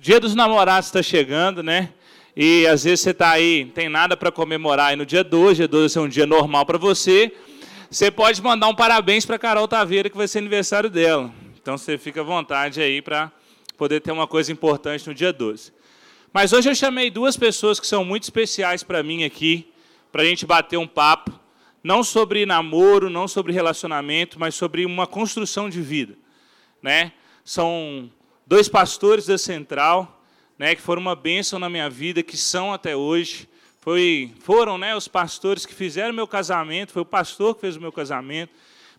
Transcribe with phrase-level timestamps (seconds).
[0.00, 1.90] Dia dos namorados está chegando, né?
[2.34, 5.68] E às vezes você está aí, tem nada para comemorar aí no dia 2, dia
[5.68, 7.30] 12 é um dia normal para você.
[7.90, 11.30] Você pode mandar um parabéns para Carol Taveira, que vai ser aniversário dela.
[11.60, 13.30] Então você fica à vontade aí para
[13.76, 15.74] poder ter uma coisa importante no dia 12.
[16.32, 19.70] Mas hoje eu chamei duas pessoas que são muito especiais para mim aqui,
[20.10, 21.38] para a gente bater um papo,
[21.84, 26.14] não sobre namoro, não sobre relacionamento, mas sobre uma construção de vida.
[26.80, 27.12] Né?
[27.44, 28.10] São
[28.46, 30.22] dois pastores da Central,
[30.58, 33.48] né, que foram uma bênção na minha vida, que são até hoje.
[33.80, 37.80] Foi, foram né, os pastores que fizeram meu casamento, foi o pastor que fez o
[37.80, 38.52] meu casamento,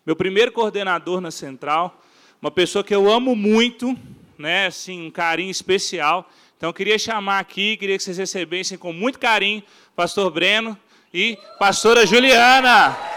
[0.04, 2.02] meu primeiro coordenador na Central,
[2.40, 3.96] uma pessoa que eu amo muito,
[4.36, 6.28] né, assim, um carinho especial.
[6.56, 9.62] Então, eu queria chamar aqui, queria que vocês recebessem com muito carinho
[9.96, 10.78] pastor Breno
[11.12, 13.13] e pastora Juliana.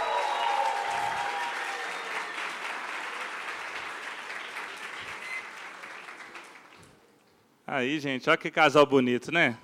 [7.69, 9.57] Aí, gente, olha que casal bonito, né?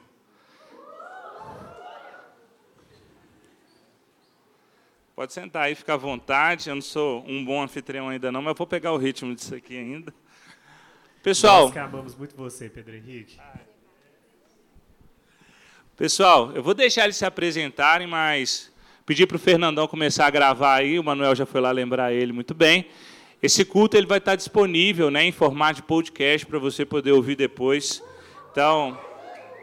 [5.16, 6.67] Pode sentar aí, fica à vontade.
[6.67, 9.55] Eu não sou um bom anfitrião ainda não, mas eu vou pegar o ritmo disso
[9.55, 10.13] aqui ainda.
[11.22, 11.61] Pessoal.
[11.61, 13.39] Nós que amamos muito você, Pedro Henrique.
[15.95, 18.69] Pessoal, eu vou deixar eles se apresentarem, mas
[19.06, 21.00] pedir para o Fernandão começar a gravar aí.
[21.00, 22.85] O Manuel já foi lá lembrar ele muito bem.
[23.44, 27.36] Esse culto ele vai estar disponível né, em formato de podcast para você poder ouvir
[27.36, 28.02] depois.
[28.50, 28.97] Então,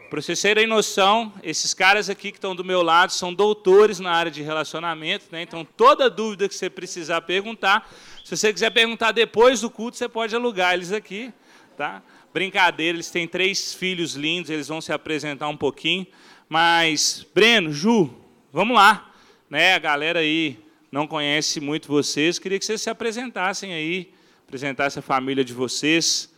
[0.07, 4.11] para vocês terem noção, esses caras aqui que estão do meu lado são doutores na
[4.11, 5.41] área de relacionamento, né?
[5.41, 7.91] então toda dúvida que você precisar perguntar,
[8.23, 11.33] se você quiser perguntar depois do culto, você pode alugar eles aqui.
[11.75, 12.03] Tá?
[12.31, 16.05] Brincadeira, eles têm três filhos lindos, eles vão se apresentar um pouquinho.
[16.47, 18.13] Mas, Breno, Ju,
[18.53, 19.11] vamos lá.
[19.49, 19.73] Né?
[19.73, 20.59] A galera aí
[20.91, 24.13] não conhece muito vocês, queria que vocês se apresentassem aí,
[24.45, 26.29] apresentassem a família de vocês.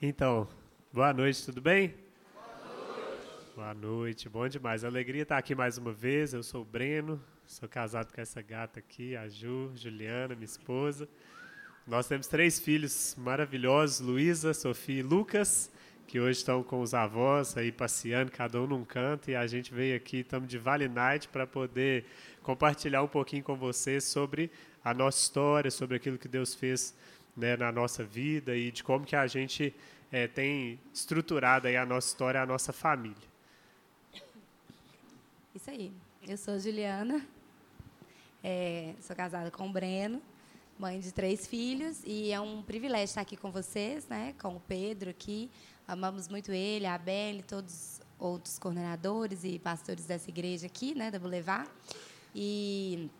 [0.00, 0.48] Então,
[0.94, 1.94] Boa noite, tudo bem?
[2.34, 3.54] Boa noite.
[3.56, 4.84] Boa noite, bom demais.
[4.84, 6.34] Alegria estar aqui mais uma vez.
[6.34, 11.08] Eu sou o Breno, sou casado com essa gata aqui, a Ju, Juliana, minha esposa.
[11.86, 15.70] Nós temos três filhos maravilhosos, Luísa, Sofia e Lucas,
[16.12, 19.72] que hoje estão com os avós aí passeando, cada um num canto, e a gente
[19.72, 22.04] veio aqui, estamos de Vale Night, para poder
[22.42, 24.50] compartilhar um pouquinho com vocês sobre
[24.84, 26.94] a nossa história, sobre aquilo que Deus fez
[27.34, 29.74] né, na nossa vida e de como que a gente
[30.12, 33.16] é, tem estruturado aí a nossa história, a nossa família.
[35.54, 35.90] Isso aí.
[36.28, 37.26] Eu sou Juliana,
[38.44, 40.20] é, sou casada com o Breno,
[40.78, 44.60] mãe de três filhos, e é um privilégio estar aqui com vocês, né, com o
[44.60, 45.48] Pedro aqui.
[45.92, 51.10] Amamos muito ele, a Belle, todos os outros coordenadores e pastores dessa igreja aqui, né,
[51.10, 51.68] da Boulevard.
[52.34, 53.10] E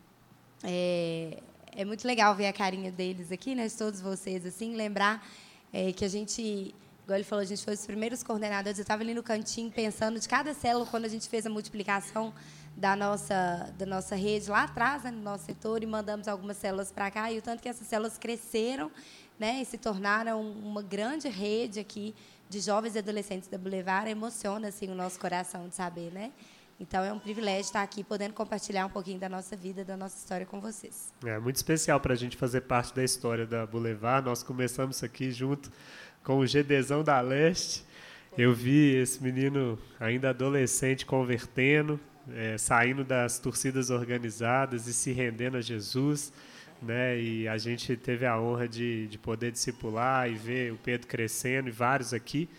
[0.63, 1.37] é,
[1.71, 5.23] é muito legal ver a carinha deles aqui, né, de todos vocês, assim, lembrar
[5.71, 6.73] é, que a gente
[7.03, 8.79] Igual ele falou, a gente foi os primeiros coordenadores.
[8.79, 12.33] Eu estava ali no cantinho pensando de cada célula, quando a gente fez a multiplicação
[12.77, 16.93] da nossa, da nossa rede lá atrás, né, no nosso setor, e mandamos algumas células
[16.93, 17.29] para cá.
[17.29, 18.89] E o tanto que essas células cresceram
[19.37, 22.15] né, e se tornaram uma grande rede aqui
[22.49, 26.11] de jovens e adolescentes da Boulevard, emociona assim, o nosso coração de saber.
[26.11, 26.31] Né?
[26.79, 30.17] Então, é um privilégio estar aqui podendo compartilhar um pouquinho da nossa vida, da nossa
[30.17, 31.13] história com vocês.
[31.25, 34.25] É muito especial para a gente fazer parte da história da Boulevard.
[34.25, 35.71] Nós começamos aqui junto
[36.23, 37.85] com o GDzão da Leste.
[38.37, 41.99] Eu vi esse menino ainda adolescente convertendo,
[42.33, 46.33] é, saindo das torcidas organizadas e se rendendo a Jesus.
[46.83, 47.19] Né?
[47.19, 51.69] E a gente teve a honra de, de poder discipular e ver o Pedro crescendo
[51.69, 52.49] e vários aqui.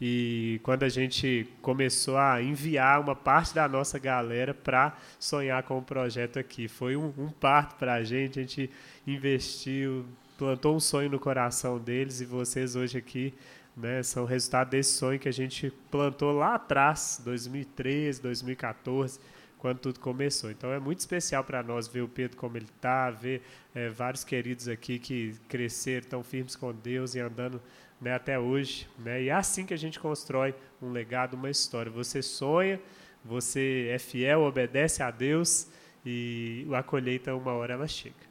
[0.00, 5.78] E quando a gente começou a enviar uma parte da nossa galera para sonhar com
[5.78, 8.38] o projeto aqui, foi um, um parto para a gente.
[8.38, 8.70] A gente
[9.06, 10.06] investiu
[10.38, 13.34] plantou um sonho no coração deles e vocês hoje aqui
[13.76, 19.18] né, são resultado desse sonho que a gente plantou lá atrás, 2013, 2014,
[19.58, 20.50] quando tudo começou.
[20.50, 23.42] Então é muito especial para nós ver o Pedro como ele está, ver
[23.74, 27.60] é, vários queridos aqui que cresceram, tão firmes com Deus e andando
[28.00, 28.88] né, até hoje.
[28.98, 29.24] Né?
[29.24, 31.90] E é assim que a gente constrói um legado, uma história.
[31.90, 32.80] Você sonha,
[33.24, 35.68] você é fiel, obedece a Deus
[36.06, 38.28] e a colheita, uma hora ela chega.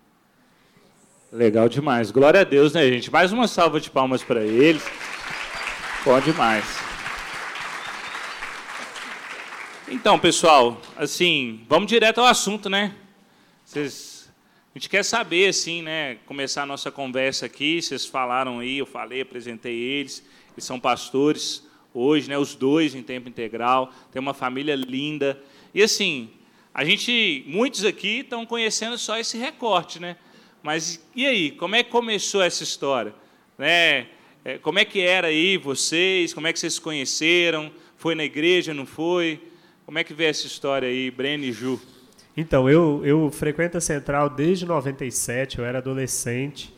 [1.31, 2.09] Legal demais.
[2.09, 3.11] Glória a Deus, né, gente?
[3.11, 4.83] Mais uma salva de palmas para eles.
[6.05, 6.86] Bom demais.
[9.89, 12.93] Então, pessoal, assim, vamos direto ao assunto, né?
[13.63, 14.29] Vocês,
[14.75, 16.15] a gente quer saber, assim, né?
[16.25, 17.81] Começar a nossa conversa aqui.
[17.81, 20.21] Vocês falaram aí, eu falei, apresentei eles.
[20.51, 22.37] Eles são pastores hoje, né?
[22.37, 23.93] Os dois em tempo integral.
[24.11, 25.41] Tem uma família linda.
[25.73, 26.31] E assim,
[26.73, 30.17] a gente, muitos aqui estão conhecendo só esse recorte, né?
[30.61, 33.15] Mas e aí, como é que começou essa história?
[33.57, 34.07] Né?
[34.43, 36.33] É, como é que era aí vocês?
[36.33, 37.71] Como é que vocês se conheceram?
[37.95, 39.39] Foi na igreja, não foi?
[39.87, 41.79] Como é que vê essa história aí, Breno e Ju?
[42.35, 46.73] Então, eu, eu frequento a Central desde 97, eu era adolescente.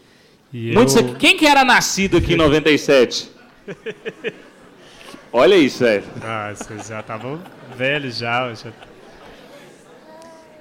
[0.54, 1.16] E Muito eu...
[1.16, 3.32] Quem que era nascido aqui em 97?
[5.34, 6.04] Olha isso, velho.
[6.22, 7.42] Ah, vocês já estavam
[7.76, 8.72] velhos já, já.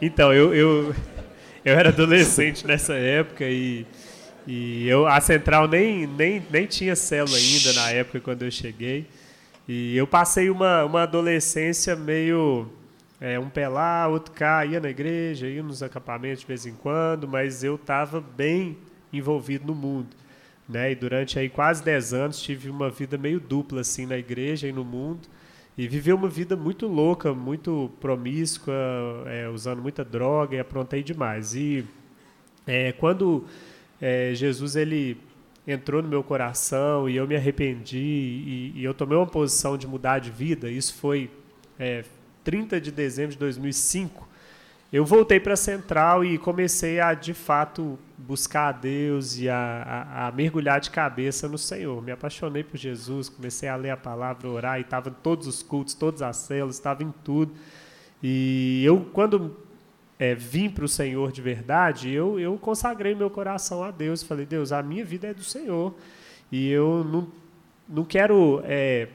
[0.01, 0.95] Então, eu, eu,
[1.63, 3.85] eu era adolescente nessa época e,
[4.47, 9.05] e eu, a Central nem, nem, nem tinha célula ainda na época quando eu cheguei.
[9.69, 12.71] E eu passei uma, uma adolescência meio
[13.21, 16.73] é, um pé lá, outro cá, ia na igreja, ia nos acampamentos de vez em
[16.73, 18.79] quando, mas eu estava bem
[19.13, 20.17] envolvido no mundo.
[20.67, 20.93] Né?
[20.93, 24.73] E durante aí quase 10 anos tive uma vida meio dupla assim na igreja e
[24.73, 25.29] no mundo
[25.77, 28.75] e vivi uma vida muito louca, muito promíscua,
[29.27, 31.55] é, usando muita droga e aprontei demais.
[31.55, 31.85] E
[32.67, 33.45] é, quando
[34.01, 35.19] é, Jesus ele
[35.71, 39.87] entrou no meu coração e eu me arrependi e, e, eu tomei uma posição de
[39.87, 41.31] mudar de vida, isso foi
[42.43, 44.29] 30 é, de dezembro de 2005
[44.91, 49.55] eu voltei para a central e comecei a, de fato, buscar a Deus e a,
[49.55, 52.03] a, a, mergulhar de cabeça no Senhor.
[52.03, 55.63] Me apaixonei por Jesus, comecei a ler a palavra, orar, e estava em todos os
[55.63, 57.53] cultos, todas as células, estava em tudo.
[58.23, 59.59] E eu, quando
[60.19, 64.23] é, vim para o Senhor de verdade, eu, eu consagrei meu coração a Deus.
[64.23, 65.95] Falei, Deus, a minha vida é do Senhor.
[66.51, 67.29] E eu não,
[67.89, 69.09] não quero é,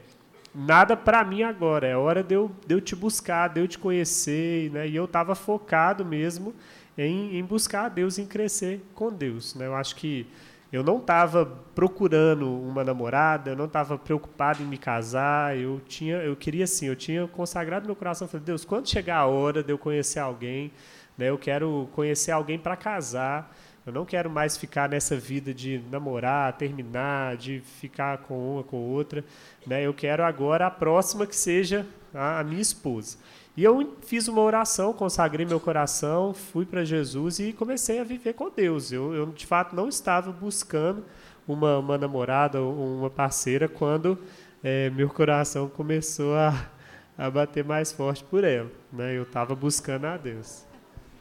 [0.54, 3.78] nada para mim agora, é hora de eu, de eu te buscar, de eu te
[3.78, 4.88] conhecer, né?
[4.88, 6.54] E eu estava focado mesmo
[6.98, 9.66] em, em buscar a Deus, em crescer com Deus, né?
[9.66, 10.28] Eu acho que
[10.74, 16.16] eu não estava procurando uma namorada, eu não estava preocupado em me casar, eu tinha,
[16.18, 19.72] eu queria assim, eu tinha consagrado meu coração, falei, Deus, quando chegar a hora de
[19.72, 20.72] eu conhecer alguém,
[21.16, 21.30] né?
[21.30, 23.56] Eu quero conhecer alguém para casar.
[23.86, 28.78] Eu não quero mais ficar nessa vida de namorar, terminar, de ficar com uma, com
[28.78, 29.24] outra.
[29.68, 29.84] Né?
[29.86, 33.18] Eu quero agora a próxima que seja a, a minha esposa.
[33.56, 38.34] E eu fiz uma oração, consagrei meu coração, fui para Jesus e comecei a viver
[38.34, 38.92] com Deus.
[38.92, 41.04] Eu, eu, de fato, não estava buscando
[41.48, 44.18] uma, uma namorada ou uma parceira quando
[44.64, 46.68] é, meu coração começou a,
[47.16, 48.72] a bater mais forte por ela.
[48.92, 49.16] Né?
[49.16, 50.64] Eu estava buscando a Deus.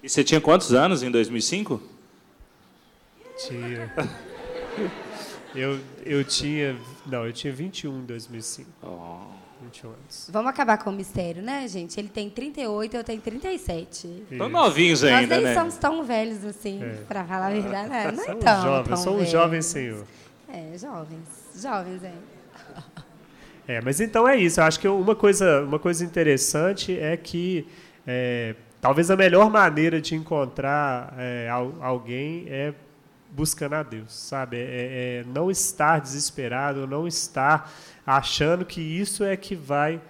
[0.03, 1.83] E você tinha quantos anos em 2005?
[3.47, 3.93] Tinha.
[5.55, 6.75] Eu, eu tinha.
[7.05, 8.71] Não, eu tinha 21 em 2005.
[8.83, 9.42] Oh.
[9.63, 10.29] 21 anos.
[10.31, 11.99] Vamos acabar com o mistério, né, gente?
[11.99, 14.25] Ele tem 38, eu tenho 37.
[14.31, 15.55] Estão novinhos ainda, Nós nem né?
[15.55, 17.03] somos tão velhos assim, é.
[17.09, 17.89] para falar a verdade.
[17.89, 18.05] Né?
[18.05, 20.07] Não, não são tão, jovens, tão sou um jovem senhor.
[20.49, 21.29] É, jovens.
[21.55, 22.13] Jovens, é.
[23.67, 24.61] É, mas então é isso.
[24.61, 27.67] Eu acho que uma coisa, uma coisa interessante é que
[28.07, 31.49] é, talvez a melhor maneira de encontrar é,
[31.81, 32.75] alguém é
[33.33, 34.59] buscando a Deus, sabe?
[34.59, 34.67] É, é,
[35.21, 37.73] é, não estar desesperado, não estar
[38.07, 40.01] achando que isso é que vai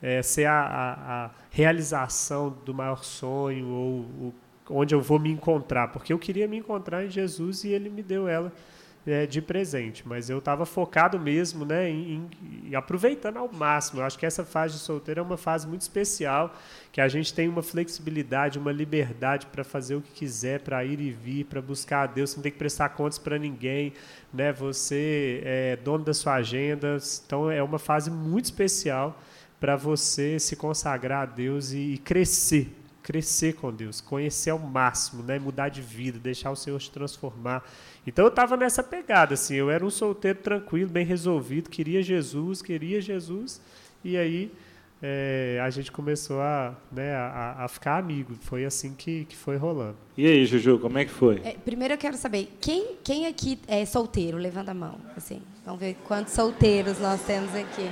[0.00, 4.34] é, ser a, a, a, realização do maior sonho ou o,
[4.70, 8.02] onde eu vou me encontrar, porque eu queria me encontrar em Jesus e Ele me
[8.02, 8.52] deu ela
[9.06, 12.30] é, de presente, mas eu estava focado mesmo né, em,
[12.64, 14.00] em, aproveitando ao máximo.
[14.00, 16.54] Eu acho que essa fase de solteiro é uma fase muito especial,
[16.92, 21.00] que a gente tem uma flexibilidade, uma liberdade para fazer o que quiser, para ir
[21.00, 23.92] e vir, para buscar a Deus, você não tem que prestar contas para ninguém,
[24.32, 24.52] né?
[24.52, 26.96] você é dono da sua agenda.
[27.26, 29.20] Então é uma fase muito especial
[29.58, 35.22] para você se consagrar a Deus e, e crescer crescer com Deus, conhecer ao máximo,
[35.22, 35.38] né?
[35.38, 37.64] mudar de vida, deixar o Senhor te transformar.
[38.06, 42.60] Então eu estava nessa pegada, assim, eu era um solteiro tranquilo, bem resolvido, queria Jesus,
[42.60, 43.60] queria Jesus,
[44.04, 44.50] e aí
[45.02, 48.34] é, a gente começou a, né, a, a, ficar amigo.
[48.42, 49.96] Foi assim que, que foi rolando.
[50.16, 51.40] E aí, Juju, como é que foi?
[51.44, 54.38] É, primeiro eu quero saber, quem, quem aqui é solteiro?
[54.38, 55.00] Levanta a mão.
[55.16, 57.90] Assim, vamos ver quantos solteiros nós temos aqui.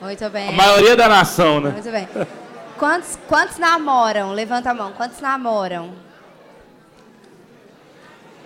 [0.00, 0.48] Muito bem.
[0.48, 1.70] A maioria da nação, né?
[1.70, 2.08] Muito bem.
[2.76, 4.32] Quantos, quantos namoram?
[4.32, 4.92] Levanta a mão.
[4.92, 5.92] Quantos namoram?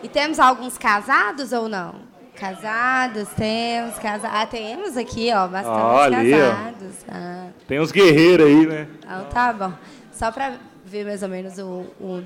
[0.03, 1.97] E temos alguns casados ou não?
[2.35, 4.41] Casados, temos casados.
[4.41, 6.95] Ah, temos aqui, ó, bastante Olha casados.
[7.09, 7.49] Ah.
[7.69, 8.89] Tem uns guerreiros aí, né?
[8.99, 9.73] Então tá bom.
[10.11, 10.55] Só para
[10.85, 12.25] ver mais ou menos o, o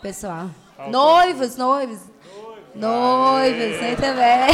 [0.00, 0.48] pessoal.
[0.88, 2.00] Noivos, noivos.
[2.74, 4.48] Noivos, muito bem.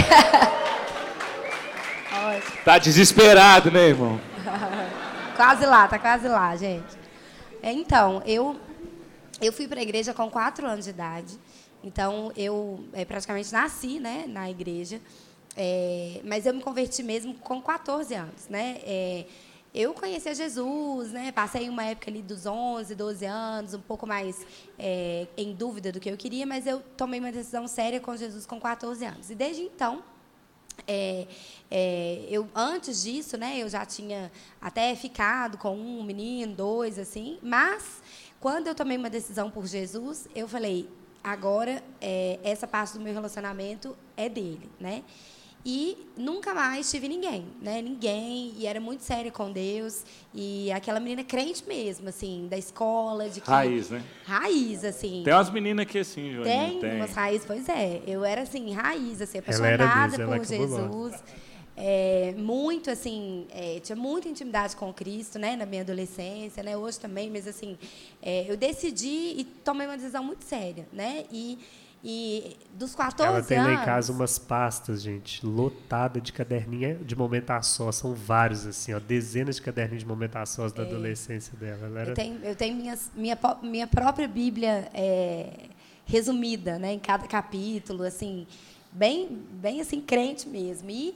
[2.65, 4.21] tá desesperado, né, irmão?
[5.37, 6.99] quase lá, tá quase lá, gente.
[7.63, 8.57] Então, eu,
[9.41, 11.39] eu fui para a igreja com quatro anos de idade.
[11.83, 15.01] Então, eu é, praticamente nasci né, na igreja.
[15.57, 18.49] É, mas eu me converti mesmo com 14 anos.
[18.49, 18.81] Né?
[18.85, 19.27] É,
[19.75, 21.33] eu conheci Jesus, né?
[21.33, 24.45] passei uma época ali dos 11, 12 anos, um pouco mais
[24.79, 28.47] é, em dúvida do que eu queria, mas eu tomei uma decisão séria com Jesus
[28.47, 29.31] com 14 anos.
[29.31, 30.03] E desde então,
[30.89, 31.27] É,
[31.71, 37.39] é, eu antes disso, né, eu já tinha até ficado com um menino, dois, assim.
[37.43, 38.03] Mas
[38.41, 40.89] quando eu tomei uma decisão por Jesus, eu falei:
[41.23, 45.03] agora é, essa parte do meu relacionamento é dele, né?
[45.65, 47.83] E nunca mais tive ninguém, né?
[47.83, 48.55] Ninguém.
[48.57, 50.05] E era muito séria com Deus.
[50.33, 53.29] E aquela menina crente mesmo, assim, da escola.
[53.29, 53.51] De que...
[53.51, 54.03] Raiz, né?
[54.25, 55.21] Raiz, assim.
[55.23, 56.71] Tem umas meninas aqui assim, Joaninha.
[56.71, 58.01] Tem, tem umas raízes, pois é.
[58.07, 61.23] Eu era, assim, raiz, assim, apaixonada por Jesus.
[61.83, 65.57] É, muito, assim, é, tinha muita intimidade com Cristo, né?
[65.57, 66.77] Na minha adolescência, né?
[66.77, 67.79] Hoje também, mas, assim,
[68.23, 71.25] é, eu decidi e tomei uma decisão muito séria, né?
[71.33, 71.59] E
[72.03, 73.75] e dos 14 Ela tem anos.
[73.75, 77.93] lá em casa umas pastas, gente, lotada de caderninha de momento a só.
[77.93, 80.87] São vários, assim, ó, dezenas de caderninhos de momento a sós da é.
[80.87, 82.01] adolescência dela.
[82.01, 82.11] Era...
[82.11, 85.69] Eu tenho, eu tenho minhas, minha, minha própria Bíblia é,
[86.07, 88.47] resumida, né, em cada capítulo, assim,
[88.91, 90.91] bem, bem assim, crente mesmo.
[90.91, 91.15] E,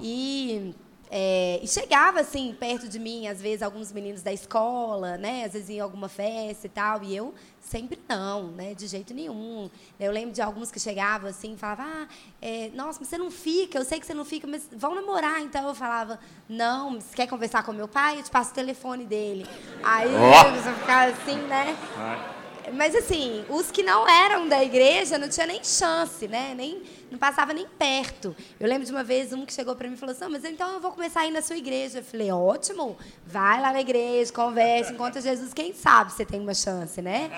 [0.00, 0.74] e
[1.12, 5.44] é, e chegava, assim, perto de mim, às vezes, alguns meninos da escola, né?
[5.44, 7.02] Às vezes em alguma festa e tal.
[7.02, 8.74] E eu sempre não, né?
[8.74, 9.68] De jeito nenhum.
[9.98, 12.08] Eu lembro de alguns que chegavam, assim, e falavam, ah,
[12.40, 15.40] é, nossa, mas você não fica, eu sei que você não fica, mas vão namorar.
[15.40, 18.20] Então eu falava, não, você quer conversar com meu pai?
[18.20, 19.44] Eu te passo o telefone dele.
[19.82, 20.68] Aí oh.
[20.68, 21.76] eu ficava assim, né?
[21.96, 22.39] Vai.
[22.72, 26.54] Mas assim, os que não eram da igreja não tinha nem chance, né?
[26.56, 28.34] Nem, não passava nem perto.
[28.58, 30.72] Eu lembro de uma vez um que chegou para mim e falou assim: mas então
[30.72, 31.98] eu vou começar a ir na sua igreja.
[31.98, 32.96] Eu falei: ótimo,
[33.26, 35.52] vai lá na igreja, conversa, encontra Jesus.
[35.52, 37.30] Quem sabe você tem uma chance, né?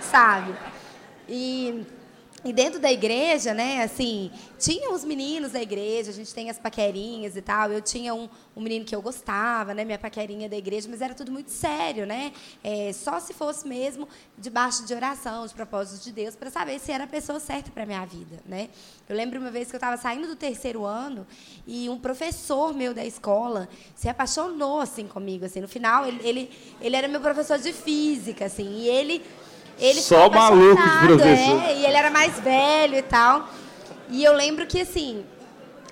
[0.00, 0.54] Sabe?
[1.28, 1.84] E
[2.44, 6.58] e dentro da igreja, né, assim, tinha os meninos da igreja, a gente tem as
[6.58, 7.72] paquerinhas e tal.
[7.72, 11.14] Eu tinha um, um menino que eu gostava, né, minha paquerinha da igreja, mas era
[11.14, 12.32] tudo muito sério, né?
[12.62, 16.92] É, só se fosse mesmo debaixo de oração, de propósitos de Deus, para saber se
[16.92, 18.68] era a pessoa certa para minha vida, né?
[19.08, 21.26] Eu lembro uma vez que eu estava saindo do terceiro ano
[21.66, 25.60] e um professor meu da escola se apaixonou assim comigo, assim.
[25.60, 29.22] No final, ele, ele, ele era meu professor de física, assim, e ele
[29.78, 31.62] ele Só maluco de professor.
[31.62, 33.48] É, e ele era mais velho e tal.
[34.08, 35.24] E eu lembro que, assim,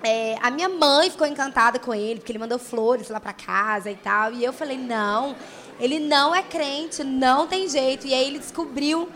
[0.02, 3.90] é, a minha mãe ficou encantada com ele, porque ele mandou flores lá para casa
[3.90, 4.32] e tal.
[4.32, 5.34] E eu falei, não,
[5.80, 8.06] ele não é crente, não tem jeito.
[8.06, 9.08] E aí ele descobriu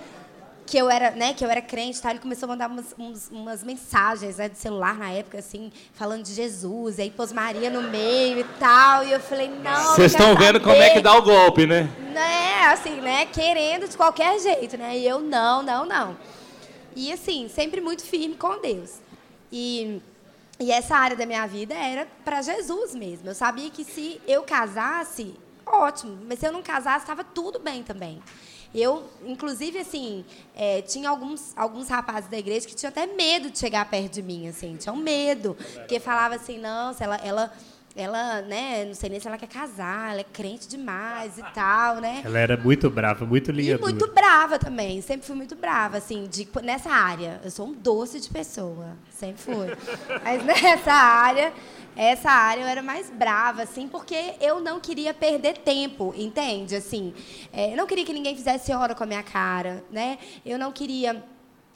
[0.66, 2.10] que eu era, né, que eu era crente, tá?
[2.10, 6.24] Ele começou a mandar umas, uns, umas mensagens, né, do celular na época, assim, falando
[6.24, 9.94] de Jesus, e aí pôs Maria no meio e tal, e eu falei, não.
[9.94, 11.88] Vocês estão vendo como é que dá o golpe, né?
[12.16, 14.96] Né, assim, né, querendo de qualquer jeito, né?
[14.96, 16.16] E eu não, não, não.
[16.94, 18.94] E assim, sempre muito firme com Deus.
[19.52, 20.00] E
[20.58, 23.28] e essa área da minha vida era para Jesus mesmo.
[23.28, 25.34] Eu sabia que se eu casasse,
[25.66, 28.22] ótimo, mas se eu não casasse, estava tudo bem também.
[28.74, 33.58] Eu, inclusive, assim, é, tinha alguns, alguns rapazes da igreja que tinham até medo de
[33.58, 37.52] chegar perto de mim, assim, tinham medo, porque falava assim, não, se ela, ela
[37.96, 41.96] ela, né, não sei nem se ela quer casar, ela é crente demais e tal,
[41.96, 42.20] né?
[42.22, 46.26] Ela era muito brava, muito linha E muito brava também, sempre fui muito brava, assim,
[46.26, 47.40] de, nessa área.
[47.42, 49.68] Eu sou um doce de pessoa, sempre fui.
[50.22, 51.54] Mas nessa área,
[51.96, 56.76] essa área eu era mais brava, assim, porque eu não queria perder tempo, entende?
[56.76, 57.14] Assim,
[57.50, 60.18] é, eu não queria que ninguém fizesse hora com a minha cara, né?
[60.44, 61.24] Eu não queria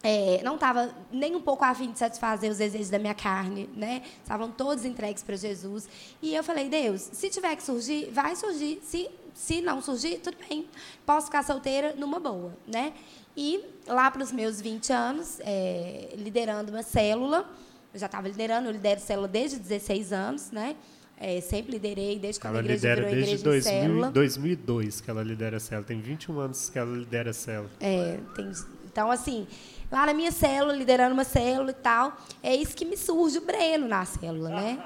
[0.02, 4.02] é, não estava nem um pouco afim de satisfazer os desejos da minha carne, né?
[4.22, 5.88] Estavam todos entregues para Jesus.
[6.22, 8.80] E eu falei, Deus, se tiver que surgir, vai surgir.
[8.82, 10.66] Se, se não surgir, tudo bem.
[11.04, 12.94] Posso ficar solteira numa boa, né?
[13.36, 17.48] E lá para os meus 20 anos, é, liderando uma célula,
[17.92, 20.76] eu já estava liderando, eu lidero célula desde 16 anos, né?
[21.18, 24.10] É, sempre liderei, desde quando ela a igreja lidera virou desde igreja 2000, de célula.
[24.10, 25.86] 2002 que ela lidera a célula.
[25.86, 27.70] Tem 21 anos que ela lidera a célula.
[27.78, 28.50] É, tem,
[28.90, 29.46] então, assim,
[29.90, 33.42] lá na minha célula, liderando uma célula e tal, é isso que me surge o
[33.42, 34.78] Breno na célula, né?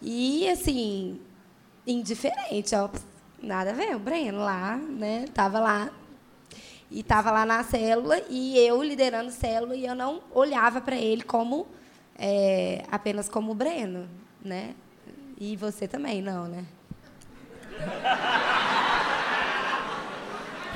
[0.00, 1.20] E, assim,
[1.86, 2.88] indiferente, ó,
[3.42, 5.26] nada a ver, o Breno lá, né?
[5.34, 5.90] Tava lá
[6.90, 11.22] e estava lá na célula e eu liderando célula e eu não olhava para ele
[11.22, 11.66] como
[12.18, 14.08] é, apenas como o Breno,
[14.42, 14.74] né?
[15.38, 16.64] E você também não, né?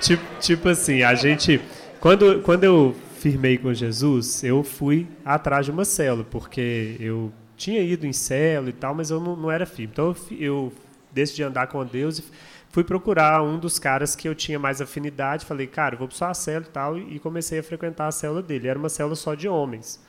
[0.00, 1.61] Tipo, tipo assim, a gente
[2.00, 7.81] quando quando eu firmei com Jesus, eu fui atrás de uma célula, porque eu tinha
[7.81, 9.93] ido em célula e tal, mas eu não, não era firme.
[9.93, 10.73] Então eu, eu
[11.12, 12.25] decidi andar com Deus e
[12.71, 15.47] fui procurar um dos caras que eu tinha mais afinidade.
[15.47, 18.67] Falei, cara, vou para sua célula e tal, e comecei a frequentar a célula dele.
[18.67, 20.00] Era uma célula só de homens.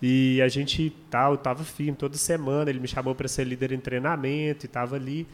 [0.00, 2.70] E a gente tal, estava firme toda semana.
[2.70, 5.26] Ele me chamou para ser líder em treinamento e estava ali.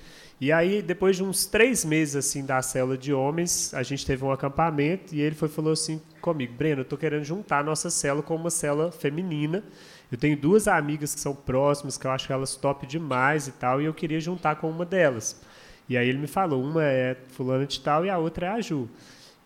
[0.42, 4.24] E aí, depois de uns três meses assim da célula de homens, a gente teve
[4.24, 7.88] um acampamento e ele foi falou assim comigo, Breno, eu estou querendo juntar a nossa
[7.90, 9.62] célula com uma célula feminina.
[10.10, 13.80] eu tenho duas amigas que são próximas, que eu acho elas top demais e tal,
[13.80, 15.40] e eu queria juntar com uma delas.
[15.88, 18.60] E aí ele me falou, uma é fulana de tal e a outra é a
[18.60, 18.90] Ju.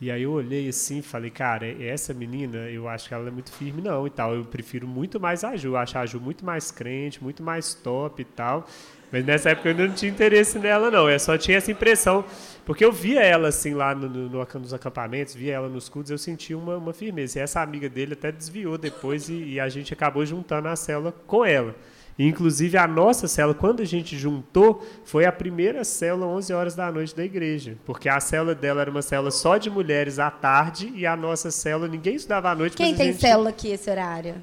[0.00, 3.52] E aí eu olhei assim falei, cara, essa menina, eu acho que ela é muito
[3.52, 4.34] firme não e tal.
[4.34, 8.22] Eu prefiro muito mais a Ju, acho a Ju muito mais crente, muito mais top
[8.22, 8.66] e tal.
[9.10, 12.24] Mas nessa época eu ainda não tinha interesse nela não, eu só tinha essa impressão.
[12.64, 16.18] Porque eu via ela assim lá no, no, nos acampamentos, via ela nos cultos, eu
[16.18, 17.38] sentia uma, uma firmeza.
[17.38, 21.12] E essa amiga dele até desviou depois e, e a gente acabou juntando a célula
[21.26, 21.76] com ela.
[22.18, 26.90] Inclusive, a nossa célula, quando a gente juntou, foi a primeira célula 11 horas da
[26.90, 27.76] noite da igreja.
[27.84, 31.50] Porque a célula dela era uma célula só de mulheres à tarde e a nossa
[31.50, 32.76] célula, ninguém estudava à noite.
[32.76, 33.20] Quem tem gente...
[33.20, 34.36] célula aqui esse horário?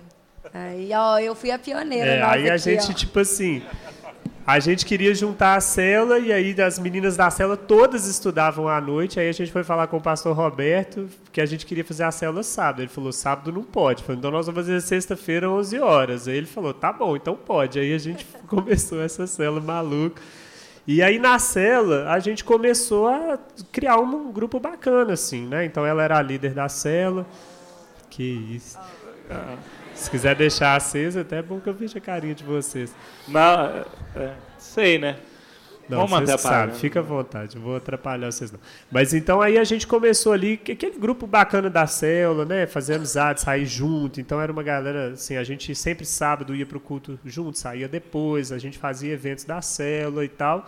[0.53, 2.11] Aí, ó, eu fui a pioneira.
[2.11, 2.93] É, aí a aqui, gente, ó.
[2.93, 3.63] tipo assim,
[4.45, 8.81] a gente queria juntar a cela e aí as meninas da cela todas estudavam à
[8.81, 9.17] noite.
[9.17, 12.11] Aí a gente foi falar com o pastor Roberto que a gente queria fazer a
[12.11, 12.81] célula sábado.
[12.81, 14.03] Ele falou: sábado não pode.
[14.03, 16.27] Falei, então nós vamos fazer sexta-feira, 11 horas.
[16.27, 17.79] Aí ele falou: tá bom, então pode.
[17.79, 20.21] Aí a gente começou essa célula maluca.
[20.85, 23.39] E aí na cela a gente começou a
[23.71, 25.63] criar um, grupo bacana, assim, né?
[25.63, 27.25] Então ela era a líder da cela.
[28.09, 28.23] Que
[28.57, 28.77] isso.
[29.31, 29.55] Ah.
[29.95, 32.93] Se quiser deixar acesa, até é bom que eu veja a carinha de vocês.
[33.27, 33.85] Não,
[34.15, 35.17] é, sei, né?
[35.87, 38.59] Não, Vamos manter a Fica à vontade, não vou atrapalhar vocês não.
[38.89, 42.65] Mas então aí a gente começou ali, aquele grupo bacana da célula, né?
[42.65, 44.21] Fazer amizade, sair junto.
[44.21, 47.87] Então era uma galera, assim, a gente sempre sábado ia para o culto junto, saía
[47.87, 50.67] depois, a gente fazia eventos da célula e tal.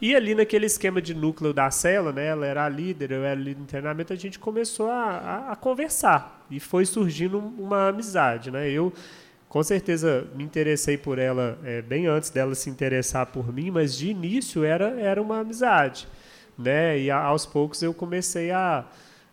[0.00, 3.34] E ali naquele esquema de núcleo da cela, né, ela era a líder, eu era
[3.34, 6.46] líder de internamento, a gente começou a, a, a, conversar.
[6.50, 8.50] E foi surgindo uma amizade.
[8.50, 8.70] Né?
[8.70, 8.92] Eu,
[9.48, 13.96] com certeza, me interessei por ela é, bem antes dela se interessar por mim, mas
[13.96, 16.06] de início era, era uma amizade.
[16.58, 16.98] Né?
[17.00, 18.84] E a, aos poucos eu comecei a,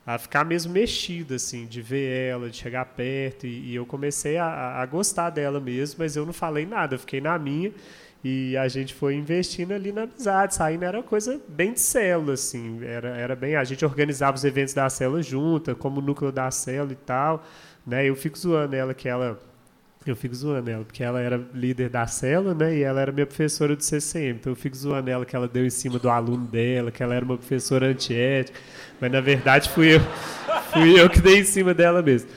[0.06, 3.46] a ficar mesmo mexido, assim, de ver ela, de chegar perto.
[3.46, 7.00] E, e eu comecei a, a gostar dela mesmo, mas eu não falei nada, eu
[7.00, 7.74] fiquei na minha.
[8.24, 12.80] E a gente foi investindo ali na amizade, saindo era coisa bem de célula, assim,
[12.82, 16.94] era, era bem, a gente organizava os eventos da célula junta, como núcleo da célula
[16.94, 17.44] e tal,
[17.86, 19.38] né, eu fico zoando ela que ela,
[20.06, 23.26] eu fico zoando ela, porque ela era líder da célula, né, e ela era minha
[23.26, 26.48] professora do CCM, então eu fico zoando ela que ela deu em cima do aluno
[26.48, 28.58] dela, que ela era uma professora antiética,
[29.02, 30.00] mas na verdade fui eu,
[30.72, 32.30] fui eu que dei em cima dela mesmo.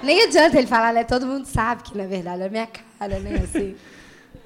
[0.00, 3.42] Nem adianta ele falar, né, todo mundo sabe que na verdade é minha cara, né,
[3.42, 3.74] assim...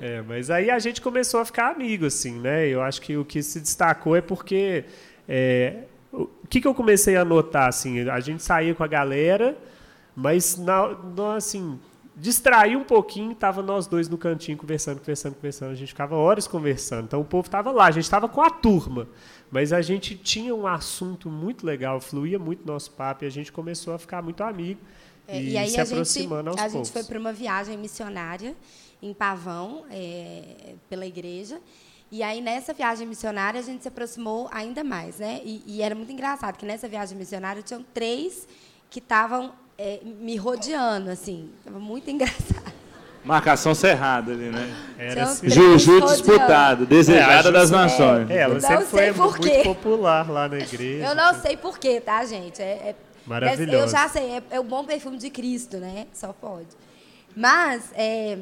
[0.00, 2.66] É, mas aí a gente começou a ficar amigo, assim, né?
[2.66, 4.84] Eu acho que o que se destacou é porque
[5.28, 9.56] é, o que, que eu comecei a notar, assim, a gente saía com a galera,
[10.16, 11.78] mas na, na, assim,
[12.16, 16.46] distrair um pouquinho, tava nós dois no cantinho conversando, conversando, conversando, a gente ficava horas
[16.48, 17.04] conversando.
[17.04, 19.06] Então o povo estava lá, a gente estava com a turma,
[19.50, 23.52] mas a gente tinha um assunto muito legal, fluía muito nosso papo e a gente
[23.52, 24.80] começou a ficar muito amigo.
[25.28, 28.56] É, e, e, aí se aproximando gente, aos a gente foi para uma viagem missionária
[29.02, 31.60] em Pavão, é, pela igreja.
[32.10, 35.40] E aí, nessa viagem missionária, a gente se aproximou ainda mais, né?
[35.44, 38.48] E, e era muito engraçado, que nessa viagem missionária tinham três
[38.90, 41.50] que estavam é, me rodeando, assim.
[41.60, 42.80] Estava muito engraçado.
[43.24, 44.74] Marcação cerrada ali, né?
[44.98, 45.48] Era assim.
[45.48, 48.30] Juju disputado, desejada é, das nações.
[48.30, 51.06] É, ela sempre foi muito popular lá na igreja.
[51.06, 52.62] Eu não sei porquê, tá, gente?
[52.62, 52.94] É, é,
[53.26, 53.76] Maravilhoso.
[53.76, 56.06] Eu já sei, é, é, o bom perfume de Cristo, né?
[56.14, 56.68] Só pode.
[57.36, 58.38] Mas, é,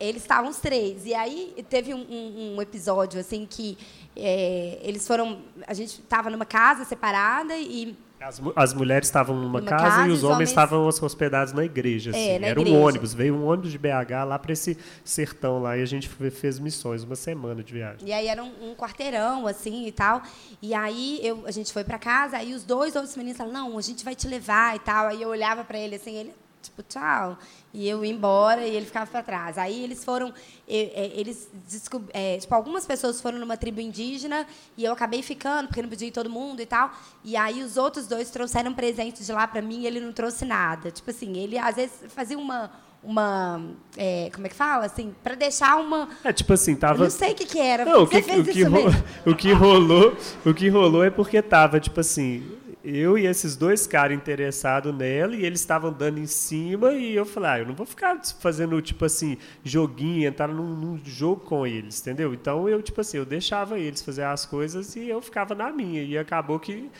[0.00, 1.04] eles estavam os três.
[1.04, 3.76] E aí teve um, um, um episódio assim que
[4.16, 5.42] é, eles foram.
[5.66, 7.96] A gente estava numa casa separada e.
[8.20, 12.10] As, as mulheres estavam numa, casa, casa, e os, homens, homens estavam hospedados na igreja.
[12.10, 12.28] Assim.
[12.28, 12.76] É, na Era igreja.
[12.76, 16.06] um ônibus, veio um ônibus de BH lá para esse sertão lá e a gente
[16.08, 18.06] fez missões, uma semana de viagem.
[18.06, 20.20] E aí era um, um quarteirão, assim e tal.
[20.60, 23.78] E aí eu, a gente foi para casa, aí os dois outros meninos falaram: não,
[23.78, 25.06] a gente vai te levar e tal.
[25.06, 27.38] Aí eu olhava para ele assim, ele tipo, tchau.
[27.72, 29.58] E eu ia embora e ele ficava para trás.
[29.58, 30.32] Aí eles foram,
[30.66, 31.48] eles
[32.12, 34.46] é, tipo, algumas pessoas foram numa tribo indígena
[34.76, 36.90] e eu acabei ficando, porque não podia ir todo mundo e tal.
[37.24, 40.44] E aí os outros dois trouxeram presente de lá para mim e ele não trouxe
[40.44, 40.90] nada.
[40.90, 42.70] Tipo assim, ele às vezes fazia uma
[43.02, 43.62] uma
[43.96, 47.10] é, como é que fala assim para deixar uma é tipo assim tava eu não
[47.10, 48.78] sei o que que era não, o que, o que, ro...
[49.24, 52.46] o que rolou o que rolou é porque tava tipo assim
[52.84, 57.26] eu e esses dois caras interessados nela e eles estavam dando em cima e eu
[57.26, 61.66] falei, ah, eu não vou ficar fazendo, tipo assim, joguinho, entrar num, num, jogo com
[61.66, 62.32] eles, entendeu?
[62.32, 66.02] Então eu, tipo assim, eu deixava eles fazer as coisas e eu ficava na minha.
[66.02, 66.90] E acabou que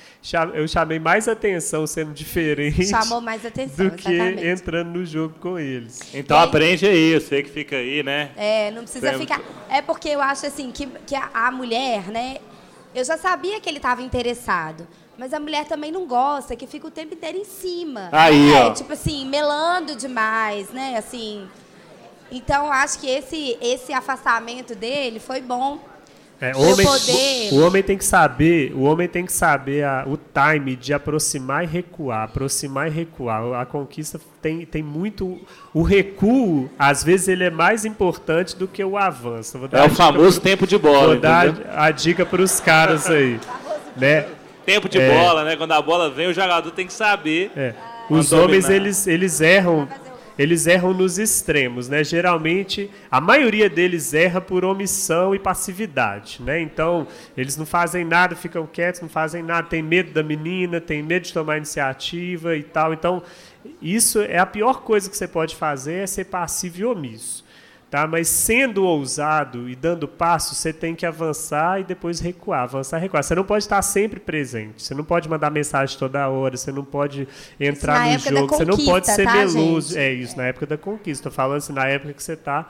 [0.54, 2.86] eu chamei mais atenção sendo diferente.
[2.86, 4.46] Chamou mais atenção, do que exatamente.
[4.46, 6.14] entrando no jogo com eles.
[6.14, 8.32] Então é, aprende aí, você que fica aí, né?
[8.36, 9.20] É, não precisa Sempre.
[9.20, 9.40] ficar.
[9.68, 12.38] É porque eu acho assim que, que a, a mulher, né?
[12.94, 14.86] Eu já sabia que ele estava interessado.
[15.20, 18.08] Mas a mulher também não gosta, que fica o tempo inteiro em cima.
[18.10, 18.62] Aí, né?
[18.64, 18.72] ó.
[18.72, 20.96] Tipo assim, melando demais, né?
[20.96, 21.46] Assim.
[22.32, 25.78] Então, acho que esse, esse afastamento dele foi bom.
[26.40, 30.16] É, homem, poder- o homem tem que saber, o homem tem que saber a- o
[30.16, 33.60] time de aproximar e recuar, aproximar e recuar.
[33.60, 35.38] A conquista tem, tem muito
[35.74, 39.58] o recuo, às vezes ele é mais importante do que o avanço.
[39.58, 42.58] Vou dar É o famoso pro- tempo de bola, Vou dar a dica para os
[42.58, 43.38] caras aí,
[43.94, 44.26] né?
[44.64, 45.08] Tempo de É.
[45.08, 45.56] bola, né?
[45.56, 47.50] Quando a bola vem, o jogador tem que saber.
[47.56, 47.74] É.
[48.08, 48.82] Os homens dominar.
[48.82, 49.88] eles, eles erram
[50.40, 52.02] eles erram nos extremos, né?
[52.02, 56.58] Geralmente a maioria deles erra por omissão e passividade, né?
[56.62, 61.02] Então eles não fazem nada, ficam quietos, não fazem nada, tem medo da menina, tem
[61.02, 62.94] medo de tomar iniciativa e tal.
[62.94, 63.22] Então
[63.82, 67.44] isso é a pior coisa que você pode fazer é ser passivo e omisso.
[67.90, 68.06] Tá?
[68.06, 73.00] Mas sendo ousado e dando passo, você tem que avançar e depois recuar, avançar e
[73.00, 73.24] recuar.
[73.24, 76.84] Você não pode estar sempre presente, você não pode mandar mensagem toda hora, você não
[76.84, 77.26] pode
[77.58, 79.94] entrar na no jogo, você não pode ser tá, meloso.
[79.94, 79.98] gente?
[79.98, 81.28] É isso, na época da conquista.
[81.28, 82.68] Estou falando assim, na época que você está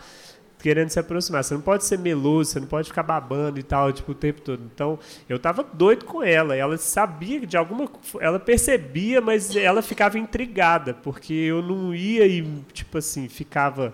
[0.63, 1.45] querendo se aproximar.
[1.45, 4.41] Você não pode ser meloso, você não pode ficar babando e tal, tipo, o tempo
[4.41, 4.63] todo.
[4.75, 6.57] Então, eu tava doido com ela.
[6.57, 12.43] Ela sabia de alguma ela percebia, mas ela ficava intrigada, porque eu não ia e
[12.73, 13.93] tipo assim, ficava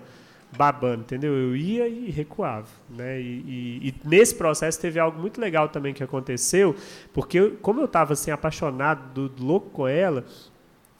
[0.57, 1.33] babando, entendeu?
[1.35, 3.21] Eu ia e recuava, né?
[3.21, 6.75] E, e- e nesse processo teve algo muito legal também que aconteceu,
[7.13, 10.25] porque eu- como eu estava assim apaixonado, do, louco com ela,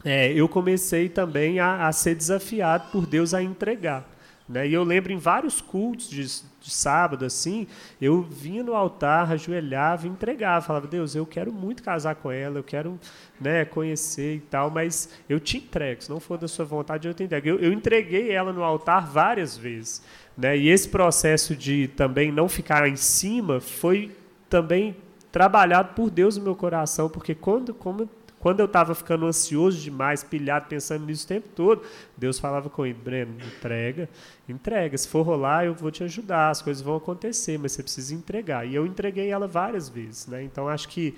[0.05, 4.07] é, eu comecei também a, a ser desafiado por Deus a entregar.
[4.47, 4.67] Né?
[4.67, 7.67] E eu lembro em vários cultos de, de sábado, assim,
[8.01, 10.65] eu vinha no altar, ajoelhava entregava.
[10.65, 12.97] Falava, Deus, eu quero muito casar com ela, eu quero
[13.39, 16.03] né, conhecer e tal, mas eu te entrego.
[16.03, 17.47] Se não for da sua vontade, eu te entrego.
[17.47, 20.01] Eu, eu entreguei ela no altar várias vezes.
[20.37, 20.57] Né?
[20.57, 24.15] E esse processo de também não ficar em cima foi
[24.49, 24.95] também
[25.31, 30.23] trabalhado por Deus no meu coração, porque quando, como, quando eu estava ficando ansioso demais,
[30.23, 31.81] pilhado, pensando nisso o tempo todo,
[32.15, 34.07] Deus falava com ele, Breno, entrega,
[34.47, 34.97] entrega.
[34.97, 38.65] Se for rolar, eu vou te ajudar, as coisas vão acontecer, mas você precisa entregar.
[38.65, 40.27] E eu entreguei ela várias vezes.
[40.27, 40.43] Né?
[40.43, 41.15] Então, acho que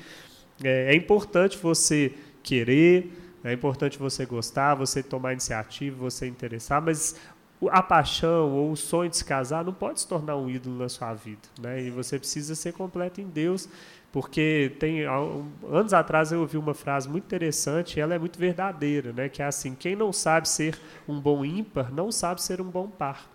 [0.64, 3.12] é, é importante você querer,
[3.44, 7.16] é importante você gostar, você tomar iniciativa, você interessar, mas
[7.70, 10.88] a paixão ou o sonho de se casar não pode se tornar um ídolo na
[10.88, 11.82] sua vida, né?
[11.82, 13.68] E você precisa ser completo em Deus,
[14.12, 19.14] porque tem anos atrás eu ouvi uma frase muito interessante, e ela é muito verdadeira,
[19.14, 19.30] né?
[19.30, 22.88] Que é assim: quem não sabe ser um bom ímpar não sabe ser um bom
[22.88, 23.30] par.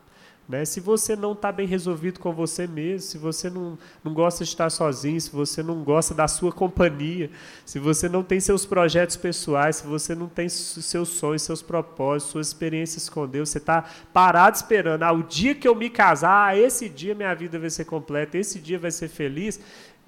[0.46, 0.62] Né?
[0.66, 4.50] Se você não está bem resolvido com você mesmo, se você não, não gosta de
[4.50, 7.30] estar sozinho, se você não gosta da sua companhia,
[7.64, 12.30] se você não tem seus projetos pessoais, se você não tem seus sonhos, seus propósitos,
[12.30, 16.48] suas experiências com Deus, você está parado esperando, ah, o dia que eu me casar,
[16.48, 19.58] ah, esse dia minha vida vai ser completa, esse dia vai ser feliz,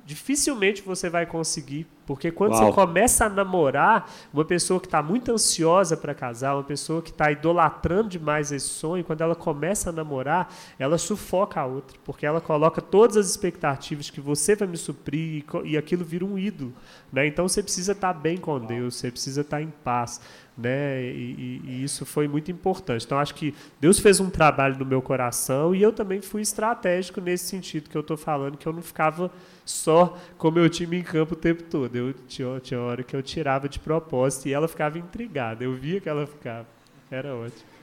[0.06, 2.66] dificilmente você vai conseguir, porque quando Uau.
[2.66, 7.10] você começa a namorar, uma pessoa que está muito ansiosa para casar, uma pessoa que
[7.10, 12.24] está idolatrando demais esse sonho, quando ela começa a namorar, ela sufoca a outra, porque
[12.24, 16.38] ela coloca todas as expectativas que você vai me suprir e, e aquilo vira um
[16.38, 16.72] ídolo.
[17.12, 17.26] Né?
[17.26, 20.20] Então você precisa estar bem com Deus, você precisa estar em paz.
[20.56, 21.02] Né?
[21.04, 23.04] E, e- e isso foi muito importante.
[23.04, 27.20] Então, acho que Deus fez um trabalho no meu coração e eu também fui estratégico
[27.20, 29.30] nesse sentido que eu estou falando, que eu não ficava
[29.66, 31.94] só com meu time em campo o tempo todo.
[31.94, 35.62] Eu tinha, tinha hora que eu tirava de propósito e ela ficava intrigada.
[35.62, 36.66] Eu via que ela ficava.
[37.10, 37.76] Era ótimo.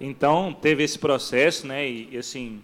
[0.00, 1.88] Então, teve esse processo, né?
[1.88, 2.62] E, assim,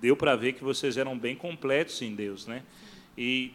[0.00, 2.62] deu para ver que vocês eram bem completos em Deus, né?
[3.16, 3.52] E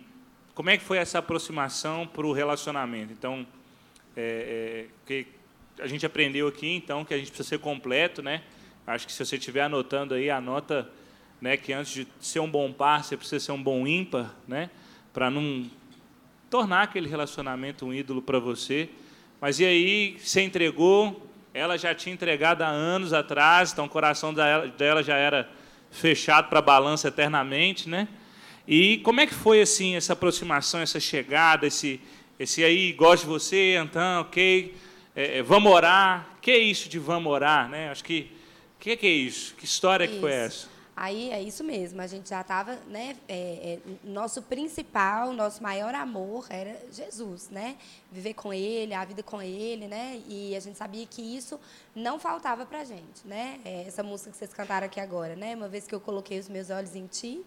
[0.53, 3.11] como é que foi essa aproximação para o relacionamento?
[3.13, 3.45] Então,
[4.17, 5.27] é, é, que
[5.79, 8.41] a gente aprendeu aqui, então, que a gente precisa ser completo, né?
[8.87, 10.89] Acho que se você estiver anotando aí, anota,
[11.39, 14.71] né, que antes de ser um bom par, você precisa ser um bom ímpar, né?
[15.13, 15.69] Para não
[16.49, 18.89] tornar aquele relacionamento um ídolo para você.
[19.39, 24.33] Mas e aí, você entregou, ela já tinha entregado há anos atrás, então o coração
[24.33, 25.47] dela, já era
[25.91, 28.07] fechado para a balança eternamente, né?
[28.67, 32.01] E como é que foi assim essa aproximação, essa chegada, esse,
[32.39, 34.75] esse aí gosto de você, então, ok,
[35.15, 36.37] é, é, vamos orar.
[36.41, 37.89] Que é isso de vamos orar, né?
[37.89, 38.31] Acho que
[38.79, 39.55] que que é isso?
[39.55, 40.67] Que história que foi Isso.
[40.67, 40.77] essa?
[40.95, 43.15] Aí é isso mesmo, a gente já estava, né?
[43.27, 47.77] é, é, nosso principal, nosso maior amor era Jesus, né?
[48.11, 50.19] Viver com Ele, a vida com Ele, né?
[50.27, 51.59] E a gente sabia que isso
[51.95, 53.59] não faltava para gente, né?
[53.63, 55.55] É, essa música que vocês cantaram aqui agora, né?
[55.55, 57.45] Uma vez que eu coloquei os meus olhos em Ti,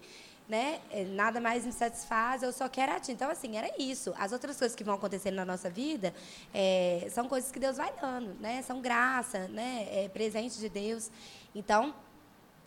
[0.51, 0.81] né?
[0.91, 3.13] é, Nada mais me satisfaz, eu só quero a Ti.
[3.13, 4.13] Então, assim, era isso.
[4.17, 6.13] As outras coisas que vão acontecendo na nossa vida
[6.53, 8.61] é, são coisas que Deus vai dando, né?
[8.61, 9.87] São graça, né?
[9.89, 11.09] É presente de Deus.
[11.55, 11.95] Então,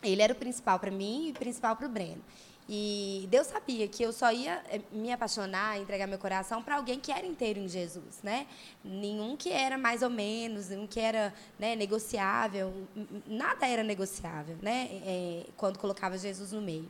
[0.02, 2.22] ele era o principal para mim e o principal para o Breno.
[2.66, 6.98] E Deus sabia que eu só ia eh, me apaixonar, entregar meu coração para alguém
[6.98, 8.46] que era inteiro em Jesus, né?
[8.82, 12.72] Nenhum que era mais ou menos, nenhum que era né, negociável,
[13.26, 14.88] nada era negociável, né?
[15.04, 16.88] É, quando colocava Jesus no meio.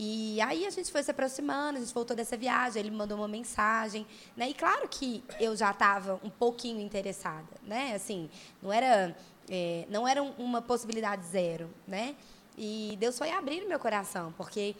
[0.00, 3.18] E aí a gente foi se aproximando, a gente voltou dessa viagem, ele me mandou
[3.18, 4.06] uma mensagem,
[4.36, 4.48] né?
[4.48, 7.94] E claro que eu já estava um pouquinho interessada, né?
[7.96, 8.30] Assim,
[8.62, 9.16] não era,
[9.50, 12.14] é, não era uma possibilidade zero, né?
[12.56, 14.76] E Deus foi abrindo meu coração, porque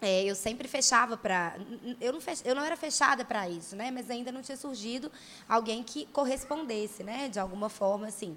[0.00, 1.56] é, eu sempre fechava para.
[2.00, 3.90] Eu não, fech, eu não era fechada para isso, né?
[3.90, 5.10] mas ainda não tinha surgido
[5.48, 7.28] alguém que correspondesse, né?
[7.28, 8.06] de alguma forma.
[8.06, 8.36] assim.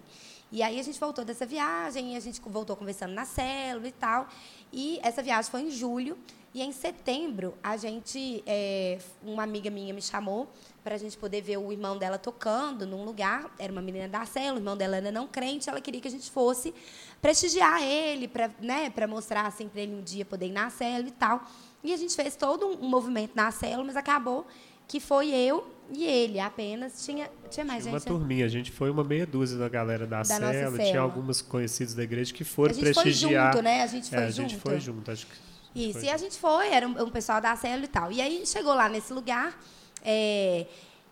[0.52, 4.28] E aí a gente voltou dessa viagem, a gente voltou conversando na célula e tal.
[4.72, 6.18] E essa viagem foi em julho.
[6.54, 10.50] E em setembro, a gente, é, uma amiga minha me chamou
[10.84, 13.50] para a gente poder ver o irmão dela tocando num lugar.
[13.58, 15.70] Era uma menina da célula, o irmão dela ainda não crente.
[15.70, 16.74] Ela queria que a gente fosse
[17.22, 21.12] prestigiar ele, para né, mostrar assim, para ele um dia poder ir na célula e
[21.12, 21.42] tal.
[21.82, 24.46] E a gente fez todo um movimento na célula, mas acabou
[24.92, 27.06] que foi eu e ele apenas.
[27.06, 28.10] Tinha, tinha mais tinha gente.
[28.10, 31.42] Uma turminha, a gente foi uma meia dúzia da galera da, da célula, tinha alguns
[31.42, 32.92] conhecidos da igreja que foram prestigiar.
[32.92, 33.54] A gente prestigiar.
[33.54, 33.84] foi junto, né?
[33.84, 34.46] A gente foi é, junto.
[34.46, 35.34] A gente foi junto, acho que.
[35.74, 36.10] Isso, foi.
[36.10, 38.12] e a gente foi, era um, um pessoal da célula e tal.
[38.12, 39.58] E aí chegou lá nesse lugar.
[40.04, 40.66] É,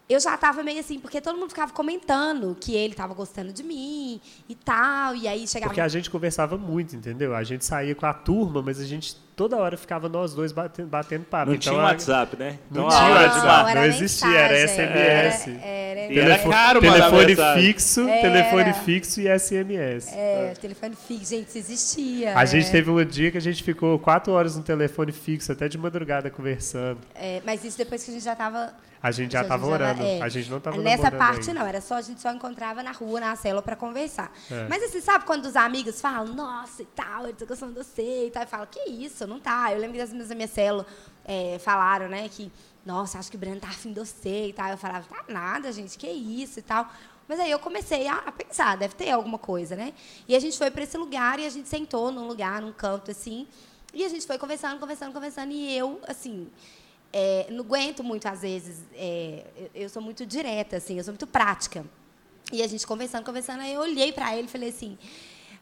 [0.10, 3.62] eu já estava meio assim, porque todo mundo ficava comentando que ele estava gostando de
[3.62, 5.70] mim e tal, e aí chegava...
[5.70, 7.36] Porque a gente conversava muito, entendeu?
[7.36, 10.90] A gente saía com a turma, mas a gente toda hora ficava nós dois batendo,
[10.90, 11.46] batendo papo.
[11.46, 12.60] Não então, tinha WhatsApp, né?
[12.70, 15.48] Não, não tinha WhatsApp, não, existia, era SMS.
[15.48, 18.22] Era, era, era, era caro, Telefone fixo, era.
[18.22, 20.12] telefone fixo e SMS.
[20.12, 22.38] É, telefone fixo, gente, isso existia.
[22.38, 22.46] A é.
[22.46, 25.78] gente teve um dia que a gente ficou quatro horas no telefone fixo, até de
[25.78, 27.00] madrugada conversando.
[27.16, 30.04] É, mas isso depois que a gente já estava a gente já estava orando.
[30.04, 30.22] É.
[30.22, 31.62] A gente não estava Nessa parte ainda.
[31.62, 34.32] não, era só a gente só encontrava na rua, na célula para conversar.
[34.52, 34.68] É.
[34.68, 38.28] Mas assim, sabe quando os amigos falam, nossa e tal, eu tô gostando de você
[38.28, 39.72] e tal, e fala, que isso, não tá.
[39.72, 40.86] Eu lembro que as minhas da minha célula
[41.24, 42.52] é, falaram, né, que,
[42.86, 44.70] nossa, acho que o Breno tá afim de você e tal.
[44.70, 46.90] Eu falava, tá nada, gente, que isso e tal.
[47.30, 49.94] Mas aí eu comecei a, pensar, deve ter alguma coisa, né?
[50.28, 53.12] E a gente foi para esse lugar e a gente sentou num lugar, num canto
[53.12, 53.48] assim,
[53.94, 56.48] e a gente foi conversando, conversando, conversando, e eu, assim,
[57.14, 61.12] é, não aguento muito, às vezes, é, eu, eu, sou muito direta, assim, eu sou
[61.12, 61.86] muito prática.
[62.52, 64.98] E a gente conversando, conversando, aí eu olhei para ele e falei assim,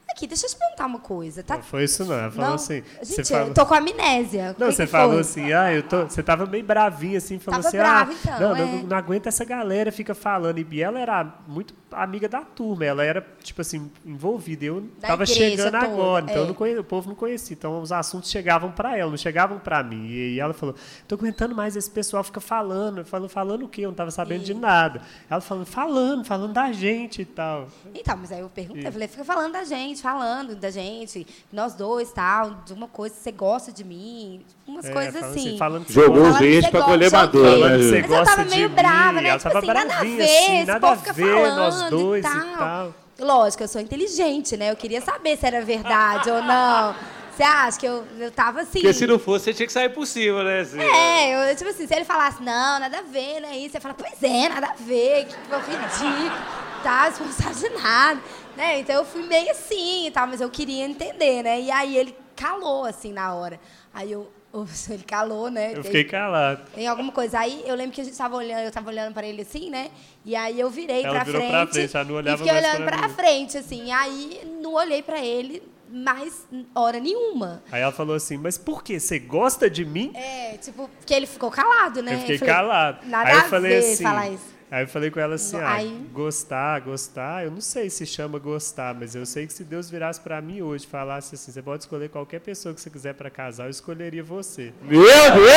[0.09, 1.43] Aqui, deixa eu te perguntar uma coisa.
[1.43, 1.55] Tá?
[1.55, 2.15] Não foi isso, não.
[2.15, 2.83] Ela falou não, assim.
[3.03, 3.47] Gente, falou...
[3.47, 4.55] eu tô com amnésia.
[4.57, 5.21] Não, você falou foi?
[5.21, 6.03] assim, ah, eu tô.
[6.03, 8.65] Você tava meio bravinha, assim, falou tava assim, brava, ah, então, não, é.
[8.65, 10.59] não, não aguenta essa galera, fica falando.
[10.59, 14.65] E ela era muito amiga da turma, ela era, tipo assim, envolvida.
[14.65, 16.53] Eu da tava chegando toda, agora, então é.
[16.53, 17.55] conhecia, o povo não conhecia.
[17.55, 20.07] Então os assuntos chegavam para ela, não chegavam para mim.
[20.07, 20.75] E, ela falou:
[21.07, 23.03] tô aguentando mais, esse pessoal fica falando.
[23.05, 23.81] Falando, falando o quê?
[23.81, 24.45] Eu não tava sabendo e...
[24.45, 25.01] de nada.
[25.29, 27.67] Ela falando, falando, falando da gente e tal.
[27.93, 28.85] Então, mas aí eu perguntei, e...
[28.85, 33.15] eu falei, fica falando da gente, falando da gente, nós dois, tal, de uma coisa,
[33.15, 35.49] você gosta de mim, umas é, coisas assim.
[35.49, 37.77] assim falando Jogou o verde pra colher madura, né?
[37.77, 39.29] Mas eu tava meio brava, né?
[39.29, 42.37] Ela tipo assim, nada a ver, assim, nada a ver, falando nós dois e tal.
[42.37, 42.93] e tal.
[43.19, 44.71] Lógico, eu sou inteligente, né?
[44.71, 46.95] Eu queria saber se era verdade ou não.
[47.37, 48.79] Você acha que eu, eu tava assim?
[48.79, 50.61] Porque se não fosse, você tinha que sair por cima, né?
[50.61, 53.55] Assim, é, eu, tipo assim, se ele falasse, não, nada a ver, né?
[53.57, 56.41] Isso, você fala, pois é, nada a ver, que ridículo,
[56.81, 57.09] tá?
[57.09, 58.19] Isso não sabe de nada.
[58.55, 58.79] Né?
[58.79, 61.61] Então eu fui meio assim e tal, mas eu queria entender, né?
[61.61, 63.59] E aí ele calou, assim, na hora.
[63.93, 64.27] Aí eu,
[64.89, 65.73] ele calou, né?
[65.75, 66.63] Eu fiquei calado.
[66.73, 67.39] Tem alguma coisa.
[67.39, 69.89] Aí eu lembro que a gente estava olhando, eu estava olhando para ele assim, né?
[70.25, 71.49] E aí eu virei para frente.
[71.49, 73.91] Pra frente, já não olhava e fiquei olhando para frente, assim.
[73.91, 77.63] Aí não olhei para ele mais hora nenhuma.
[77.71, 78.99] Aí ela falou assim, mas por quê?
[78.99, 80.11] Você gosta de mim?
[80.13, 82.15] É, tipo, porque ele ficou calado, né?
[82.15, 83.07] Eu fiquei eu falei, calado.
[83.07, 84.56] Nada aí eu a falei ver assim, falar isso.
[84.69, 86.09] Aí eu falei com ela assim, ah, Aí...
[86.11, 90.19] gostar, gostar, eu não sei se chama gostar, mas eu sei que se Deus virasse
[90.19, 93.29] para mim hoje e falasse assim, você pode escolher qualquer pessoa que você quiser para
[93.29, 94.73] casar, eu escolheria você.
[94.81, 95.47] Meu Deus!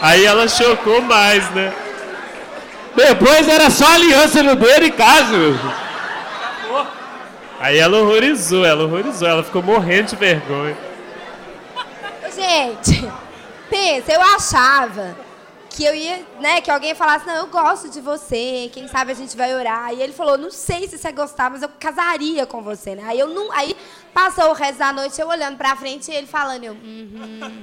[0.00, 1.74] Aí ela chocou mais, né?
[2.96, 5.60] Depois era só aliança no dedo e caso.
[7.60, 10.76] Aí ela horrorizou, ela horrorizou, ela ficou morrendo de vergonha.
[12.34, 13.06] Gente,
[13.68, 15.14] pensa, eu achava
[15.68, 19.14] que eu ia, né, que alguém falasse, não, eu gosto de você, quem sabe a
[19.14, 19.92] gente vai orar.
[19.92, 23.02] E ele falou, não sei se você gostar, mas eu casaria com você, né?
[23.06, 23.76] Aí eu não, aí
[24.14, 27.62] passou o resto da noite eu olhando pra frente e ele falando, eu, uhum.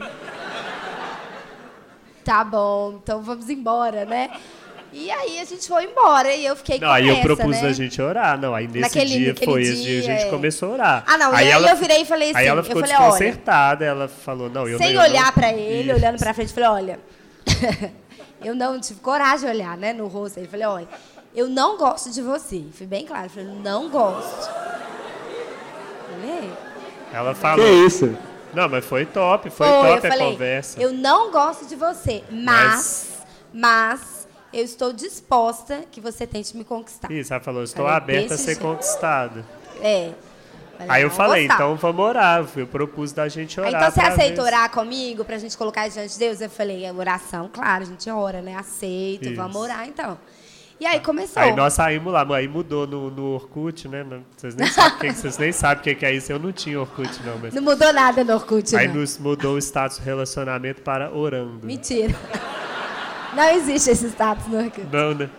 [2.24, 4.30] Tá bom, então vamos embora, né?
[5.00, 7.62] E aí a gente foi embora e eu fiquei não, com aí essa, eu propus
[7.62, 7.68] né?
[7.70, 8.36] a gente orar.
[8.42, 10.30] Não, aí nesse Naquele- dia naquele foi, esse dia a gente é.
[10.32, 11.04] começou a orar.
[11.06, 12.96] Ah, não, e aí ela, eu virei e falei assim, Aí ela eu ficou falei,
[12.96, 15.04] olha, desconcertada, ela falou, não, eu sem não...
[15.04, 16.00] eu olhar não- pra ele, Isso.
[16.00, 17.00] olhando pra frente, falei, olha,
[18.44, 20.40] eu não tive coragem de olhar né, no rosto.
[20.40, 20.88] Ele falei, olha,
[21.36, 22.64] eu não gosto de você.
[22.74, 23.26] Fui bem claro.
[23.26, 24.50] Eu falei, não gosto.
[26.10, 26.52] Falei,
[27.14, 27.64] Ela falou.
[27.64, 28.18] Que isso?
[28.52, 30.82] Não, mas foi top, foi, foi top a falei, conversa.
[30.82, 33.10] Eu não gosto de você, mas,
[33.54, 34.17] mas, mas
[34.54, 37.12] eu estou disposta que você tente me conquistar.
[37.12, 38.62] Isso, ela falou, estou falei, aberta a ser jeito.
[38.62, 39.46] conquistada.
[39.82, 40.12] É.
[40.88, 41.56] Aí eu falei, gostar.
[41.56, 42.48] então vamos orar.
[42.56, 43.74] Eu propus da gente orar.
[43.74, 46.40] então você aceita orar comigo pra gente colocar diante de Deus?
[46.40, 48.56] Eu falei, é oração, claro, a gente ora, né?
[48.56, 49.36] Aceito, Isso.
[49.36, 50.18] vamos orar então.
[50.80, 51.42] E aí começou.
[51.42, 54.06] Aí nós saímos lá, aí mudou no, no Orkut, né?
[54.36, 56.32] Vocês nem sabem que, vocês nem sabem o que é isso.
[56.32, 57.40] Eu não tinha Orkut, não.
[57.40, 57.54] Mas...
[57.56, 58.96] Não mudou nada no Orkut, Aí não.
[58.96, 61.66] nos mudou o status relacionamento para orando.
[61.66, 62.16] Mentira.
[63.34, 64.88] Não existe esse status no Orkut.
[64.92, 65.30] Não, né?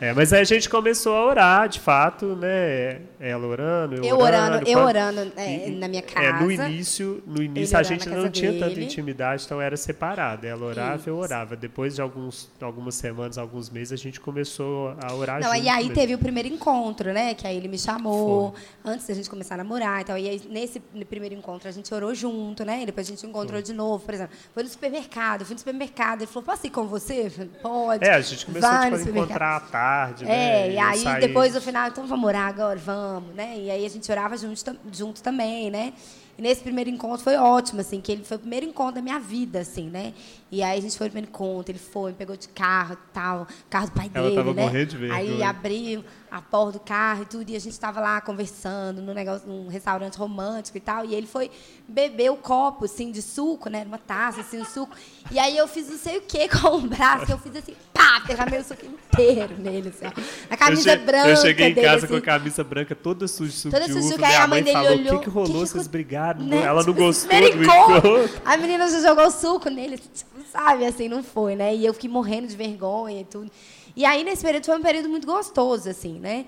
[0.00, 3.00] É, mas aí a gente começou a orar, de fato, né?
[3.20, 4.56] Ela orando, eu, eu orando.
[4.56, 6.26] orando eu orando é, na minha casa.
[6.26, 8.64] É, no início, no início a gente não tinha dele.
[8.64, 10.46] tanta intimidade, então era separado.
[10.46, 11.08] Ela orava, Isso.
[11.08, 11.56] eu orava.
[11.56, 15.64] Depois de alguns, algumas semanas, alguns meses, a gente começou a orar não, junto.
[15.64, 15.94] E aí mesmo.
[15.94, 17.34] teve o primeiro encontro, né?
[17.34, 18.92] Que aí ele me chamou, Foi.
[18.92, 20.00] antes da gente começar a namorar.
[20.00, 22.82] Então, e aí, nesse primeiro encontro a gente orou junto, né?
[22.82, 23.62] E depois a gente encontrou Foi.
[23.62, 24.36] de novo, por exemplo.
[24.52, 26.22] Foi no supermercado, fui no supermercado.
[26.22, 27.30] Ele falou, posso ir com você?
[27.30, 28.04] Falei, Pode.
[28.04, 30.68] É, a gente começou tipo, a encontrar tarde, né?
[30.68, 31.20] É, e aí saí...
[31.20, 33.58] depois no final, então vamos orar agora, vamos, né?
[33.58, 35.92] E aí a gente orava junto, junto também, né?
[36.36, 39.20] E nesse primeiro encontro foi ótimo, assim, que ele foi o primeiro encontro da minha
[39.20, 40.12] vida, assim, né?
[40.50, 43.46] E aí a gente foi no primeiro encontro, ele foi, me pegou de carro tal,
[43.70, 44.62] carro do pai Ela dele, tava né?
[44.64, 45.20] Morrendo de vergonha.
[45.20, 49.14] Aí abriu a porta do carro e tudo, e a gente estava lá conversando num
[49.14, 51.50] negócio, num restaurante romântico e tal, e ele foi
[51.86, 53.84] beber o copo, assim, de suco, né?
[53.86, 54.96] Uma taça, assim, de suco.
[55.30, 58.22] E aí eu fiz não sei o que com o braço, eu fiz assim, pá,
[58.26, 60.06] derramei o suco inteiro nele, assim,
[60.50, 63.26] A camisa eu branca Eu cheguei em dele, casa assim, com a camisa branca toda
[63.26, 65.14] suja suco toda de suja, aí a mãe dele falou, olhou.
[65.14, 65.62] O que, que rolou?
[65.62, 66.44] Que Vocês brigaram?
[66.44, 66.62] Né?
[66.62, 68.30] Ela não tipo, gostou do encontro.
[68.44, 71.74] A menina já jogou suco nele, tipo, sabe, assim, não foi, né?
[71.74, 73.50] E eu fiquei morrendo de vergonha e tudo.
[73.96, 76.46] E aí, nesse período, foi um período muito gostoso, assim, né?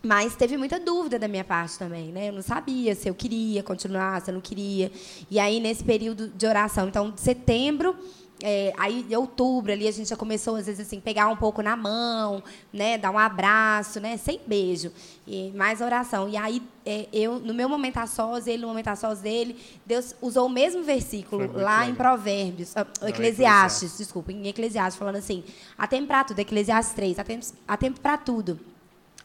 [0.00, 2.28] Mas teve muita dúvida da minha parte também, né?
[2.28, 4.92] Eu não sabia se eu queria continuar, se eu não queria.
[5.28, 7.96] E aí, nesse período de oração, então, de setembro
[8.42, 11.60] é, aí, em outubro, ali, a gente já começou, às vezes, assim, pegar um pouco
[11.62, 12.96] na mão, né?
[12.96, 14.16] Dar um abraço, né?
[14.16, 14.92] Sem beijo.
[15.26, 16.28] E mais oração.
[16.28, 19.56] E aí, é, eu, no meu momento a sós, ele no momento a sós dele,
[19.84, 21.90] Deus usou o mesmo versículo lá legal.
[21.90, 25.44] em Provérbios, ah, Não, Eclesiastes, desculpa, em Eclesiastes, falando assim,
[25.76, 28.58] há tempo para tudo, Eclesiastes 3, há tempo, há tempo para tudo.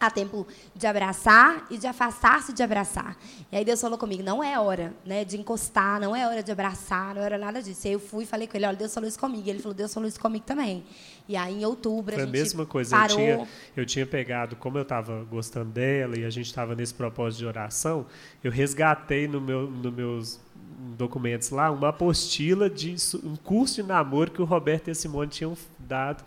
[0.04, 3.16] Há tempo de abraçar e de afastar-se de abraçar.
[3.50, 6.52] E aí Deus falou comigo, não é hora né, de encostar, não é hora de
[6.52, 7.88] abraçar, não era nada disso.
[7.88, 9.48] E aí eu fui e falei com ele, olha, Deus falou isso comigo.
[9.48, 10.84] E ele falou, Deus falou isso comigo também.
[11.26, 12.98] E aí em outubro Foi a gente a mesma coisa.
[12.98, 13.18] parou.
[13.18, 16.94] Eu tinha, eu tinha pegado, como eu estava gostando dela e a gente estava nesse
[16.94, 18.06] propósito de oração,
[18.44, 20.38] eu resgatei no meu, no meus
[20.98, 25.30] documentos lá uma apostila de um curso de namoro que o Roberto e a Simone
[25.30, 26.26] tinham dado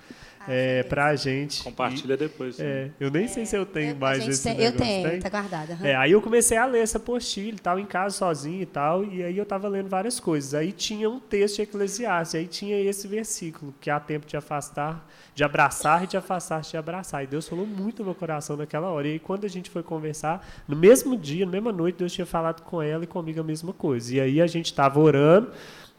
[0.49, 1.63] é, para a gente.
[1.63, 2.59] Compartilha e, depois.
[2.59, 5.21] É, eu nem é, sei se eu tenho eu, mais esse tem, Eu tenho, tem?
[5.21, 5.75] tá guardada.
[5.75, 5.87] Uhum.
[5.87, 9.05] É, aí eu comecei a ler essa apostila e tal, em casa sozinho e tal,
[9.05, 10.55] e aí eu estava lendo várias coisas.
[10.55, 15.09] Aí tinha um texto de Eclesiastes, aí tinha esse versículo, que há tempo de afastar,
[15.35, 17.23] de abraçar e de afastar de abraçar.
[17.25, 19.09] E Deus falou muito no meu coração naquela hora.
[19.09, 22.27] E aí quando a gente foi conversar, no mesmo dia, na mesma noite, Deus tinha
[22.27, 24.15] falado com ela e comigo a mesma coisa.
[24.15, 25.51] E aí a gente estava orando,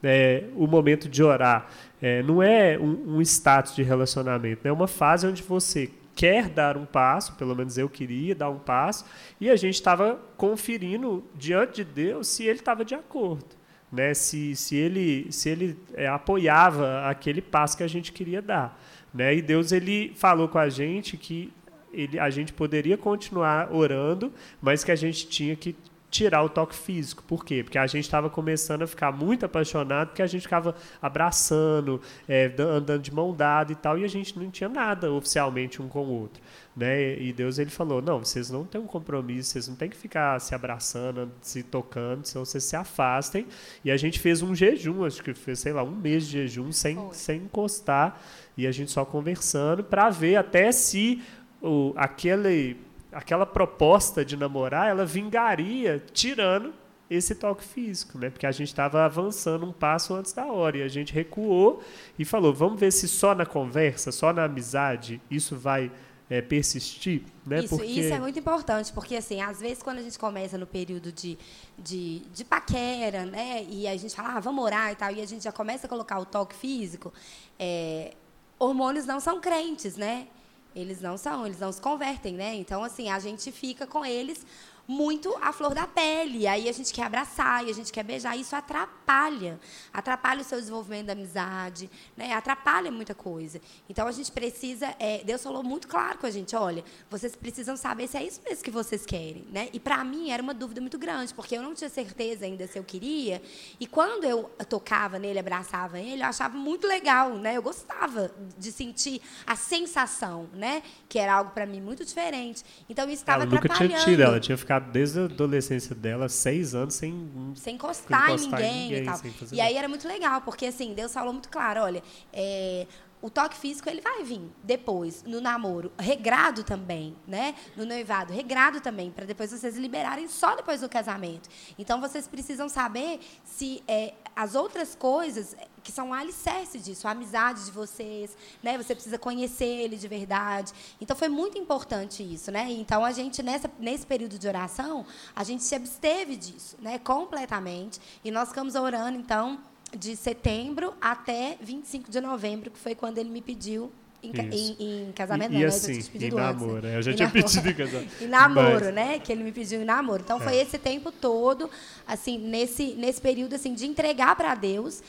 [0.04, 1.70] é, o momento de orar
[2.02, 6.78] é, não é um, um status de relacionamento, é uma fase onde você quer dar
[6.78, 9.06] um passo, pelo menos eu queria dar um passo,
[9.40, 13.46] e a gente estava conferindo diante de Deus se ele estava de acordo,
[13.92, 14.14] né?
[14.14, 18.80] se, se ele, se ele é, apoiava aquele passo que a gente queria dar.
[19.14, 19.36] Né?
[19.36, 21.54] E Deus ele falou com a gente que
[21.94, 25.76] ele, a gente poderia continuar orando, mas que a gente tinha que
[26.10, 27.22] tirar o toque físico.
[27.24, 27.64] Por quê?
[27.64, 32.52] Porque a gente estava começando a ficar muito apaixonado, porque a gente ficava abraçando, é,
[32.60, 36.06] andando de mão dada e tal, e a gente não tinha nada oficialmente um com
[36.06, 36.42] o outro.
[36.76, 37.20] Né?
[37.20, 40.40] E Deus ele falou: não, vocês não têm um compromisso, vocês não têm que ficar
[40.40, 43.46] se abraçando, se tocando, senão vocês se afastem.
[43.84, 46.72] E a gente fez um jejum, acho que fez, sei lá, um mês de jejum,
[46.72, 48.22] sem, sem encostar,
[48.56, 51.22] e a gente só conversando, para ver até se
[51.62, 52.78] o, aquele
[53.18, 56.72] aquela proposta de namorar, ela vingaria tirando
[57.10, 58.30] esse toque físico, né?
[58.30, 61.82] Porque a gente estava avançando um passo antes da hora e a gente recuou
[62.20, 65.92] e falou: vamos ver se só na conversa, só na amizade, isso vai
[66.30, 67.62] é, persistir, né?
[67.62, 67.88] Isso, porque...
[67.88, 71.40] isso é muito importante, porque assim, às vezes quando a gente começa no período de,
[71.76, 73.66] de, de paquera, né?
[73.68, 75.90] E a gente fala, ah, vamos orar e tal, e a gente já começa a
[75.90, 77.12] colocar o toque físico,
[77.58, 78.14] é,
[78.60, 80.28] hormônios não são crentes, né?
[80.76, 82.56] Eles não são, eles não se convertem, né?
[82.56, 84.46] Então, assim, a gente fica com eles
[84.88, 86.48] muito à flor da pele.
[86.48, 88.38] Aí a gente quer abraçar e a gente quer beijar.
[88.38, 89.60] Isso atrapalha.
[89.92, 92.34] Atrapalha o seu desenvolvimento da amizade, né?
[92.34, 93.60] atrapalha muita coisa.
[93.90, 94.96] Então a gente precisa.
[94.98, 98.40] É, Deus falou muito claro com a gente: olha, vocês precisam saber se é isso
[98.48, 99.46] mesmo que vocês querem.
[99.52, 99.70] Né?
[99.74, 102.80] E para mim era uma dúvida muito grande, porque eu não tinha certeza ainda se
[102.80, 103.42] eu queria.
[103.80, 107.36] E quando eu tocava nele, abraçava ele, eu achava muito legal.
[107.36, 107.58] Né?
[107.58, 110.82] Eu gostava de sentir a sensação, né?
[111.10, 112.64] que era algo para mim muito diferente.
[112.90, 113.84] Então isso estava atrapalhando.
[113.84, 118.30] Nunca tinha tido, ela tinha ficado desde a adolescência dela, seis anos, sem, sem encostar,
[118.30, 119.22] encostar em ninguém, ninguém e tal.
[119.52, 122.88] E aí era muito legal, porque assim, Deus falou muito claro, olha, é,
[123.22, 127.56] o toque físico ele vai vir depois no namoro, regrado também, né?
[127.76, 131.50] No noivado, regrado também, para depois vocês liberarem só depois do casamento.
[131.80, 135.56] Então vocês precisam saber se é, as outras coisas
[135.88, 138.78] que são o alicerce disso, a amizade de vocês, né?
[138.78, 140.74] Você precisa conhecer ele de verdade.
[141.00, 142.70] Então foi muito importante isso, né?
[142.70, 147.00] Então a gente nessa nesse período de oração, a gente se absteve disso, né?
[147.00, 148.02] Completamente.
[148.22, 149.60] E nós ficamos orando então
[149.98, 153.90] de setembro até 25 de novembro, que foi quando ele me pediu
[154.22, 155.54] em, em, em, casamento.
[155.54, 156.74] E, e assim, em namoro.
[156.74, 156.98] Antes, né?
[156.98, 157.44] Eu já tinha namoro.
[157.46, 158.12] pedido em casamento.
[158.22, 158.94] em namoro, Mas...
[158.94, 159.20] né?
[159.20, 160.22] Que ele me pediu em namoro.
[160.22, 160.44] Então, é.
[160.44, 161.70] foi esse tempo todo,
[162.06, 165.02] assim, nesse, nesse período, assim, de entregar para Deus.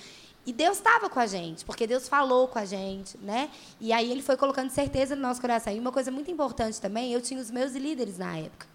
[0.48, 3.50] E Deus estava com a gente, porque Deus falou com a gente, né?
[3.78, 5.70] E aí ele foi colocando certeza no nosso coração.
[5.70, 8.66] E uma coisa muito importante também, eu tinha os meus líderes na época.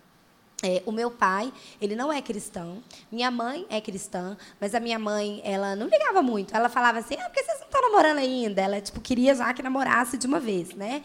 [0.61, 1.51] É, o meu pai,
[1.81, 2.83] ele não é cristão.
[3.11, 6.55] Minha mãe é cristã, mas a minha mãe, ela não ligava muito.
[6.55, 8.61] Ela falava assim, ah, porque vocês não estão namorando ainda?
[8.61, 11.01] Ela, tipo, queria já que namorasse de uma vez, né?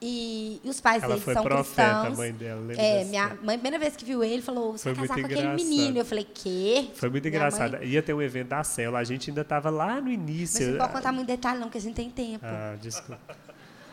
[0.00, 2.14] E, e os pais ela dele foi são profeta, cristãos.
[2.14, 5.08] A mãe dela, é, minha mãe, a primeira vez que viu ele, falou: Você vai
[5.08, 5.98] casar com aquele menino.
[5.98, 6.88] Eu falei: Quê?
[6.94, 7.78] Foi muito engraçado.
[7.78, 7.86] Mãe...
[7.88, 10.64] Ia ter um evento da célula, a gente ainda estava lá no início.
[10.66, 12.44] Mas não pode contar muito detalhe, não, que a gente tem tempo.
[12.46, 13.20] Ah, desculpa.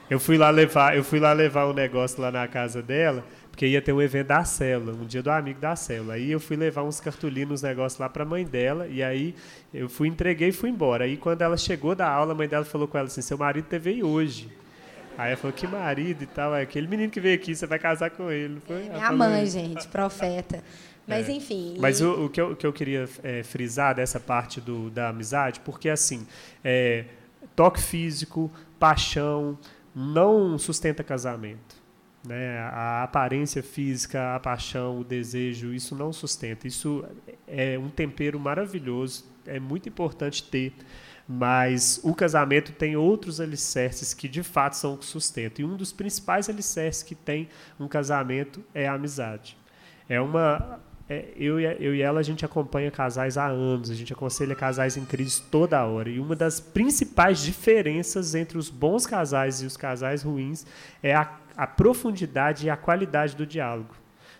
[0.07, 3.23] Eu fui lá levar, eu fui lá levar um negócio lá na casa dela
[3.55, 6.15] porque ia ter um evento da célula, um dia do amigo da célula.
[6.15, 9.33] Aí eu fui levar uns cartolinos, uns negócios lá para a mãe dela, e aí
[9.73, 11.05] eu fui, entreguei e fui embora.
[11.05, 13.65] Aí quando ela chegou da aula, a mãe dela falou com ela assim: seu marido
[13.65, 14.49] teve hoje.
[15.17, 17.79] Aí ela falou, que marido e tal, é aquele menino que veio aqui, você vai
[17.79, 18.59] casar com ele.
[18.67, 18.87] Foi?
[18.87, 20.63] É, minha mãe, gente, profeta.
[21.07, 21.33] Mas, é.
[21.33, 21.77] enfim.
[21.79, 22.03] Mas e...
[22.03, 25.59] o, o, que eu, o, que eu, queria é, frisar dessa parte do, da amizade,
[25.61, 26.25] porque assim,
[26.63, 27.05] é,
[27.55, 29.57] toque físico, paixão,
[29.95, 31.75] não sustenta casamento.
[32.27, 32.59] Né?
[32.59, 36.67] A aparência física, a paixão, o desejo, isso não sustenta.
[36.67, 37.05] Isso
[37.47, 40.73] é um tempero maravilhoso, é muito importante ter,
[41.27, 45.65] mas o casamento tem outros alicerces que de fato são o que sustentam.
[45.65, 47.49] E um dos principais alicerces que tem
[47.79, 49.57] um casamento é a amizade.
[50.07, 53.95] É uma é, eu, e, eu e ela a gente acompanha casais há anos, a
[53.95, 56.09] gente aconselha casais em crise toda hora.
[56.09, 60.65] E uma das principais diferenças entre os bons casais e os casais ruins
[61.01, 63.95] é a a profundidade e a qualidade do diálogo.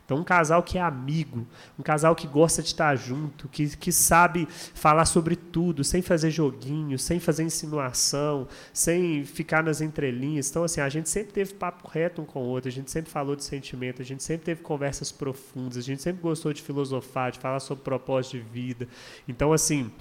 [0.06, 1.48] Então, um casal que é amigo,
[1.80, 6.30] um casal que gosta de estar junto, que, que sabe falar sobre tudo, sem fazer
[6.30, 10.48] joguinho, sem fazer insinuação, sem ficar nas entrelinhas.
[10.50, 13.10] Então, assim, a gente sempre teve papo reto um com o outro, a gente sempre
[13.10, 17.32] falou de sentimento, a gente sempre teve conversas profundas, a gente sempre gostou de filosofar,
[17.32, 18.88] de falar sobre propósito de vida.
[19.28, 19.92] Então, assim,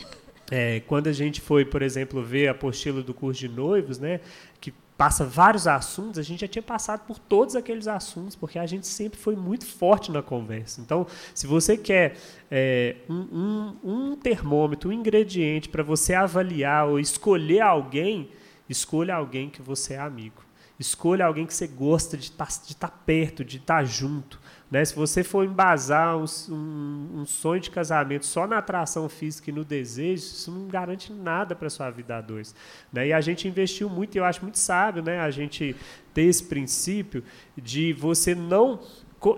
[0.50, 4.20] é, quando a gente foi, por exemplo, ver a apostila do curso de noivos, né,
[4.60, 8.66] que passa vários assuntos, a gente já tinha passado por todos aqueles assuntos, porque a
[8.66, 10.80] gente sempre foi muito forte na conversa.
[10.80, 12.16] Então, se você quer
[12.50, 18.30] é, um, um, um termômetro, um ingrediente para você avaliar ou escolher alguém,
[18.68, 20.44] escolha alguém que você é amigo.
[20.78, 24.40] Escolha alguém que você gosta de estar tá, de tá perto, de estar tá junto.
[24.74, 24.84] Né?
[24.84, 29.52] Se você for embasar um, um, um, sonho de casamento só na atração física e
[29.52, 32.52] no desejo, isso não garante nada para a sua vida a dois.
[32.92, 33.06] Né?
[33.06, 35.20] E a gente investiu muito, e eu acho muito sábio né?
[35.20, 35.76] a gente
[36.12, 37.22] ter esse princípio
[37.56, 38.80] de você não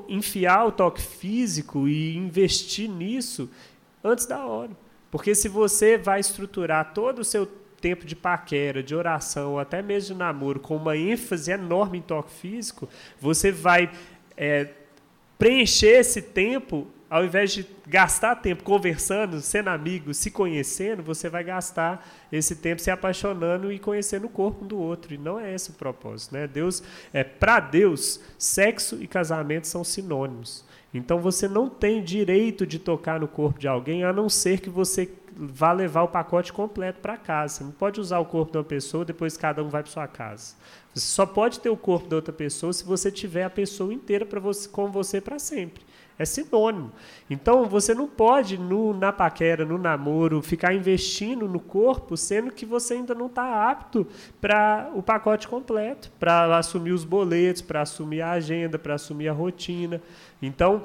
[0.08, 3.50] enfiar o toque físico e investir nisso
[4.02, 4.70] antes da hora.
[5.10, 7.44] Porque se você vai estruturar todo o seu
[7.78, 12.32] tempo de paquera, de oração, até mesmo de namoro, com uma ênfase enorme em toque
[12.32, 12.88] físico,
[13.20, 13.92] você vai
[14.34, 14.70] é,
[15.38, 21.44] preencher esse tempo, ao invés de gastar tempo conversando, sendo amigo, se conhecendo, você vai
[21.44, 25.14] gastar esse tempo se apaixonando e conhecendo o corpo um do outro.
[25.14, 26.46] E não é esse o propósito, né?
[26.46, 26.82] Deus,
[27.12, 30.64] é para Deus, sexo e casamento são sinônimos.
[30.92, 34.70] Então você não tem direito de tocar no corpo de alguém a não ser que
[34.70, 37.56] você vá levar o pacote completo para casa.
[37.56, 40.08] Você não pode usar o corpo de uma pessoa depois cada um vai para sua
[40.08, 40.54] casa.
[40.94, 44.24] Você só pode ter o corpo da outra pessoa se você tiver a pessoa inteira
[44.24, 45.84] para você com você para sempre.
[46.18, 46.92] É sinônimo.
[47.28, 52.64] Então você não pode no na paquera, no namoro, ficar investindo no corpo, sendo que
[52.64, 54.06] você ainda não está apto
[54.40, 59.32] para o pacote completo, para assumir os boletos, para assumir a agenda, para assumir a
[59.34, 60.00] rotina.
[60.40, 60.82] Então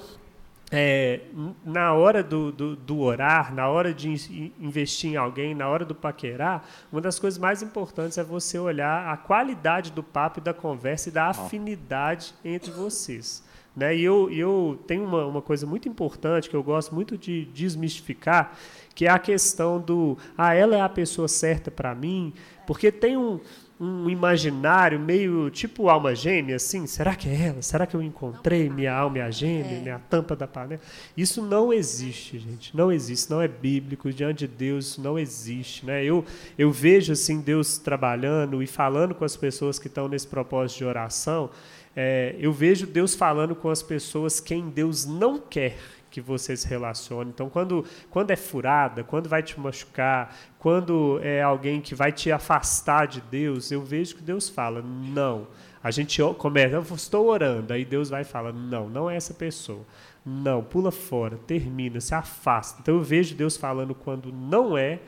[0.72, 1.20] é,
[1.66, 5.94] na hora do, do, do, orar, na hora de investir em alguém, na hora do
[5.94, 10.54] paquerar, uma das coisas mais importantes é você olhar a qualidade do papo e da
[10.54, 13.44] conversa e da afinidade entre vocês.
[13.76, 13.98] Né?
[13.98, 18.58] E eu, eu tenho uma, uma coisa muito importante que eu gosto muito de desmistificar,
[18.96, 22.34] que é a questão do, ah, ela é a pessoa certa para mim,
[22.66, 23.40] porque tem um,
[23.82, 27.62] um imaginário meio tipo alma gêmea, assim, será que é ela?
[27.64, 29.82] Será que eu encontrei minha alma e a gêmea, é.
[29.82, 30.80] minha tampa da panela?
[31.18, 35.84] Isso não existe, gente, não existe, não é bíblico, diante de Deus isso não existe,
[35.86, 36.04] né?
[36.04, 36.24] Eu,
[36.58, 40.86] eu vejo, assim, Deus trabalhando e falando com as pessoas que estão nesse propósito de
[40.86, 41.50] oração,
[41.96, 45.76] é, eu vejo Deus falando com as pessoas quem Deus não quer
[46.12, 47.32] que você se relacione.
[47.32, 52.32] Então, quando, quando é furada, quando vai te machucar, quando é alguém que vai te
[52.32, 55.48] afastar de Deus, eu vejo que Deus fala, não.
[55.82, 59.34] A gente começa, eu estou orando, aí Deus vai e fala, não, não é essa
[59.34, 59.84] pessoa.
[60.24, 62.80] Não, pula fora, termina, se afasta.
[62.82, 65.00] Então eu vejo Deus falando quando não é,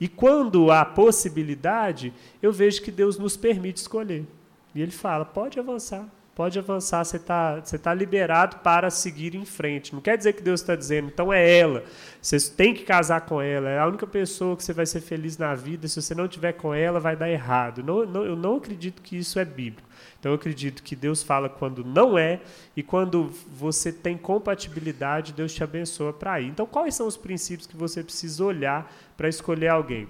[0.00, 4.26] e quando há possibilidade, eu vejo que Deus nos permite escolher.
[4.74, 6.06] E ele fala: pode avançar,
[6.38, 9.92] pode avançar, você está você tá liberado para seguir em frente.
[9.92, 11.82] Não quer dizer que Deus está dizendo, então é ela,
[12.22, 15.36] você tem que casar com ela, é a única pessoa que você vai ser feliz
[15.36, 17.82] na vida, se você não tiver com ela, vai dar errado.
[17.82, 19.88] Não, não, eu não acredito que isso é bíblico.
[20.20, 22.40] Então eu acredito que Deus fala quando não é,
[22.76, 26.46] e quando você tem compatibilidade, Deus te abençoa para ir.
[26.46, 30.06] Então, quais são os princípios que você precisa olhar para escolher alguém?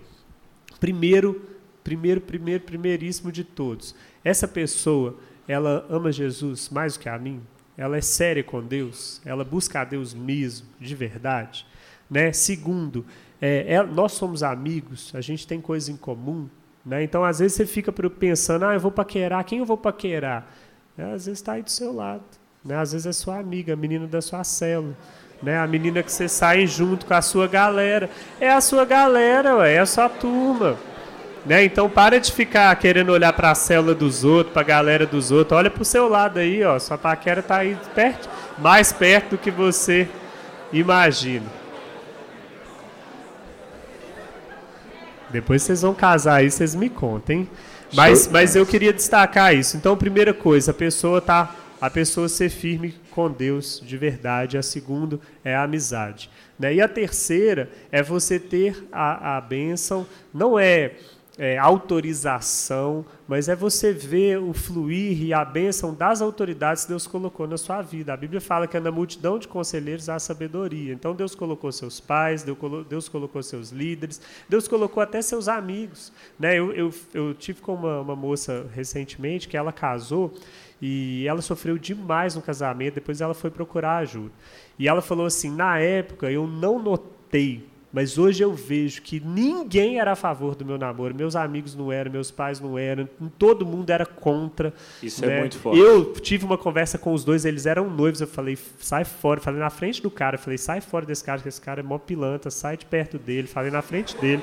[0.79, 1.41] Primeiro,
[1.83, 5.17] primeiro, primeiro, primeiríssimo de todos, essa pessoa
[5.49, 7.41] ela ama Jesus mais do que a mim?
[7.77, 9.21] Ela é séria com Deus?
[9.25, 11.67] Ela busca a Deus mesmo, de verdade?
[12.11, 12.33] Né?
[12.33, 13.07] Segundo,
[13.41, 16.49] é, é, nós somos amigos, a gente tem coisas em comum.
[16.85, 17.03] Né?
[17.03, 20.47] Então, às vezes, você fica pensando, ah, eu vou paquerar, quem eu vou paquerar?
[20.97, 22.25] É, às vezes está aí do seu lado.
[22.65, 22.77] Né?
[22.77, 24.97] Às vezes é sua amiga, a menina da sua célula.
[25.43, 25.57] Né?
[25.57, 28.11] A menina que você sai junto com a sua galera.
[28.41, 30.77] É a sua galera, ué, é a sua turma.
[31.47, 31.65] Né?
[31.65, 35.31] Então para de ficar querendo olhar para a célula dos outros, para a galera dos
[35.31, 35.57] outros.
[35.57, 36.79] Olha para o seu lado aí, ó.
[36.79, 38.29] Sua paquera está aí perto,
[38.59, 40.09] mais perto do que você
[40.73, 41.47] imagina.
[45.31, 47.49] Depois vocês vão casar aí, vocês me contem.
[47.93, 49.77] Mas, mas eu queria destacar isso.
[49.77, 54.59] Então, primeira coisa, a pessoa tá, a pessoa ser firme com Deus de verdade.
[54.59, 56.31] A segunda é a amizade.
[56.59, 56.75] Né?
[56.75, 60.93] E a terceira é você ter a, a bênção, não é
[61.39, 67.07] é, autorização, mas é você ver o fluir e a bênção das autoridades que Deus
[67.07, 68.13] colocou na sua vida.
[68.13, 70.93] A Bíblia fala que é na multidão de conselheiros há sabedoria.
[70.93, 72.45] Então Deus colocou seus pais,
[72.89, 76.13] Deus colocou seus líderes, Deus colocou até seus amigos.
[76.37, 76.59] Né?
[76.59, 80.35] Eu, eu, eu tive com uma, uma moça recentemente que ela casou
[80.83, 84.33] e ela sofreu demais no casamento, depois ela foi procurar ajuda.
[84.77, 89.99] E ela falou assim: na época eu não notei mas hoje eu vejo que ninguém
[89.99, 91.15] era a favor do meu namoro.
[91.15, 93.09] Meus amigos não eram, meus pais não eram,
[93.39, 94.75] todo mundo era contra.
[95.03, 95.37] Isso é né?
[95.37, 95.81] é muito forte.
[95.81, 98.21] Eu tive uma conversa com os dois, eles eram noivos.
[98.21, 99.41] Eu falei, sai fora.
[99.41, 101.99] Falei na frente do cara, falei, sai fora desse cara, que esse cara é mó
[101.99, 103.49] pilantra, sai de perto dele.
[103.49, 104.43] Falei na frente dele.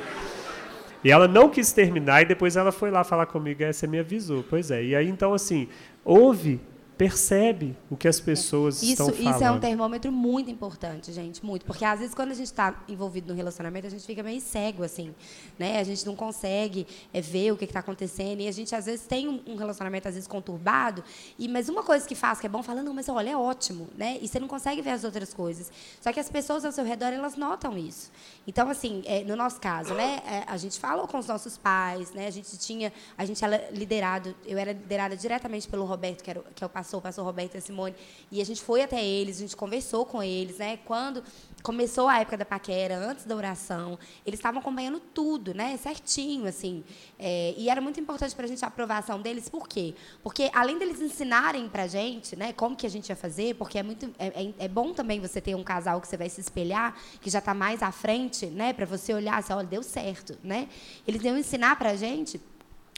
[1.04, 4.44] E ela não quis terminar e depois ela foi lá falar comigo, essa me avisou.
[4.50, 4.84] Pois é.
[4.84, 5.68] E aí então assim,
[6.04, 6.60] houve
[6.98, 9.36] percebe o que as pessoas isso, estão falando.
[9.36, 11.66] Isso é um termômetro muito importante, gente, muito.
[11.66, 14.84] Porque às vezes quando a gente está envolvido no relacionamento, a gente fica meio cego,
[14.84, 15.14] assim,
[15.60, 15.80] né?
[15.80, 19.06] A gente não consegue é, ver o que está acontecendo e a gente às vezes
[19.06, 21.04] tem um relacionamento às vezes conturbado.
[21.38, 23.90] E mas uma coisa que faz que é bom, fala não, mas olha é ótimo,
[23.98, 24.18] né?
[24.22, 25.72] E você não consegue ver as outras coisas.
[26.00, 28.12] Só que as pessoas ao seu redor elas notam isso.
[28.48, 30.22] Então assim, é, no nosso caso, né?
[30.26, 32.28] É, a gente falou com os nossos pais, né?
[32.28, 36.42] A gente tinha, a gente era liderado, eu era liderada diretamente pelo Roberto, que, era,
[36.56, 37.96] que é o pastor, o pastor Roberto e Simone,
[38.32, 40.78] e a gente foi até eles, a gente conversou com eles, né?
[40.86, 41.24] Quando
[41.64, 45.76] começou a época da paquera, antes da oração, eles estavam acompanhando tudo, né?
[45.78, 46.84] Certinho, assim.
[47.18, 49.96] É, e era muito importante para a gente a aprovação deles, por quê?
[50.22, 53.78] Porque além deles ensinarem para a gente, né, como que a gente ia fazer, porque
[53.80, 56.42] é muito é, é, é, bom também você ter um casal que você vai se
[56.42, 60.38] espelhar, que já está mais à frente, né, para você olhar, assim, olha, deu certo,
[60.44, 60.70] né?
[61.08, 62.40] Eles iam ensinar para a gente.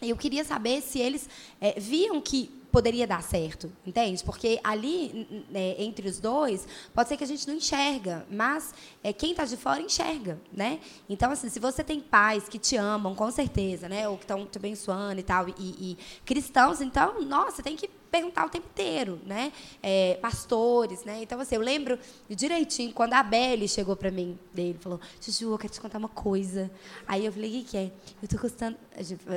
[0.02, 1.28] Eu queria saber se eles
[1.60, 4.24] é, viam que poderia dar certo, entende?
[4.24, 9.14] Porque ali, né, entre os dois, pode ser que a gente não enxerga, mas é,
[9.14, 10.80] quem está de fora enxerga, né?
[11.10, 14.08] Então, assim, se você tem pais que te amam, com certeza, né?
[14.08, 18.46] Ou que estão te abençoando e tal, e, e cristãos, então, nossa, tem que perguntar
[18.46, 19.52] o tempo inteiro, né?
[19.82, 21.22] É, pastores, né?
[21.22, 22.00] Então, assim, eu lembro
[22.30, 26.10] direitinho quando a Belle chegou para mim, dele, falou: Juju, eu quero te contar uma
[26.10, 26.72] coisa.
[27.08, 27.92] Aí eu falei: o que, é?
[28.22, 28.78] Eu tô gostando.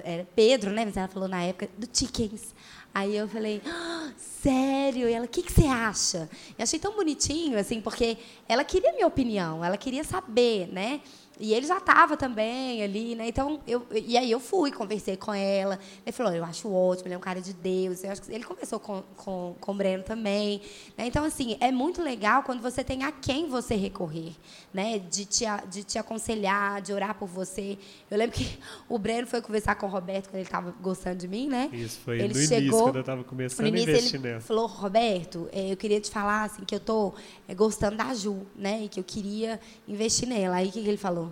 [0.04, 0.84] Era Pedro, né?
[0.84, 2.54] Mas ela falou na época do Chickens.
[2.92, 5.08] Aí eu falei, ah, sério?
[5.08, 6.28] E ela, o que, que você acha?
[6.58, 8.18] E achei tão bonitinho, assim, porque
[8.48, 11.00] ela queria minha opinião, ela queria saber, né?
[11.40, 13.26] E ele já estava também ali, né?
[13.26, 15.78] Então, eu, e aí eu fui, conversei com ela.
[16.04, 18.04] Ele falou, eu acho ótimo, ele é um cara de Deus.
[18.04, 20.60] Eu acho que ele conversou com, com, com o Breno também.
[20.98, 21.06] Né?
[21.06, 24.32] Então, assim, é muito legal quando você tem a quem você recorrer,
[24.72, 24.98] né?
[24.98, 27.78] De te, de te aconselhar, de orar por você.
[28.10, 31.26] Eu lembro que o Breno foi conversar com o Roberto quando ele estava gostando de
[31.26, 31.70] mim, né?
[31.72, 34.40] Isso, foi ele no chegou, início, quando eu estava começando início, a investir ele nela.
[34.42, 37.14] falou, Roberto, eh, eu queria te falar, assim, que eu estou
[37.48, 38.84] eh, gostando da Ju, né?
[38.84, 40.56] E que eu queria investir nela.
[40.56, 41.29] Aí, o que ele falou?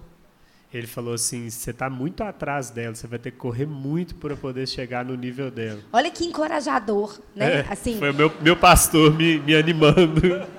[0.72, 4.36] Ele falou assim: você está muito atrás dela, você vai ter que correr muito para
[4.36, 5.80] poder chegar no nível dela.
[5.92, 7.60] Olha que encorajador, né?
[7.60, 10.20] É, assim, foi o meu, meu pastor me, me animando.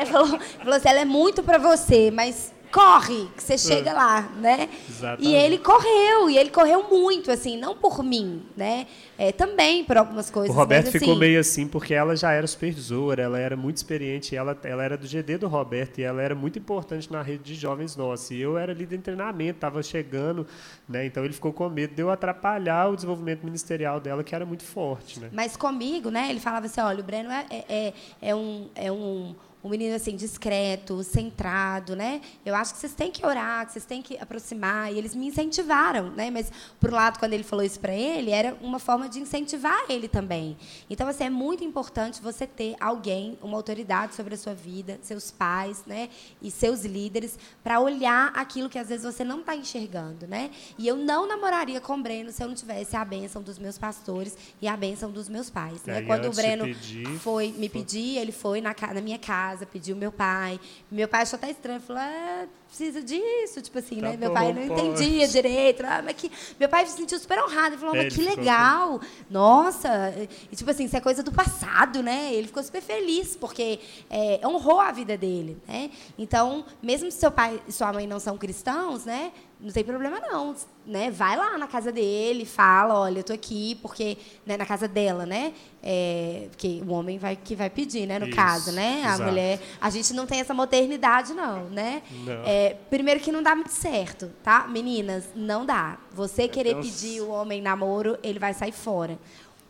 [0.00, 3.92] É, falou, falou assim: ela é muito para você, mas corre, que você chega é.
[3.92, 4.68] lá, né?
[4.88, 5.28] Exatamente.
[5.28, 8.86] E ele correu, e ele correu muito, assim, não por mim, né?
[9.18, 10.54] É, também por algumas coisas.
[10.54, 13.76] O Roberto mas, ficou assim, meio assim, porque ela já era supervisora, ela era muito
[13.76, 17.42] experiente, ela, ela era do GD do Roberto, e ela era muito importante na rede
[17.42, 18.30] de jovens nossos.
[18.30, 20.46] E eu era líder de treinamento, estava chegando,
[20.88, 21.04] né?
[21.04, 24.64] Então ele ficou com medo de eu atrapalhar o desenvolvimento ministerial dela, que era muito
[24.64, 25.28] forte, né?
[25.32, 26.30] Mas comigo, né?
[26.30, 27.92] Ele falava assim, olha, o Breno é, é,
[28.22, 28.68] é um...
[28.74, 32.20] É um um menino assim discreto, centrado, né?
[32.44, 34.92] Eu acho que vocês têm que orar, que vocês têm que aproximar.
[34.92, 36.30] E eles me incentivaram, né?
[36.30, 39.84] Mas por um lado, quando ele falou isso para ele, era uma forma de incentivar
[39.88, 40.56] ele também.
[40.88, 45.30] Então assim é muito importante você ter alguém, uma autoridade sobre a sua vida, seus
[45.30, 46.08] pais, né?
[46.40, 50.50] E seus líderes para olhar aquilo que às vezes você não está enxergando, né?
[50.78, 53.76] E eu não namoraria com o Breno se eu não tivesse a bênção dos meus
[53.76, 55.82] pastores e a bênção dos meus pais.
[55.84, 56.02] Né?
[56.02, 59.96] Quando o Breno pedir, foi me pedir, ele foi na, na minha casa casa, pediu
[59.96, 60.60] meu pai.
[60.90, 64.12] Meu pai achou até estranho, falou, ah, precisa disso, tipo assim, tá né?
[64.12, 64.80] Bom, meu pai não pode.
[64.80, 65.82] entendia direito.
[65.84, 66.30] Ah, mas que...
[66.58, 69.06] Meu pai se sentiu super honrado, ele falou, mas que legal, assim.
[69.28, 70.14] nossa.
[70.50, 72.32] E, tipo assim, isso é coisa do passado, né?
[72.32, 75.90] Ele ficou super feliz, porque é, honrou a vida dele, né?
[76.16, 79.32] Então, mesmo se seu pai e sua mãe não são cristãos, né?
[79.62, 80.54] Não tem problema não,
[80.86, 81.10] né?
[81.10, 85.26] Vai lá na casa dele, fala, olha, eu tô aqui porque né, na casa dela,
[85.26, 85.52] né?
[85.82, 88.18] É, porque o homem vai que vai pedir, né?
[88.18, 89.02] No Isso, caso, né?
[89.04, 92.02] A mulher, a gente não tem essa modernidade não, né?
[92.24, 92.42] Não.
[92.44, 94.66] É, primeiro que não dá muito certo, tá?
[94.66, 95.98] Meninas, não dá.
[96.12, 99.18] Você querer pedir o homem namoro, ele vai sair fora.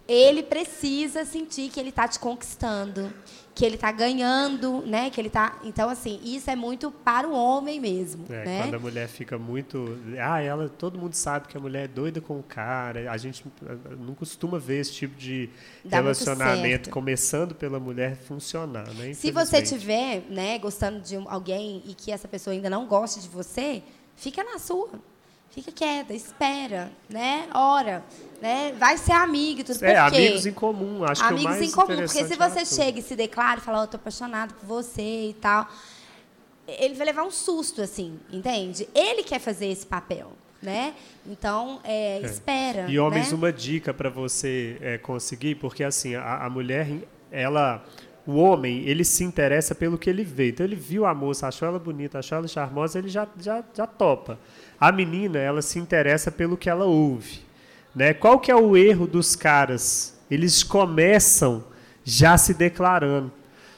[0.09, 3.13] Ele precisa sentir que ele está te conquistando
[3.61, 5.11] que ele está ganhando, né?
[5.11, 5.59] Que ele tá.
[5.65, 8.25] Então, assim, isso é muito para o homem mesmo.
[8.31, 8.63] É, né?
[8.63, 9.99] Quando a mulher fica muito.
[10.19, 10.69] Ah, ela.
[10.69, 13.13] Todo mundo sabe que a mulher é doida com o cara.
[13.13, 13.45] A gente
[13.99, 15.51] não costuma ver esse tipo de
[15.85, 19.13] Dá relacionamento começando pela mulher funcionar, né?
[19.13, 23.29] Se você tiver, né, gostando de alguém e que essa pessoa ainda não gosta de
[23.29, 23.83] você,
[24.17, 24.89] fica na sua
[25.51, 27.49] fica quieta, espera, né?
[27.53, 28.05] Ora,
[28.41, 28.73] né?
[28.79, 31.75] Vai ser amigo, tudo É, amigos em comum, acho amigos que é o mais em
[31.75, 34.67] comum, porque se você chega e se declara e fala, oh, eu tô apaixonado por
[34.67, 35.69] você e tal,
[36.67, 38.89] ele vai levar um susto, assim, entende?
[38.95, 40.33] Ele quer fazer esse papel.
[40.63, 40.93] Né?
[41.27, 42.21] Então, é, é.
[42.21, 42.85] espera.
[42.87, 43.35] E homens, né?
[43.35, 46.87] uma dica para você é, conseguir, porque assim a, a mulher,
[47.33, 47.83] ela
[48.27, 50.51] o homem, ele se interessa pelo que ele vê.
[50.51, 53.87] Então, ele viu a moça, achou ela bonita, achou ela charmosa, ele já, já, já
[53.87, 54.39] topa.
[54.79, 57.41] A menina, ela se interessa pelo que ela ouve.
[57.95, 58.15] Né?
[58.15, 60.19] Qual que é o erro dos caras?
[60.31, 61.65] Eles começam
[62.05, 63.33] já se declarando.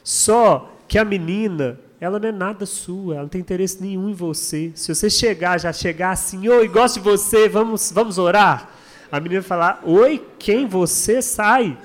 [0.05, 4.14] Só que a menina, ela não é nada sua, ela não tem interesse nenhum em
[4.14, 4.72] você.
[4.74, 8.70] Se você chegar, já chegar assim, oi, gosto de você, vamos, vamos orar.
[9.11, 11.22] A menina vai falar, oi, quem você?
[11.22, 11.78] Sai.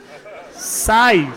[0.53, 1.31] Sai.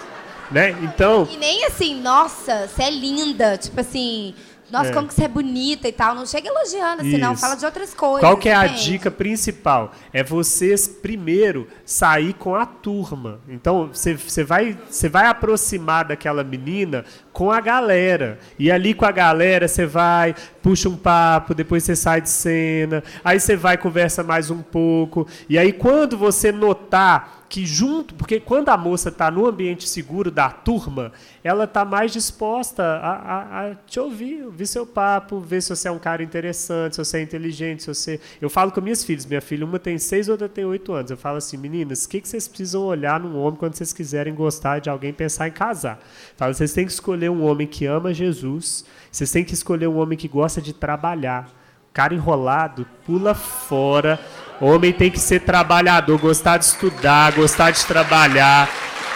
[0.50, 0.70] Né?
[0.82, 1.28] Então.
[1.30, 3.56] E nem assim, nossa, você é linda.
[3.56, 4.34] Tipo assim,
[4.70, 4.92] nossa, é.
[4.92, 6.14] como que você é bonita e tal.
[6.14, 7.36] Não chega elogiando, assim, não.
[7.36, 8.20] Fala de outras coisas.
[8.20, 9.92] Qual que é a dica principal?
[10.12, 13.40] É vocês, primeiro, sair com a turma.
[13.48, 18.38] Então, você, você, vai, você vai aproximar daquela menina com a galera.
[18.58, 23.02] E ali com a galera, você vai, puxa um papo, depois você sai de cena,
[23.24, 25.26] aí você vai, conversa mais um pouco.
[25.48, 30.30] E aí, quando você notar que junto, porque quando a moça está no ambiente seguro
[30.30, 31.10] da turma,
[31.42, 35.88] ela está mais disposta a, a, a, te ouvir, ouvir seu papo, ver se você
[35.88, 38.20] é um cara interessante, se você é inteligente, se você.
[38.40, 41.10] Eu falo com minhas filhas, minha filha uma tem seis, outra tem oito anos.
[41.10, 44.32] Eu falo assim, meninas, o que, que vocês precisam olhar num homem quando vocês quiserem
[44.32, 45.98] gostar de alguém pensar em casar?
[46.36, 49.98] Falo, vocês têm que escolher um homem que ama Jesus, vocês têm que escolher um
[49.98, 51.50] homem que gosta de trabalhar.
[51.92, 54.20] Cara enrolado, pula fora
[54.60, 58.68] Homem tem que ser trabalhador, gostar de estudar, gostar de trabalhar,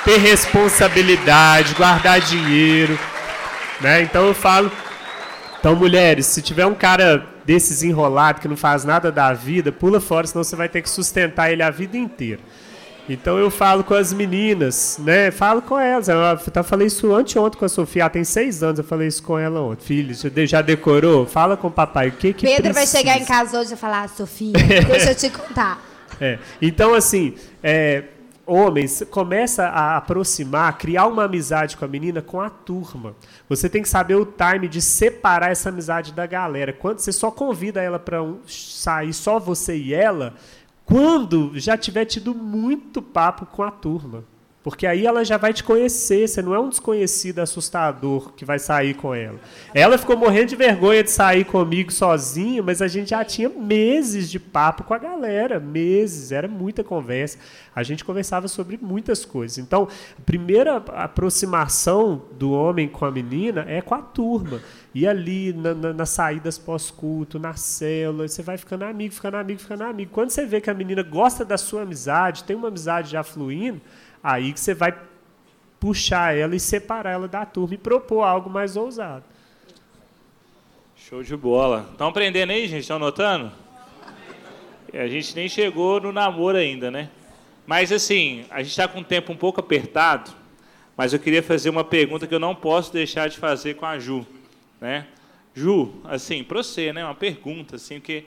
[0.05, 2.99] ter responsabilidade, guardar dinheiro.
[3.81, 4.03] Né?
[4.03, 4.73] Então eu falo.
[5.61, 10.01] Então, mulheres, se tiver um cara desses enrolado que não faz nada da vida, pula
[10.01, 12.41] fora, senão você vai ter que sustentar ele a vida inteira.
[13.09, 15.31] Então eu falo com as meninas, né?
[15.31, 16.09] Falo com elas.
[16.09, 16.17] Eu
[16.51, 18.03] tá, falei isso anteontem com a Sofia.
[18.03, 19.85] Ela tem seis anos, eu falei isso com ela ontem.
[19.85, 21.27] Filho, você já decorou?
[21.27, 22.09] Fala com o papai.
[22.09, 22.75] O que que Pedro precisa?
[22.75, 24.53] vai chegar em casa hoje e falar, Sofia,
[24.89, 25.83] deixa eu te contar.
[26.21, 26.39] É.
[26.63, 28.05] Então, assim, é,
[28.47, 33.15] homens, começa a aproximar, criar uma amizade com a menina com a turma.
[33.49, 36.73] Você tem que saber o time de separar essa amizade da galera.
[36.73, 40.35] Quando você só convida ela para um, sair só você e ela,
[40.85, 44.25] quando já tiver tido muito papo com a turma.
[44.65, 48.59] Porque aí ela já vai te conhecer, você não é um desconhecido assustador que vai
[48.59, 49.39] sair com ela.
[49.75, 54.31] Ela ficou morrendo de vergonha de sair comigo sozinha, mas a gente já tinha meses
[54.31, 57.37] de papo com a galera, meses, era muita conversa.
[57.77, 59.59] A gente conversava sobre muitas coisas.
[59.59, 59.87] Então,
[60.19, 64.63] a primeira aproximação do homem com a menina é com a turma.
[64.95, 69.61] E ali, na, na, nas saídas pós-culto, na célula, você vai ficando amigo, ficando amigo,
[69.61, 70.11] ficando amigo.
[70.11, 73.79] Quando você vê que a menina gosta da sua amizade, tem uma amizade já fluindo,
[74.25, 74.99] aí que você vai
[75.79, 79.23] puxar ela e separar ela da turma e propor algo mais ousado.
[80.97, 81.91] Show de bola.
[81.93, 82.81] Estão aprendendo aí, gente?
[82.81, 83.53] Estão notando?
[84.95, 87.11] A gente nem chegou no namoro ainda, né?
[87.67, 90.31] Mas assim, a gente está com o tempo um pouco apertado,
[90.97, 93.99] mas eu queria fazer uma pergunta que eu não posso deixar de fazer com a
[93.99, 94.27] Ju.
[94.81, 95.07] Né?
[95.55, 98.25] Ju, assim, para você, né, uma pergunta, assim, que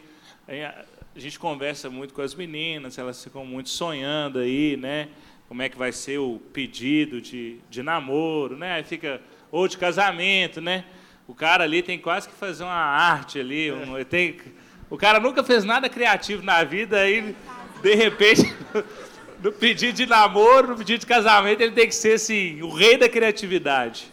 [0.48, 5.10] a gente conversa muito com as meninas, elas ficam muito sonhando aí, né?
[5.48, 8.74] Como é que vai ser o pedido de, de namoro, né?
[8.74, 9.22] Aí fica
[9.52, 10.86] ou de casamento, né?
[11.28, 14.38] O cara ali tem quase que fazer uma arte ali, um, tem,
[14.90, 17.36] o cara nunca fez nada criativo na vida, aí
[17.82, 18.54] de repente
[19.44, 22.98] no pedido de namoro, no pedido de casamento, ele tem que ser assim, o rei
[22.98, 24.12] da criatividade.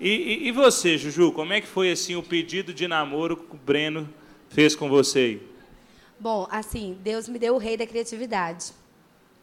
[0.00, 3.56] E, e, e, você, Juju, como é que foi assim o pedido de namoro que
[3.56, 4.08] o Breno
[4.48, 5.40] fez com você?
[6.20, 8.66] Bom, assim, Deus me deu o rei da criatividade.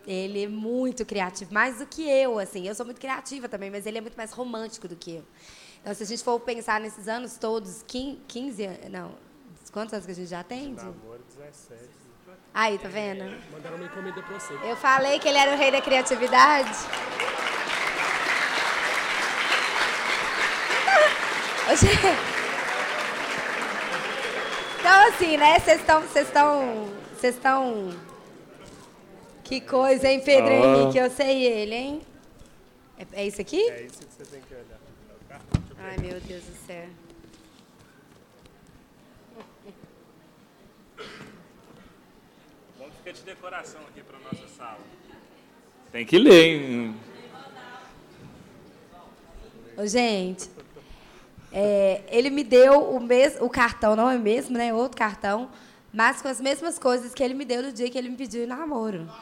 [0.07, 2.67] Ele é muito criativo, mais do que eu, assim.
[2.67, 5.23] Eu sou muito criativa também, mas ele é muito mais romântico do que eu.
[5.81, 9.11] Então, se a gente for pensar nesses anos todos, 15, não,
[9.71, 10.73] quantos anos que a gente já tem?
[10.73, 11.89] Namoro 17.
[12.53, 13.23] Aí, tá vendo?
[13.51, 14.53] Mandaram uma encomenda pra você.
[14.63, 16.71] Eu falei que ele era o rei da criatividade.
[24.85, 25.57] Então, assim, né?
[25.59, 26.01] Vocês estão.
[26.01, 26.87] Vocês estão.
[27.11, 27.89] Vocês estão.
[29.45, 30.81] Que coisa, hein, Pedro oh.
[30.81, 30.97] Henrique?
[30.97, 32.01] Eu sei ele, hein?
[32.97, 33.61] É, é isso aqui?
[33.69, 34.79] É isso que você tem que olhar.
[35.77, 36.87] Ai, meu Deus do céu.
[42.79, 44.79] Vamos ficar de decoração aqui para nossa sala.
[45.91, 46.95] Tem que ler, hein?
[49.77, 50.49] Ô, gente,
[51.51, 54.73] é, ele me deu o, mes, o cartão, não é mesmo, né?
[54.73, 55.51] Outro cartão,
[55.95, 58.45] mas com as mesmas coisas que ele me deu no dia que ele me pediu
[58.45, 59.09] namoro.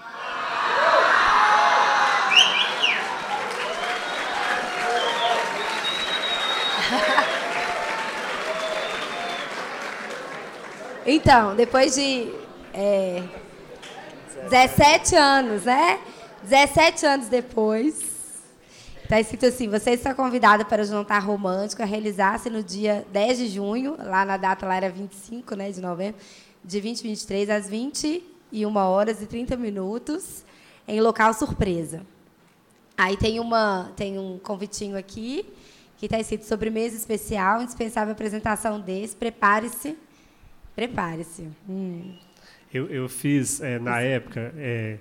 [11.05, 12.34] Então, depois de
[12.74, 13.21] é,
[14.49, 15.99] 17 anos, né?
[16.43, 18.13] 17 anos depois,
[19.03, 23.38] Está escrito assim: você está convidada para o jantar romântico a realizar-se no dia 10
[23.38, 26.19] de junho, lá na data lá era 25 né, de novembro,
[26.64, 30.43] de 2023 às 21 horas e 30 minutos,
[30.88, 32.05] em local surpresa.
[32.97, 35.45] Aí tem, uma, tem um convitinho aqui,
[35.97, 39.97] que está escrito sobremesa especial, indispensável apresentação desse, prepare-se.
[40.76, 41.47] Prepare-se.
[41.68, 42.16] Hum.
[42.74, 44.53] Eu, eu fiz, é, na época.
[44.57, 44.97] É,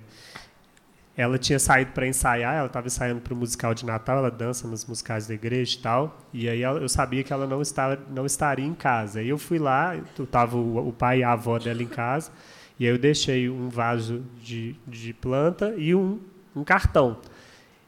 [1.15, 4.67] ela tinha saído para ensaiar, ela estava ensaiando para o musical de Natal, ela dança
[4.67, 6.17] nos musicais da igreja e tal.
[6.33, 9.19] E aí eu sabia que ela não, estava, não estaria em casa.
[9.19, 12.31] Aí eu fui lá, estava o, o pai e a avó dela em casa,
[12.79, 16.19] e aí eu deixei um vaso de, de planta e um,
[16.55, 17.17] um cartão.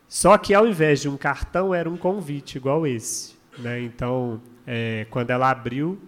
[0.08, 3.36] Só que ao invés de um cartão, era um convite igual esse.
[3.58, 3.82] Né?
[3.82, 6.00] Então, é, quando ela abriu,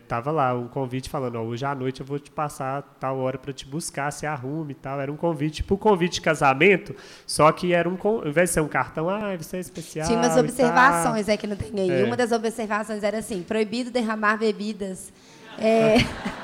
[0.00, 3.18] estava é, lá um convite falando, ó, hoje à noite eu vou te passar tal
[3.18, 5.00] hora para te buscar, se arrume e tal.
[5.00, 6.94] Era um convite, tipo convite de casamento,
[7.26, 10.06] só que era um, ao invés de ser um cartão, ah, você é especial.
[10.06, 12.02] Tinha umas observações é que não tem aí.
[12.02, 12.04] É.
[12.04, 15.12] Uma das observações era assim, proibido derramar bebidas.
[15.58, 15.96] É,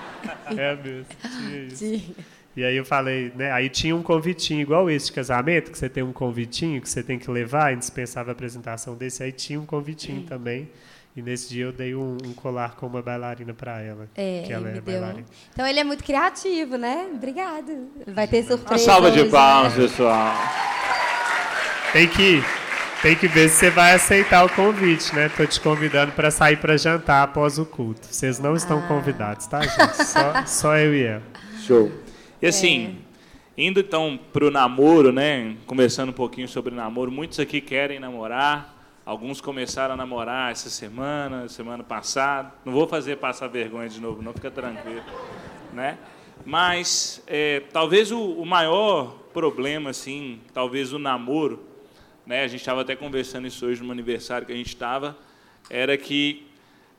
[0.57, 1.85] é mesmo, tinha isso.
[1.85, 2.37] Tinha.
[2.57, 3.53] E aí eu falei, né?
[3.53, 7.03] Aí tinha um convitinho igual esse de casamento, que você tem um convitinho que você
[7.03, 10.67] tem que levar, indispensável a apresentação desse, aí tinha um convitinho também.
[11.17, 14.07] E nesse dia eu dei um, um colar com uma bailarina para ela.
[14.15, 15.25] É, que ela é bailarina.
[15.51, 17.09] Então ele é muito criativo, né?
[17.15, 17.89] Obrigado.
[18.07, 18.75] Vai ter surpresa.
[18.75, 19.83] Uma salva hoje, de palmas, né?
[19.83, 20.35] pessoal.
[21.93, 22.43] Tem que,
[23.01, 25.31] tem que ver se você vai aceitar o convite, né?
[25.35, 28.07] Tô te convidando para sair para jantar após o culto.
[28.11, 28.87] Vocês não estão ah.
[28.87, 30.05] convidados, tá, gente?
[30.05, 31.23] Só, só eu e ela.
[31.67, 31.91] Show.
[32.43, 32.99] E assim,
[33.59, 35.57] Indo então para o namoro, né?
[35.65, 37.11] Conversando um pouquinho sobre namoro.
[37.11, 38.76] Muitos aqui querem namorar.
[39.07, 42.53] Alguns começaram a namorar essa semana, semana passada.
[42.65, 45.05] Não vou fazer passar vergonha de novo, não fica tranquilo,
[45.73, 45.97] né?
[46.45, 51.65] Mas é, talvez o, o, maior problema, assim, talvez o namoro,
[52.27, 52.43] né?
[52.43, 55.17] A gente estava até conversando isso hoje no aniversário que a gente estava,
[55.71, 56.45] era que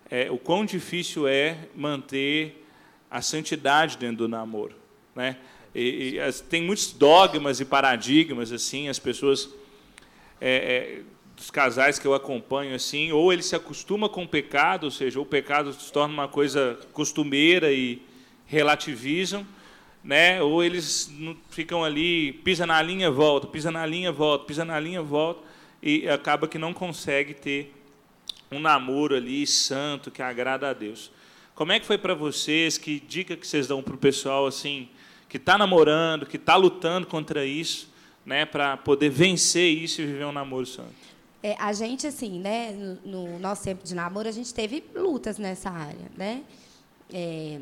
[0.10, 2.66] é, o quão difícil é manter
[3.12, 4.78] a santidade dentro do namoro,
[5.14, 5.36] né?
[5.76, 9.50] E, e, as, tem muitos dogmas e paradigmas assim, as pessoas
[10.40, 14.84] é, é, dos casais que eu acompanho assim, ou ele se acostuma com o pecado,
[14.84, 18.02] ou seja, o pecado se torna uma coisa costumeira e
[18.46, 19.48] relativizam,
[20.04, 20.42] né?
[20.42, 21.10] Ou eles
[21.50, 25.42] ficam ali, pisa na linha, volta, pisa na linha, volta, pisa na linha, volta
[25.82, 27.74] e acaba que não consegue ter
[28.52, 31.12] um namoro ali santo que agrada a Deus.
[31.56, 32.78] Como é que foi para vocês?
[32.78, 34.90] Que dica que vocês dão para o pessoal assim?
[35.30, 37.90] que está namorando, que está lutando contra isso,
[38.26, 41.07] né, para poder vencer isso e viver um namoro santo?
[41.42, 45.38] É, a gente, assim, né, no, no, nosso tempo de namoro, a gente teve lutas
[45.38, 46.44] nessa área, né?
[47.14, 47.60] É,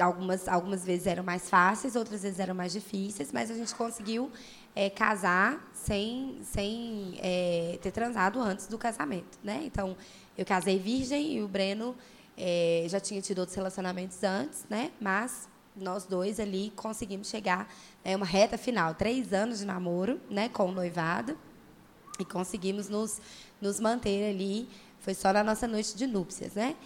[0.00, 4.30] algumas, algumas vezes eram mais fáceis, outras vezes eram mais difíceis, mas a gente conseguiu
[4.74, 9.62] é, casar sem, sem é, ter transado antes do casamento, né?
[9.64, 9.96] Então,
[10.36, 11.94] eu casei virgem e o Breno
[12.36, 14.90] é, já tinha tido outros relacionamentos antes, né?
[14.98, 17.68] Mas nós dois ali conseguimos chegar
[18.04, 21.36] é uma reta final, três anos de namoro, né, com o noivado,
[22.22, 23.20] e conseguimos nos,
[23.60, 24.68] nos manter ali.
[25.00, 26.76] Foi só na nossa noite de núpcias, né?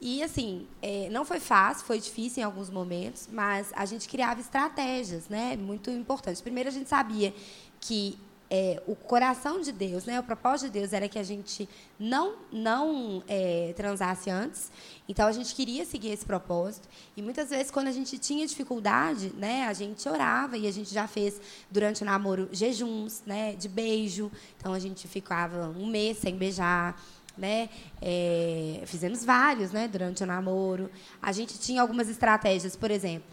[0.00, 4.40] E assim, é, não foi fácil, foi difícil em alguns momentos, mas a gente criava
[4.40, 5.56] estratégias, né?
[5.56, 6.40] Muito importantes.
[6.42, 7.32] Primeiro a gente sabia
[7.80, 8.18] que
[8.54, 11.66] é, o coração de Deus, né, o propósito de Deus era que a gente
[11.98, 14.70] não, não é, transasse antes.
[15.08, 16.86] Então, a gente queria seguir esse propósito.
[17.16, 20.58] E muitas vezes, quando a gente tinha dificuldade, né, a gente orava.
[20.58, 21.40] E a gente já fez,
[21.70, 24.30] durante o namoro, jejuns né, de beijo.
[24.58, 27.02] Então, a gente ficava um mês sem beijar.
[27.38, 27.70] Né?
[28.02, 30.90] É, fizemos vários né, durante o namoro.
[31.22, 33.26] A gente tinha algumas estratégias, por exemplo.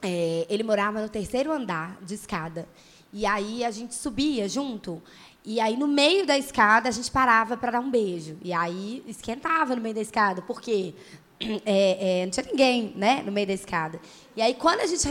[0.00, 2.68] É, ele morava no terceiro andar de escada.
[3.12, 5.02] E aí a gente subia junto.
[5.44, 8.36] E aí, no meio da escada, a gente parava para dar um beijo.
[8.42, 10.94] E aí esquentava no meio da escada, porque
[11.64, 13.98] é, é, não tinha ninguém né, no meio da escada.
[14.36, 15.08] E aí, quando a gente,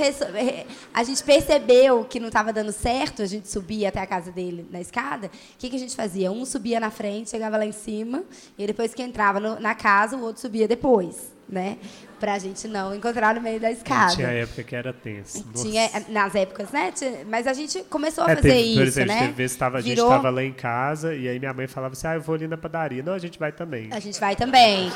[0.94, 4.66] a gente percebeu que não estava dando certo, a gente subia até a casa dele
[4.70, 6.32] na escada, o que, que a gente fazia?
[6.32, 8.24] Um subia na frente, chegava lá em cima,
[8.58, 11.78] e depois que entrava no, na casa, o outro subia depois né?
[12.20, 14.16] Pra gente não encontrar no meio da escada.
[14.16, 15.46] Tinha época que era tenso.
[15.54, 16.92] Tinha, nas épocas, né?
[17.28, 19.20] Mas a gente começou a é, fazer teve, isso, por exemplo, né?
[19.20, 20.08] Teve vezes tava, Virou...
[20.08, 22.34] a gente estava lá em casa e aí minha mãe falava assim, ah, eu vou
[22.34, 23.04] ali na padaria.
[23.04, 23.90] Não, a gente vai também.
[23.92, 24.92] A gente vai também.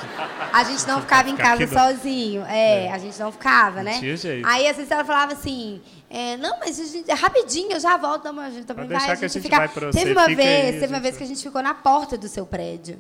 [0.52, 2.44] A gente não ficava em casa sozinho.
[2.46, 4.00] É, é, a gente não ficava, não né?
[4.00, 4.48] Tinha jeito.
[4.48, 5.80] Aí às vezes ela falava assim,
[6.10, 8.98] é, não, mas a gente, rapidinho, eu já volto, a gente também vai.
[8.98, 9.58] A gente, a gente fica...
[9.58, 10.40] vai pra você, teve uma vez,
[10.76, 13.00] aí, teve uma vez que a gente ficou na porta do seu prédio.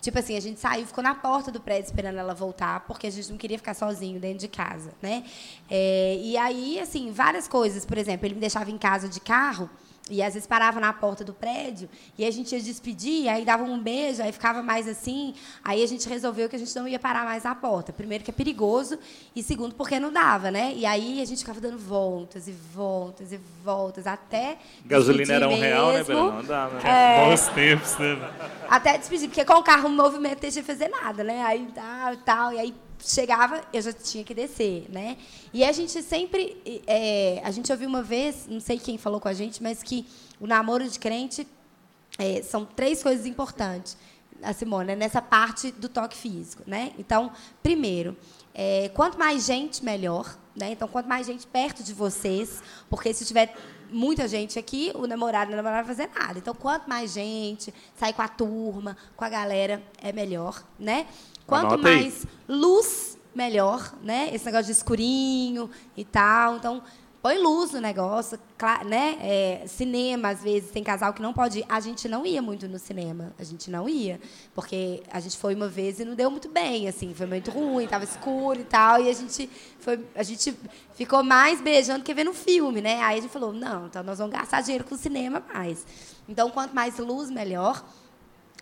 [0.00, 3.10] Tipo assim, a gente saiu, ficou na porta do prédio esperando ela voltar, porque a
[3.10, 5.24] gente não queria ficar sozinho dentro de casa, né?
[5.68, 7.84] É, e aí, assim, várias coisas.
[7.84, 9.68] Por exemplo, ele me deixava em casa de carro
[10.08, 11.88] e às vezes parava na porta do prédio
[12.18, 15.34] e a gente ia despedir, aí dava um beijo, aí ficava mais assim.
[15.62, 17.92] Aí a gente resolveu que a gente não ia parar mais na porta.
[17.92, 18.98] Primeiro, que é perigoso,
[19.34, 20.72] e segundo, porque não dava, né?
[20.74, 24.58] E aí a gente ficava dando voltas e voltas e voltas até.
[24.84, 25.64] Gasolina era um mesmo.
[25.64, 26.04] real, né?
[26.08, 26.80] Não dava.
[26.80, 26.82] Né?
[26.84, 28.16] É, Bons tempos, né?
[28.68, 31.42] Até despedir, porque com o carro o movimento deixa de fazer nada, né?
[31.42, 35.16] Aí tal, tal, e aí chegava, eu já tinha que descer, né?
[35.52, 39.28] E a gente sempre, é, a gente ouviu uma vez, não sei quem falou com
[39.28, 40.06] a gente, mas que
[40.38, 41.46] o namoro de crente
[42.18, 43.96] é, são três coisas importantes,
[44.42, 46.92] a Simone, nessa parte do toque físico, né?
[46.98, 47.32] Então,
[47.62, 48.16] primeiro,
[48.54, 50.72] é, quanto mais gente, melhor, né?
[50.72, 53.54] Então, quanto mais gente perto de vocês, porque se tiver
[53.90, 56.38] muita gente aqui, o namorado namorada vai fazer nada.
[56.38, 61.06] Então, quanto mais gente, sair com a turma, com a galera, é melhor, né?
[61.50, 62.56] Quanto Anota mais aí.
[62.56, 64.30] luz, melhor, né?
[64.32, 66.56] Esse negócio de escurinho e tal.
[66.56, 66.80] Então,
[67.20, 68.38] põe luz no negócio,
[68.86, 69.18] né?
[69.20, 71.66] É, cinema, às vezes, tem casal que não pode ir.
[71.68, 73.34] A gente não ia muito no cinema.
[73.36, 74.20] A gente não ia.
[74.54, 77.12] Porque a gente foi uma vez e não deu muito bem, assim.
[77.14, 79.02] Foi muito ruim, estava escuro e tal.
[79.02, 80.56] E a gente, foi, a gente
[80.94, 83.02] ficou mais beijando que vendo filme, né?
[83.02, 85.84] Aí a gente falou, não, então nós vamos gastar dinheiro com o cinema mais.
[86.28, 87.84] Então, quanto mais luz, melhor.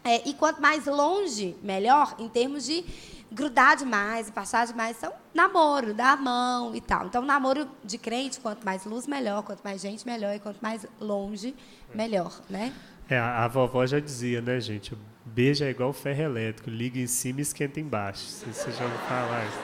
[0.08, 2.82] É, e quanto mais longe, melhor, em termos de
[3.30, 7.06] grudar demais, passar demais, são namoro, dar mão e tal.
[7.06, 10.86] Então, namoro de crente, quanto mais luz, melhor, quanto mais gente, melhor, e quanto mais
[10.98, 11.54] longe,
[11.94, 12.72] melhor, né?
[13.06, 14.96] É, a vovó já dizia, né, gente?
[15.26, 18.22] Beijo é igual ferro elétrico, liga em cima e esquenta embaixo.
[18.22, 19.58] Se você já ouviu falar isso.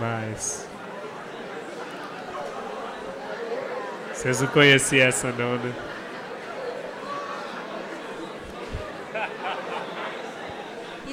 [0.00, 0.70] Mas
[4.20, 5.89] Vocês não conheciam essa não, né?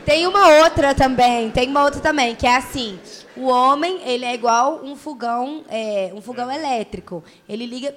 [0.08, 2.98] Tem uma outra também, tem uma outra também, que é assim,
[3.36, 7.22] o homem, ele é igual um fogão, é, um fogão elétrico.
[7.48, 7.94] Ele liga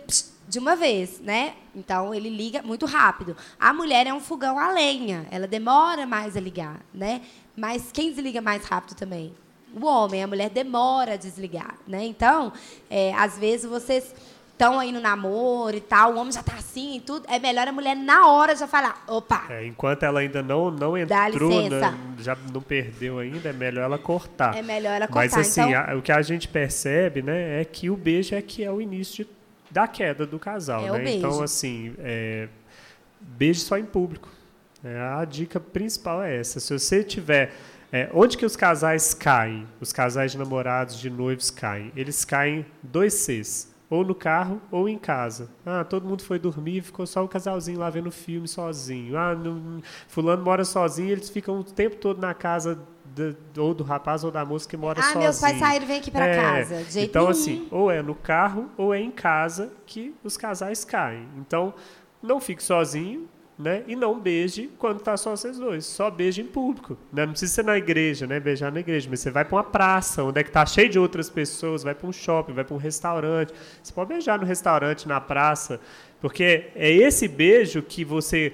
[0.48, 1.54] de uma vez, né?
[1.72, 3.36] Então ele liga muito rápido.
[3.60, 7.22] A mulher é um fogão a lenha, ela demora mais a ligar, né?
[7.56, 9.32] Mas quem desliga mais rápido também?
[9.72, 12.04] O homem, a mulher demora a desligar, né?
[12.04, 12.52] Então,
[12.90, 14.12] é, às vezes vocês
[14.60, 17.66] estão aí no namoro e tal, o homem já está assim e tudo, é melhor
[17.66, 19.46] a mulher na hora já falar, opa.
[19.48, 23.98] É, enquanto ela ainda não, não entrou, né, já não perdeu ainda, é melhor ela
[23.98, 24.54] cortar.
[24.54, 25.20] É melhor ela cortar.
[25.20, 25.94] Mas assim, então...
[25.94, 28.82] a, o que a gente percebe, né, é que o beijo é que é o
[28.82, 29.30] início de,
[29.70, 31.14] da queda do casal, é né?
[31.14, 32.46] Então assim, é,
[33.18, 34.28] beijo só em público.
[34.84, 36.60] É, a dica principal é essa.
[36.60, 37.52] Se você tiver
[37.92, 39.66] é, onde que os casais caem?
[39.80, 41.92] Os casais de namorados, de noivos caem.
[41.96, 45.50] Eles caem dois Cs ou no carro ou em casa.
[45.66, 49.18] Ah, todo mundo foi dormir, ficou só o casalzinho lá vendo filme sozinho.
[49.18, 53.82] Ah, não, fulano mora sozinho, eles ficam o tempo todo na casa de, ou do
[53.82, 55.18] rapaz ou da moça que mora ah, sozinho.
[55.18, 56.84] Ah, meus pais saíram, vem aqui para é, casa.
[56.84, 57.32] De então, nenhum.
[57.32, 61.26] assim, ou é no carro ou é em casa que os casais caem.
[61.36, 61.74] Então,
[62.22, 63.28] não fique sozinho,
[63.60, 63.84] né?
[63.86, 65.84] E não beije quando tá só vocês dois.
[65.84, 66.96] Só beije em público.
[67.12, 67.24] Né?
[67.26, 68.40] Não precisa ser na igreja, né?
[68.40, 69.08] Beijar na igreja.
[69.10, 71.94] Mas você vai para uma praça, onde é que tá cheio de outras pessoas, vai
[71.94, 73.52] para um shopping, vai para um restaurante.
[73.82, 75.80] Você pode beijar no restaurante, na praça.
[76.20, 78.52] Porque é esse beijo que você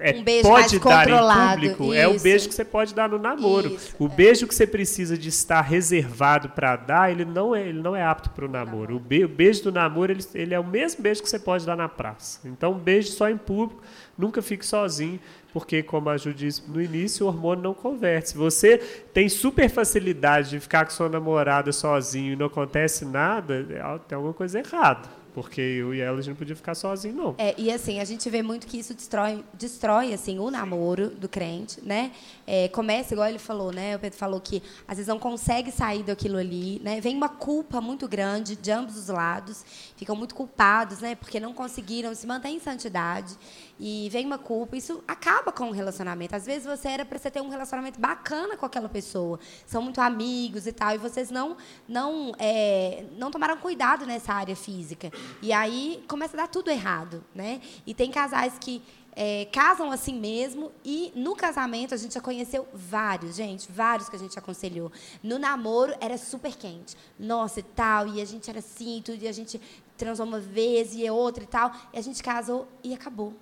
[0.00, 2.22] é, Um beijo pode dar em público é o isso.
[2.22, 3.68] beijo que você pode dar no namoro.
[3.74, 4.08] Isso, o é.
[4.08, 8.02] beijo que você precisa de estar reservado para dar, ele não é, ele não é
[8.04, 8.94] apto para o namoro.
[8.96, 11.66] O, be- o beijo do namoro, ele, ele é o mesmo beijo que você pode
[11.66, 12.40] dar na praça.
[12.44, 13.82] Então, beijo só em público,
[14.18, 15.18] nunca fique sozinho,
[15.52, 18.30] porque, como a Ju disse no início, o hormônio não converte.
[18.30, 18.76] Se você
[19.14, 24.16] tem super facilidade de ficar com sua namorada sozinho e não acontece nada, é- tem
[24.16, 25.16] alguma coisa errada.
[25.34, 27.34] Porque eu e ela, a gente não podia ficar sozinho, não.
[27.38, 31.28] É, e assim, a gente vê muito que isso destrói, destrói assim, o namoro do
[31.28, 32.10] crente, né?
[32.44, 33.94] É, começa, igual ele falou, né?
[33.94, 37.00] O Pedro falou que às vezes não consegue sair daquilo ali, né?
[37.00, 39.64] Vem uma culpa muito grande de ambos os lados,
[39.96, 41.14] ficam muito culpados, né?
[41.14, 43.36] Porque não conseguiram se manter em santidade.
[43.80, 46.34] E vem uma culpa, isso acaba com o relacionamento.
[46.34, 50.00] Às vezes você era para você ter um relacionamento bacana com aquela pessoa, são muito
[50.00, 51.56] amigos e tal, e vocês não
[51.86, 55.12] não é, não tomaram cuidado nessa área física.
[55.40, 57.60] E aí começa a dar tudo errado, né?
[57.86, 58.82] E tem casais que
[59.20, 64.14] é, casam assim mesmo e no casamento a gente já conheceu vários, gente, vários que
[64.14, 64.92] a gente aconselhou.
[65.22, 69.26] No namoro era super quente, nossa e tal, e a gente era assim, tudo, e
[69.26, 69.60] a gente
[69.96, 73.34] transou uma vez e outra e tal, e a gente casou e acabou.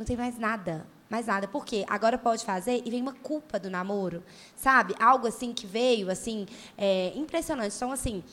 [0.00, 0.86] Não tem mais nada.
[1.10, 1.46] Mais nada.
[1.46, 1.84] Por quê?
[1.86, 4.22] Agora pode fazer e vem uma culpa do namoro.
[4.56, 4.94] Sabe?
[4.98, 6.46] Algo assim que veio, assim,
[6.78, 7.76] é, impressionante.
[7.76, 8.24] Então, assim,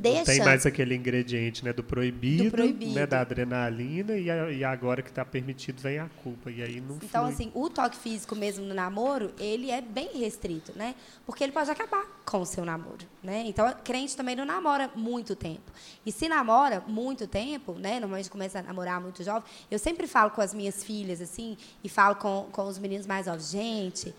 [0.00, 0.24] deixa.
[0.24, 2.92] Tem mais aquele ingrediente né, do, proibido, Do proibido.
[2.94, 6.50] Né, da adrenalina, e, a- e agora que está permitido vem a culpa.
[6.50, 7.32] E aí não Então, flui.
[7.32, 10.94] assim, o toque físico mesmo no namoro, ele é bem restrito, né?
[11.26, 13.42] Porque ele pode acabar com o seu namoro, né?
[13.46, 15.70] Então, a crente também não namora muito tempo.
[16.06, 18.00] E se namora muito tempo, né?
[18.00, 19.42] Normalmente começa a namorar muito jovem.
[19.70, 23.26] Eu sempre falo com as minhas filhas, assim, e falo com, com os meninos mais
[23.26, 24.14] novos, gente...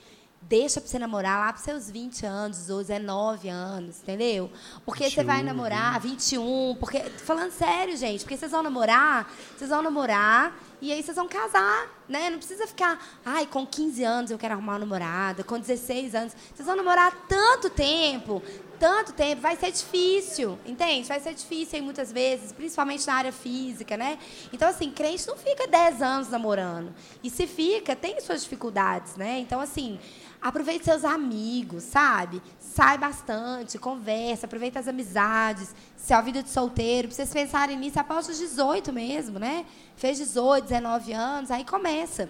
[0.47, 4.51] Deixa pra você namorar lá pros seus 20 anos, ou 19 anos, entendeu?
[4.85, 6.99] Porque você vai 21, namorar 21, porque.
[6.99, 11.87] Falando sério, gente, porque vocês vão namorar, vocês vão namorar e aí vocês vão casar,
[12.09, 12.29] né?
[12.29, 16.33] Não precisa ficar, ai, com 15 anos eu quero arrumar uma namorada, com 16 anos.
[16.53, 18.43] Vocês vão namorar tanto tempo,
[18.77, 21.07] tanto tempo, vai ser difícil, entende?
[21.07, 24.19] Vai ser difícil aí muitas vezes, principalmente na área física, né?
[24.51, 26.93] Então, assim, crente não fica 10 anos namorando.
[27.23, 29.39] E se fica, tem suas dificuldades, né?
[29.39, 29.97] Então, assim,
[30.43, 32.41] aproveite seus amigos, sabe?
[32.59, 35.73] Sai bastante, conversa, aproveita as amizades.
[35.95, 39.65] Se é a vida de solteiro, pra vocês pensarem nisso após os 18 mesmo, né?
[39.95, 42.29] Fez 18, 19 anos, aí começa.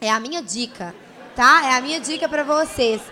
[0.00, 0.94] É a minha dica,
[1.36, 1.66] tá?
[1.66, 3.02] É a minha dica para vocês.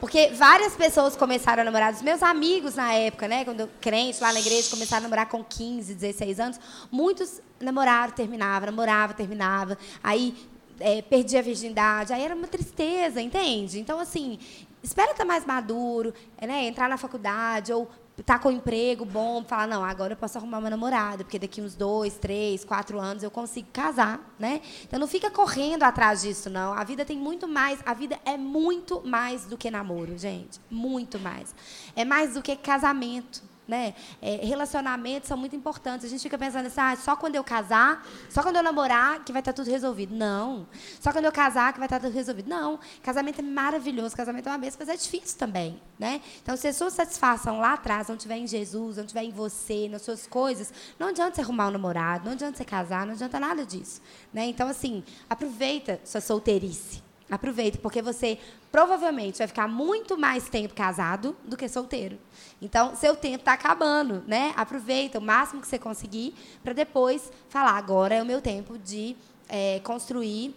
[0.00, 3.44] Porque várias pessoas começaram a namorar, os meus amigos na época, né?
[3.44, 6.60] Quando eu, crente lá na igreja, começaram a namorar com 15, 16 anos.
[6.90, 9.76] Muitos namoraram, terminavam, namorava, terminava.
[10.02, 10.36] Aí
[10.80, 12.12] é, perdia a virgindade.
[12.12, 13.78] Aí era uma tristeza, entende?
[13.78, 14.38] Então, assim,
[14.82, 16.66] espera estar mais maduro, né?
[16.66, 17.88] Entrar na faculdade ou
[18.20, 21.60] estar com um emprego bom, falar, não, agora eu posso arrumar uma namorada, porque daqui
[21.60, 24.60] uns dois, três, quatro anos eu consigo casar, né?
[24.82, 26.72] Então não fica correndo atrás disso, não.
[26.72, 30.60] A vida tem muito mais, a vida é muito mais do que namoro, gente.
[30.70, 31.54] Muito mais.
[31.94, 33.47] É mais do que casamento.
[33.68, 33.94] Né?
[34.22, 36.06] É, relacionamentos são muito importantes.
[36.06, 39.30] A gente fica pensando assim, ah, só quando eu casar, só quando eu namorar que
[39.30, 40.14] vai estar tudo resolvido.
[40.14, 40.66] Não.
[40.98, 42.48] Só quando eu casar que vai estar tudo resolvido.
[42.48, 42.80] Não.
[43.02, 46.22] Casamento é maravilhoso, casamento é uma bênção, mas é difícil também, né?
[46.42, 49.88] Então, se a sua satisfação lá atrás não estiver em Jesus, não estiver em você,
[49.90, 53.38] nas suas coisas, não adianta você arrumar um namorado, não adianta você casar, não adianta
[53.38, 54.00] nada disso,
[54.32, 54.46] né?
[54.46, 57.07] Então, assim, aproveita sua solteirice.
[57.30, 58.38] Aproveita, porque você
[58.72, 62.18] provavelmente vai ficar muito mais tempo casado do que solteiro.
[62.60, 64.54] Então, seu tempo está acabando, né?
[64.56, 69.14] Aproveita o máximo que você conseguir para depois falar, agora é o meu tempo de
[69.46, 70.54] é, construir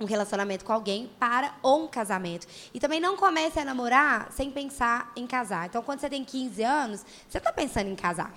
[0.00, 2.48] um relacionamento com alguém para ou um casamento.
[2.74, 5.66] E também não comece a namorar sem pensar em casar.
[5.66, 8.32] Então, quando você tem 15 anos, você está pensando em casar.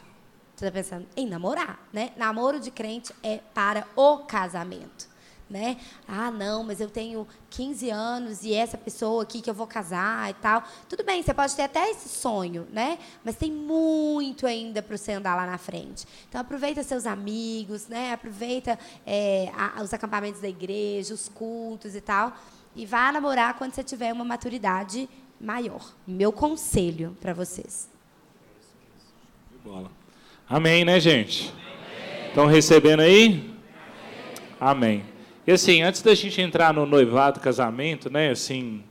[0.56, 2.12] Você está pensando em namorar, né?
[2.16, 5.11] Namoro de crente é para o casamento
[5.52, 5.78] né?
[6.08, 10.30] Ah, não, mas eu tenho 15 anos e essa pessoa aqui que eu vou casar
[10.30, 10.64] e tal.
[10.88, 12.98] Tudo bem, você pode ter até esse sonho, né?
[13.24, 16.08] Mas tem muito ainda para você andar lá na frente.
[16.30, 18.14] Então aproveita seus amigos, né?
[18.14, 22.34] Aproveita é, a, os acampamentos da igreja, os cultos e tal,
[22.74, 25.94] e vá namorar quando você tiver uma maturidade maior.
[26.08, 27.90] Meu conselho para vocês.
[29.64, 29.92] Bola.
[30.48, 31.54] Amém, né, gente?
[32.30, 33.54] Estão recebendo aí?
[34.60, 35.11] Amém.
[35.46, 38.84] E assim, antes da gente entrar no noivado, casamento, né, assim,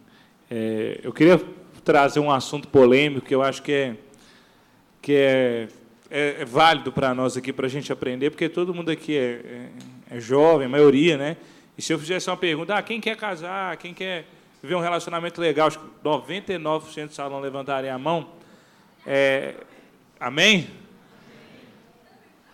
[0.50, 1.40] é, eu queria
[1.84, 3.96] trazer um assunto polêmico que eu acho que é,
[5.00, 5.68] que é,
[6.10, 9.70] é, é válido para nós aqui, para a gente aprender, porque todo mundo aqui é,
[10.10, 11.36] é, é, jovem, a maioria, né?
[11.78, 14.26] E se eu fizesse uma pergunta, ah, quem quer casar, quem quer
[14.60, 18.30] viver um relacionamento legal, acho que 99% do salão levantaria a mão.
[19.06, 19.54] É,
[20.18, 20.68] amém?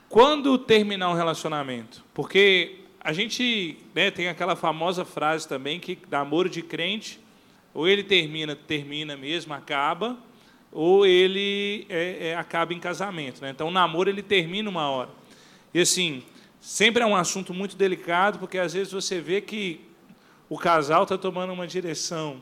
[0.07, 2.05] Quando terminar um relacionamento?
[2.13, 7.21] Porque a gente né, tem aquela famosa frase também que namoro de crente,
[7.73, 10.19] ou ele termina, termina mesmo, acaba,
[10.73, 13.41] ou ele é, é, acaba em casamento.
[13.41, 13.51] Né?
[13.51, 15.11] Então, o namoro ele termina uma hora.
[15.73, 16.25] E assim,
[16.61, 19.83] sempre é um assunto muito delicado, porque às vezes você vê que
[20.49, 22.41] o casal está tomando uma direção,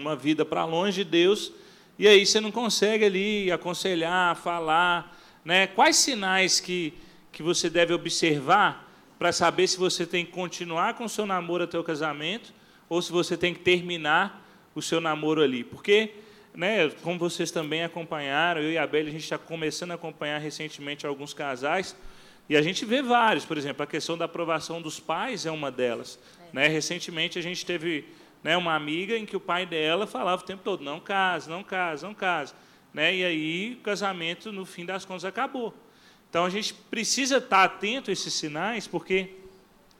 [0.00, 1.52] uma vida para longe de Deus,
[1.98, 5.14] e aí você não consegue ali aconselhar, falar.
[5.44, 5.66] Né?
[5.66, 6.94] Quais sinais que,
[7.30, 8.90] que você deve observar
[9.22, 12.52] para saber se você tem que continuar com o seu namoro até o casamento
[12.88, 14.44] ou se você tem que terminar
[14.74, 15.62] o seu namoro ali.
[15.62, 16.10] Porque,
[16.52, 20.38] né, como vocês também acompanharam, eu e a Bela, a gente está começando a acompanhar
[20.38, 21.94] recentemente alguns casais,
[22.48, 25.70] e a gente vê vários, por exemplo, a questão da aprovação dos pais é uma
[25.70, 26.18] delas.
[26.50, 26.56] É.
[26.56, 26.66] Né?
[26.66, 28.04] Recentemente a gente teve
[28.42, 31.62] né, uma amiga em que o pai dela falava o tempo todo, não case, não
[31.62, 32.52] case, não case.
[32.92, 33.14] Né?
[33.14, 35.72] E aí o casamento, no fim das contas, acabou.
[36.32, 39.34] Então a gente precisa estar atento a esses sinais, porque,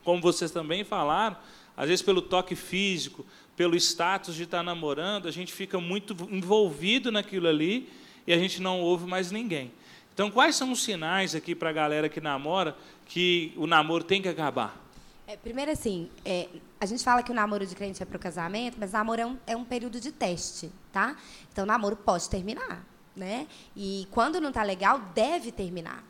[0.03, 1.37] como vocês também falaram,
[1.77, 3.23] às vezes pelo toque físico,
[3.55, 7.87] pelo status de estar namorando, a gente fica muito envolvido naquilo ali
[8.25, 9.71] e a gente não ouve mais ninguém.
[10.11, 12.75] Então, quais são os sinais aqui para a galera que namora
[13.05, 14.75] que o namoro tem que acabar?
[15.27, 16.49] É, primeiro, assim, é,
[16.81, 19.25] a gente fala que o namoro de crente é para o casamento, mas namoro é
[19.27, 21.15] um, é um período de teste, tá?
[21.51, 22.83] Então, o namoro pode terminar,
[23.15, 23.45] né?
[23.75, 26.03] E quando não está legal, deve terminar.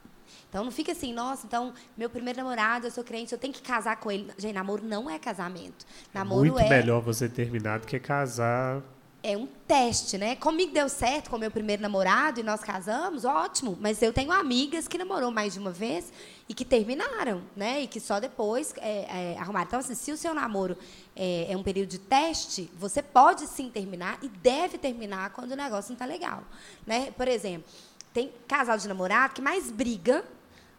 [0.53, 3.63] Então não fica assim, nossa, então meu primeiro namorado, eu sou crente, eu tenho que
[3.63, 4.29] casar com ele.
[4.37, 5.83] Gente, namoro não é casamento.
[6.13, 6.69] É namoro é muito é...
[6.69, 8.79] melhor você terminar do que casar.
[9.23, 10.35] É um teste, né?
[10.35, 13.75] Comigo deu certo com meu primeiro namorado e nós casamos, ótimo.
[13.81, 16.13] Mas eu tenho amigas que namorou mais de uma vez
[16.47, 17.81] e que terminaram, né?
[17.81, 19.65] E que só depois é, é, arrumaram.
[19.65, 20.77] Então, assim, se o seu namoro
[21.15, 25.55] é, é, um período de teste, você pode sim terminar e deve terminar quando o
[25.55, 26.43] negócio não está legal,
[26.85, 27.11] né?
[27.17, 27.67] Por exemplo,
[28.13, 30.23] tem casal de namorado que mais briga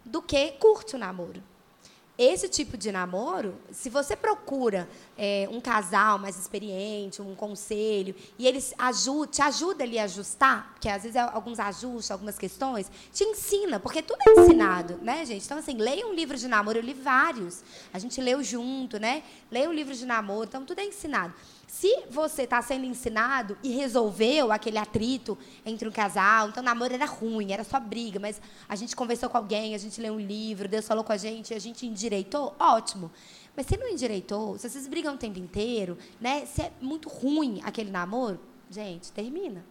[0.05, 1.43] do que curte o namoro.
[2.17, 4.89] Esse tipo de namoro, se você procura
[5.19, 10.71] é, um casal mais experiente, um conselho, e eles ajudam, te ajuda ali a ajustar,
[10.75, 15.27] porque às vezes é alguns ajustes, algumas questões, te ensina, porque tudo é ensinado, né,
[15.27, 15.45] gente?
[15.45, 19.25] Então, assim, leia um livro de namoro, eu li vários, a gente leu junto, né?
[19.51, 21.35] Leia um livro de namoro, então tudo é ensinado.
[21.75, 25.37] Se você está sendo ensinado e resolveu aquele atrito
[25.67, 29.29] entre um casal, então o namoro era ruim, era só briga, mas a gente conversou
[29.29, 32.55] com alguém, a gente leu um livro, Deus falou com a gente, a gente endireitou,
[32.61, 33.11] ótimo.
[33.57, 36.47] Mas se não endireitou, se vocês brigam o tempo inteiro, né?
[36.47, 38.39] Se é muito ruim aquele namoro,
[38.71, 39.65] gente, termina.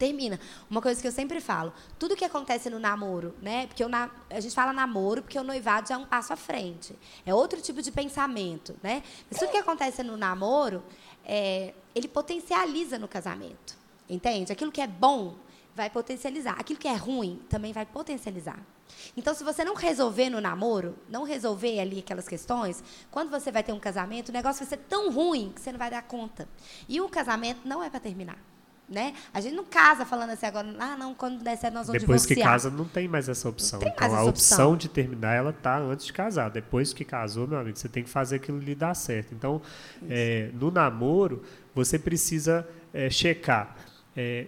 [0.00, 0.40] Termina.
[0.70, 3.66] Uma coisa que eu sempre falo, tudo que acontece no namoro, né?
[3.66, 6.98] Porque na, a gente fala namoro porque o noivado já é um passo à frente.
[7.26, 9.02] É outro tipo de pensamento, né?
[9.30, 10.82] Mas tudo que acontece no namoro
[11.22, 13.76] é, ele potencializa no casamento.
[14.08, 14.50] Entende?
[14.50, 15.36] Aquilo que é bom
[15.74, 16.58] vai potencializar.
[16.58, 18.58] Aquilo que é ruim também vai potencializar.
[19.14, 23.62] Então, se você não resolver no namoro, não resolver ali aquelas questões, quando você vai
[23.62, 26.48] ter um casamento, o negócio vai ser tão ruim que você não vai dar conta.
[26.88, 28.38] E o casamento não é para terminar.
[28.90, 29.14] Né?
[29.32, 32.22] A gente não casa falando assim agora, ah, não, quando der certo nós vamos Depois
[32.22, 32.48] divorciar.
[32.48, 33.78] que casa não tem mais essa opção.
[33.78, 34.30] Não tem então a opção.
[34.30, 34.76] opção.
[34.76, 36.50] de terminar ela tá antes de casar.
[36.50, 39.32] Depois que casou, meu amigo, você tem que fazer aquilo lhe dar certo.
[39.32, 39.62] Então,
[40.08, 41.42] é, no namoro,
[41.72, 43.76] você precisa é, checar.
[44.16, 44.46] É,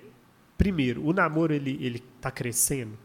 [0.59, 2.99] primeiro, o namoro ele ele está crescendo.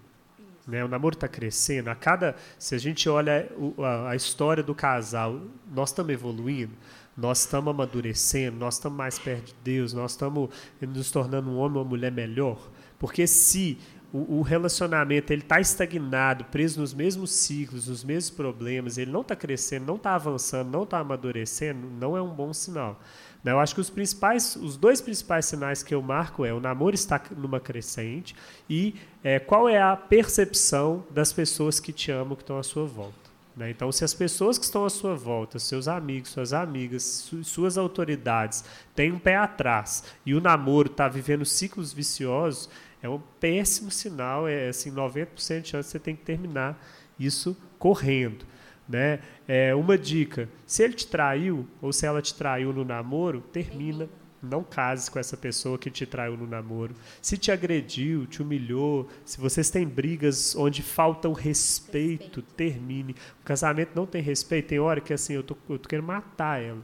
[0.68, 0.84] Né?
[0.84, 1.90] O namoro está crescendo.
[1.90, 3.48] A cada, se a gente olha
[3.78, 5.40] a, a história do casal,
[5.72, 6.74] nós estamos evoluindo,
[7.18, 10.50] nós estamos amadurecendo, nós estamos mais perto de Deus, nós estamos
[10.80, 12.70] nos tornando um homem ou uma mulher melhor.
[13.00, 13.78] Porque se
[14.14, 19.36] o, relacionamento ele está estagnado, preso nos mesmos ciclos, nos mesmos problemas, ele não está
[19.36, 23.00] crescendo, não está avançando, não está amadurecendo, não é um bom sinal.
[23.44, 23.52] Né?
[23.52, 26.96] Eu acho que os principais, os dois principais sinais que eu marco é o namoro
[26.96, 28.36] está numa crescente
[28.70, 32.86] e é, qual é a percepção das pessoas que te amam, que estão à sua
[32.86, 33.27] volta.
[33.58, 33.72] Né?
[33.72, 37.78] Então, se as pessoas que estão à sua volta, seus amigos, suas amigas, su- suas
[37.78, 38.64] autoridades,
[38.96, 42.70] têm um pé atrás e o namoro está vivendo ciclos viciosos,
[43.02, 44.48] é um péssimo sinal.
[44.48, 46.80] É assim, 90% de chance você tem que terminar
[47.20, 48.46] isso correndo.
[48.88, 49.20] Né?
[49.48, 54.08] É, uma dica: se ele te traiu ou se ela te traiu no namoro, termina.
[54.42, 56.94] Não case com essa pessoa que te traiu no namoro.
[57.22, 63.16] Se te agrediu, te humilhou, se vocês têm brigas onde falta o respeito, termine.
[63.42, 64.68] O casamento não tem respeito.
[64.68, 66.84] Tem hora que assim, eu tô, eu tô querendo matar ela.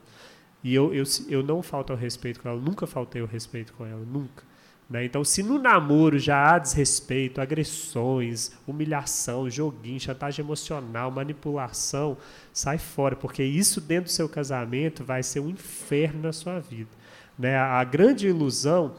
[0.64, 3.86] E eu, eu, eu não falto ao respeito com ela, nunca faltei ao respeito com
[3.86, 4.44] ela, nunca.
[4.90, 5.06] Né?
[5.06, 12.18] Então, se no namoro já há desrespeito, agressões, humilhação, joguinho, chantagem emocional, manipulação,
[12.54, 16.90] sai fora, porque isso dentro do seu casamento vai ser um inferno na sua vida.
[17.38, 17.58] Né?
[17.58, 18.94] A grande ilusão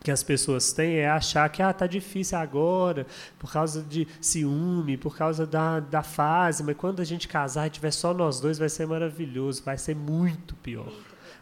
[0.00, 3.06] que as pessoas têm é achar que ah, tá difícil agora,
[3.38, 7.70] por causa de ciúme, por causa da, da fase, mas quando a gente casar e
[7.70, 10.92] tiver só nós dois, vai ser maravilhoso, vai ser muito pior.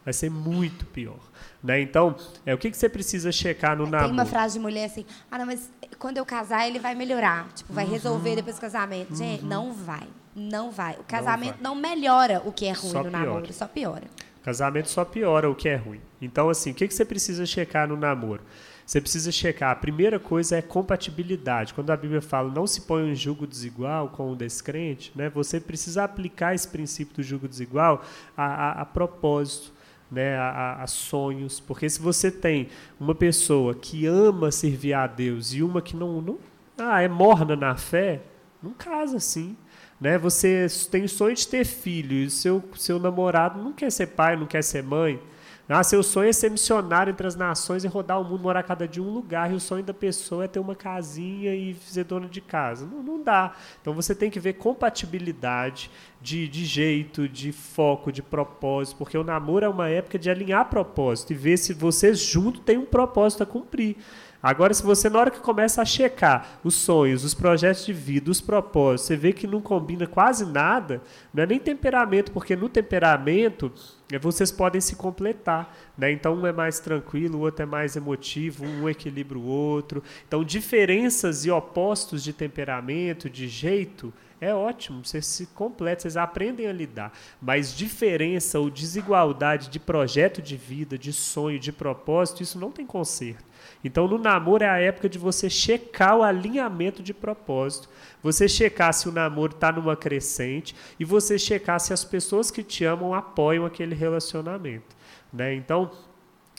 [0.04, 1.18] Vai ser muito pior.
[1.62, 1.80] Né?
[1.80, 2.14] Então,
[2.46, 4.12] é, o que, que você precisa checar no Tem namoro?
[4.12, 5.68] uma frase de mulher assim, ah, não, mas
[5.98, 8.36] quando eu casar ele vai melhorar, tipo, vai resolver Uhum.
[8.36, 9.14] depois do casamento.
[9.16, 10.94] Gente, não vai, não vai.
[10.94, 13.26] O casamento não, melhora o que é ruim Só no piora.
[13.26, 14.04] namoro, só piora.
[14.46, 16.00] Casamento só piora o que é ruim.
[16.22, 18.42] Então, assim, o que, que você precisa checar no namoro?
[18.86, 19.72] Você precisa checar.
[19.72, 21.74] A primeira coisa é compatibilidade.
[21.74, 25.58] Quando a Bíblia fala não se põe um jugo desigual com o descrente, né, você
[25.58, 28.04] precisa aplicar esse princípio do jugo desigual
[28.36, 29.74] a, a, a propósito.
[30.08, 32.68] Né, a, a- sonhos, porque se você tem
[33.00, 36.38] uma pessoa que ama servir a Deus e uma que não, não
[36.78, 38.22] ah, é morna na fé,
[38.62, 39.56] não casa assim
[40.00, 40.18] né?
[40.18, 44.36] Você tem o sonho de ter filho e seu, seu namorado não quer ser pai,
[44.36, 45.20] não quer ser mãe.
[45.68, 48.86] Ah, seu sonho é ser missionário entre as nações e rodar o mundo, morar cada
[48.86, 49.50] dia em um lugar.
[49.50, 52.86] E o sonho da pessoa é ter uma casinha e ser dona de casa.
[52.86, 53.52] Não, não dá.
[53.82, 55.90] Então você tem que ver compatibilidade
[56.22, 60.70] de, de jeito, de foco, de propósito, porque o namoro é uma época de alinhar
[60.70, 63.96] propósito e ver se vocês juntos têm um propósito a cumprir.
[64.42, 68.30] Agora, se você, na hora que começa a checar os sonhos, os projetos de vida,
[68.30, 71.02] os propósitos, você vê que não combina quase nada,
[71.32, 73.72] não é nem temperamento, porque no temperamento
[74.12, 75.74] eh, vocês podem se completar.
[75.96, 76.12] Né?
[76.12, 80.02] Então, um é mais tranquilo, o outro é mais emotivo, um equilibra o outro.
[80.26, 86.66] Então, diferenças e opostos de temperamento, de jeito, é ótimo, vocês se completam, vocês aprendem
[86.66, 87.12] a lidar.
[87.40, 92.84] Mas diferença ou desigualdade de projeto de vida, de sonho, de propósito, isso não tem
[92.84, 93.44] conserto.
[93.84, 97.88] Então, no namoro é a época de você checar o alinhamento de propósito,
[98.22, 102.62] você checar se o namoro está numa crescente e você checar se as pessoas que
[102.62, 104.96] te amam apoiam aquele relacionamento.
[105.32, 105.54] Né?
[105.54, 105.90] Então,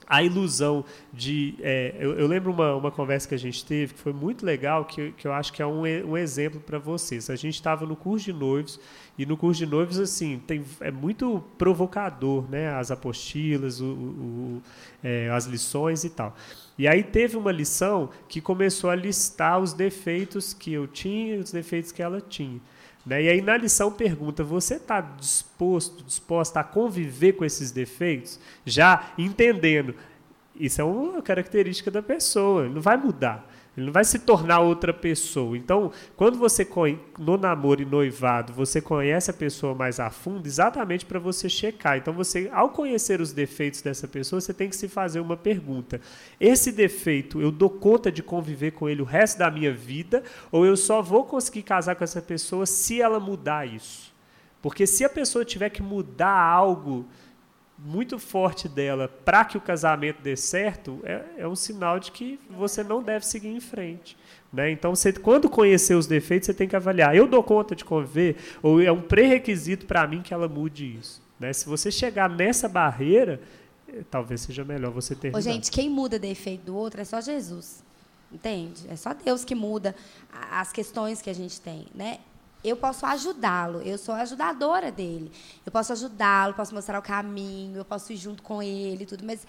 [0.07, 1.55] a ilusão de.
[1.61, 4.85] é, eu, eu lembro uma, uma conversa que a gente teve que foi muito legal,
[4.85, 7.29] que, que eu acho que é um, um exemplo para vocês.
[7.29, 8.79] A gente estava no curso de noivos,
[9.18, 12.69] e no curso de noivos, assim, tem, é muito provocador, né?
[12.73, 14.61] As apostilas, o, o-
[15.03, 16.35] é, as lições e tal.
[16.77, 21.39] E aí teve uma lição que começou a listar os defeitos que eu tinha e
[21.39, 22.60] os defeitos que ela tinha.
[23.06, 23.23] Né?
[23.23, 28.39] E aí na lição pergunta: você está disposto, disposta a conviver com esses defeitos?
[28.65, 29.95] Já entendendo,
[30.56, 33.48] isso é uma característica da pessoa, não vai mudar.
[33.78, 35.56] Ele não vai se tornar outra pessoa.
[35.56, 36.68] Então, quando você
[37.20, 41.95] no namoro e noivado, você conhece a pessoa mais a fundo, exatamente para você checar.
[41.95, 46.02] Então, você, ao conhecer os defeitos dessa pessoa, você tem que se fazer uma pergunta:
[46.40, 50.66] esse defeito, eu dou conta de conviver com ele o resto da minha vida, ou
[50.66, 54.12] eu só vou conseguir casar com essa pessoa se ela mudar isso?
[54.60, 57.06] Porque se a pessoa tiver que mudar algo
[57.78, 62.40] muito forte dela para que o casamento dê certo, é, é um sinal de que
[62.49, 64.18] você não deve seguir em frente.
[64.52, 64.72] Né?
[64.72, 68.38] Então, você, quando conhecer os defeitos, você tem que avaliar: eu dou conta de conviver?
[68.64, 71.22] Ou é um pré-requisito para mim que ela mude isso?
[71.40, 71.54] Né?
[71.54, 73.40] Se você chegar nessa barreira,
[73.88, 75.36] eh, talvez seja melhor você ter.
[75.36, 77.86] Ô, gente, quem muda defeito do outro é só Jesus.
[78.32, 78.86] Entende?
[78.90, 79.95] É só Deus que muda
[80.52, 82.20] as questões que a gente tem, né?
[82.63, 85.31] Eu posso ajudá-lo, eu sou ajudadora dele.
[85.65, 89.45] Eu posso ajudá-lo, posso mostrar o caminho, eu posso ir junto com ele, tudo, mas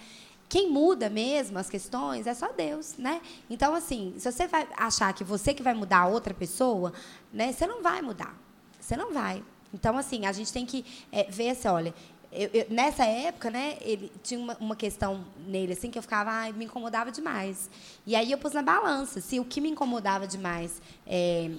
[0.49, 3.21] quem muda mesmo as questões é só Deus, né?
[3.49, 6.91] Então, assim, se você vai achar que você que vai mudar a outra pessoa,
[7.31, 8.35] né, você não vai mudar.
[8.79, 9.43] Você não vai.
[9.71, 11.93] Então, assim, a gente tem que é, ver assim, olha,
[12.31, 16.31] eu, eu, nessa época, né, ele tinha uma, uma, questão nele assim que eu ficava,
[16.31, 17.69] ai, me incomodava demais.
[18.05, 21.51] E aí eu pus na balança se o que me incomodava demais é,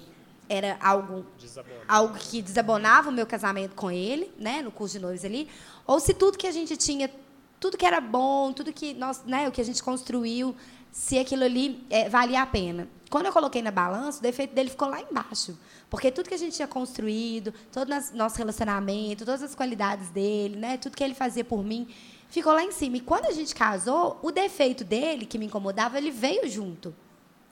[0.51, 1.25] era algo
[1.87, 5.47] algo que desabonava o meu casamento com ele, né, no curso de noivos ali,
[5.87, 7.09] ou se tudo que a gente tinha,
[7.57, 10.53] tudo que era bom, tudo que nós, né, o que a gente construiu,
[10.91, 12.89] se aquilo ali é, valia a pena.
[13.09, 15.57] Quando eu coloquei na balança, o defeito dele ficou lá embaixo.
[15.89, 20.77] Porque tudo que a gente tinha construído, todo nosso relacionamento, todas as qualidades dele, né,
[20.77, 21.87] tudo que ele fazia por mim,
[22.29, 22.97] ficou lá em cima.
[22.97, 26.93] E quando a gente casou, o defeito dele, que me incomodava, ele veio junto.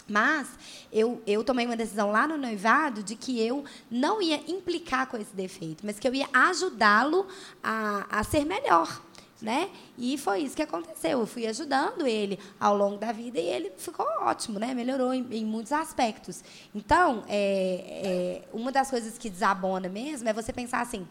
[0.09, 0.47] Mas
[0.91, 5.17] eu, eu tomei uma decisão lá no noivado de que eu não ia implicar com
[5.17, 7.27] esse defeito, mas que eu ia ajudá-lo
[7.63, 9.01] a, a ser melhor
[9.41, 9.69] né?
[9.97, 11.19] E foi isso que aconteceu.
[11.19, 14.73] Eu fui ajudando ele ao longo da vida e ele ficou ótimo, né?
[14.73, 16.43] Melhorou em, em muitos aspectos.
[16.75, 21.07] Então, é, é, uma das coisas que desabona mesmo é você pensar assim,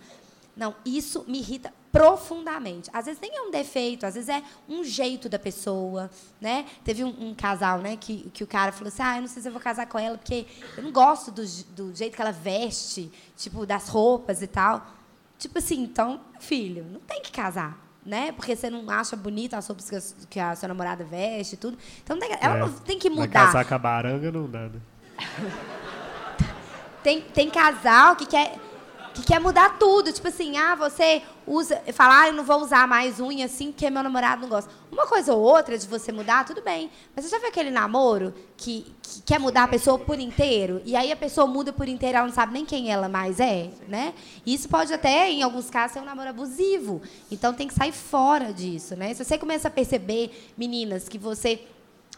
[0.58, 2.90] não, isso me irrita profundamente.
[2.92, 6.10] Às vezes nem é um defeito, às vezes é um jeito da pessoa,
[6.40, 6.66] né?
[6.82, 9.40] Teve um, um, casal, né, que, que o cara falou assim, ah, eu não sei
[9.40, 11.42] se eu vou casar com ela porque eu não gosto do,
[11.76, 14.84] do jeito que ela veste, tipo, das roupas e tal.
[15.38, 18.32] Tipo assim, então, filho, não tem que casar né?
[18.32, 21.76] Porque você não acha bonita as roupas que, que a sua namorada veste e tudo.
[22.02, 22.60] Então tem, ela é.
[22.60, 23.28] não tem que mudar.
[23.28, 24.80] Casar com a baranga não dá, né?
[27.04, 28.56] tem, tem casal que quer
[29.14, 30.12] que quer mudar tudo.
[30.12, 31.82] Tipo assim, ah, você usa.
[31.92, 34.70] Falar, ah, eu não vou usar mais unha assim porque meu namorado não gosta.
[34.90, 36.90] Uma coisa ou outra de você mudar, tudo bem.
[37.14, 40.80] Mas você já viu aquele namoro que, que quer mudar a pessoa por inteiro?
[40.84, 43.70] E aí a pessoa muda por inteiro, ela não sabe nem quem ela mais é,
[43.86, 44.14] né?
[44.46, 47.02] Isso pode até, em alguns casos, ser um namoro abusivo.
[47.30, 49.14] Então tem que sair fora disso, né?
[49.14, 51.60] Se você começa a perceber, meninas, que você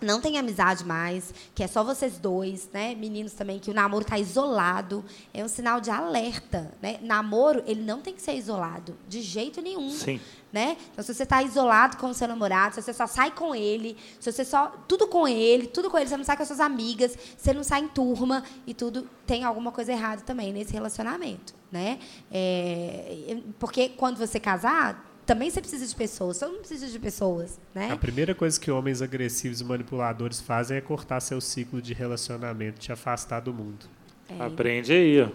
[0.01, 2.95] não tem amizade mais, que é só vocês dois, né?
[2.95, 6.99] Meninos também, que o namoro está isolado, é um sinal de alerta, né?
[7.03, 9.91] Namoro, ele não tem que ser isolado, de jeito nenhum.
[9.91, 10.21] Sim.
[10.53, 10.77] Né?
[10.91, 13.97] Então, se você está isolado com o seu namorado, se você só sai com ele,
[14.19, 14.67] se você só.
[14.89, 17.63] Tudo com ele, tudo com ele, você não sai com as suas amigas, você não
[17.63, 21.55] sai em turma e tudo, tem alguma coisa errada também nesse relacionamento.
[21.71, 22.01] Né?
[22.33, 27.61] É, porque quando você casar, também você precisa de pessoas, todo mundo precisa de pessoas,
[27.73, 27.93] né?
[27.93, 32.81] A primeira coisa que homens agressivos e manipuladores fazem é cortar seu ciclo de relacionamento,
[32.81, 33.87] te afastar do mundo.
[34.29, 34.43] É.
[34.43, 35.29] Aprende aí, ó.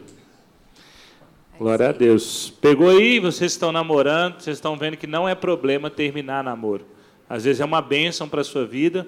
[1.57, 2.53] Glória a Deus.
[2.59, 6.85] Pegou aí, vocês estão namorando, vocês estão vendo que não é problema terminar namoro.
[7.30, 9.07] Às vezes é uma bênção para a sua vida.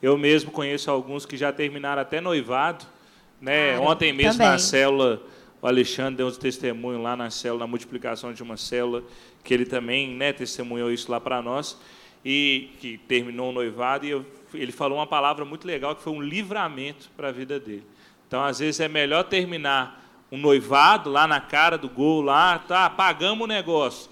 [0.00, 2.86] Eu mesmo conheço alguns que já terminaram até noivado.
[3.38, 3.76] Né?
[3.76, 4.48] Claro, Ontem mesmo também.
[4.48, 5.22] na célula,
[5.60, 9.04] o Alexandre deu um testemunho lá na célula, na multiplicação de uma célula,
[9.42, 11.78] que ele também né, testemunhou isso lá para nós,
[12.24, 14.24] e que terminou o noivado, e eu,
[14.54, 17.84] ele falou uma palavra muito legal, que foi um livramento para a vida dele.
[18.28, 20.00] Então, às vezes, é melhor terminar
[20.30, 24.10] um noivado lá na cara do gol, lá, tá, pagamos o negócio.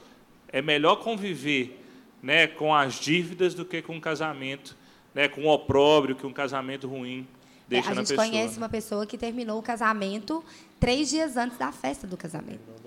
[0.48, 1.80] É melhor conviver
[2.22, 4.76] né, com as dívidas do que com um casamento,
[5.14, 7.26] né, com o opróbrio, que um casamento ruim
[7.68, 8.20] deixa é, na pessoa.
[8.20, 10.44] A gente conhece uma pessoa que terminou o casamento
[10.78, 12.79] três dias antes da festa do casamento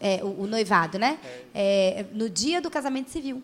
[0.00, 1.18] é, o, o, noivado, né?
[1.54, 3.42] É, no dia do casamento civil.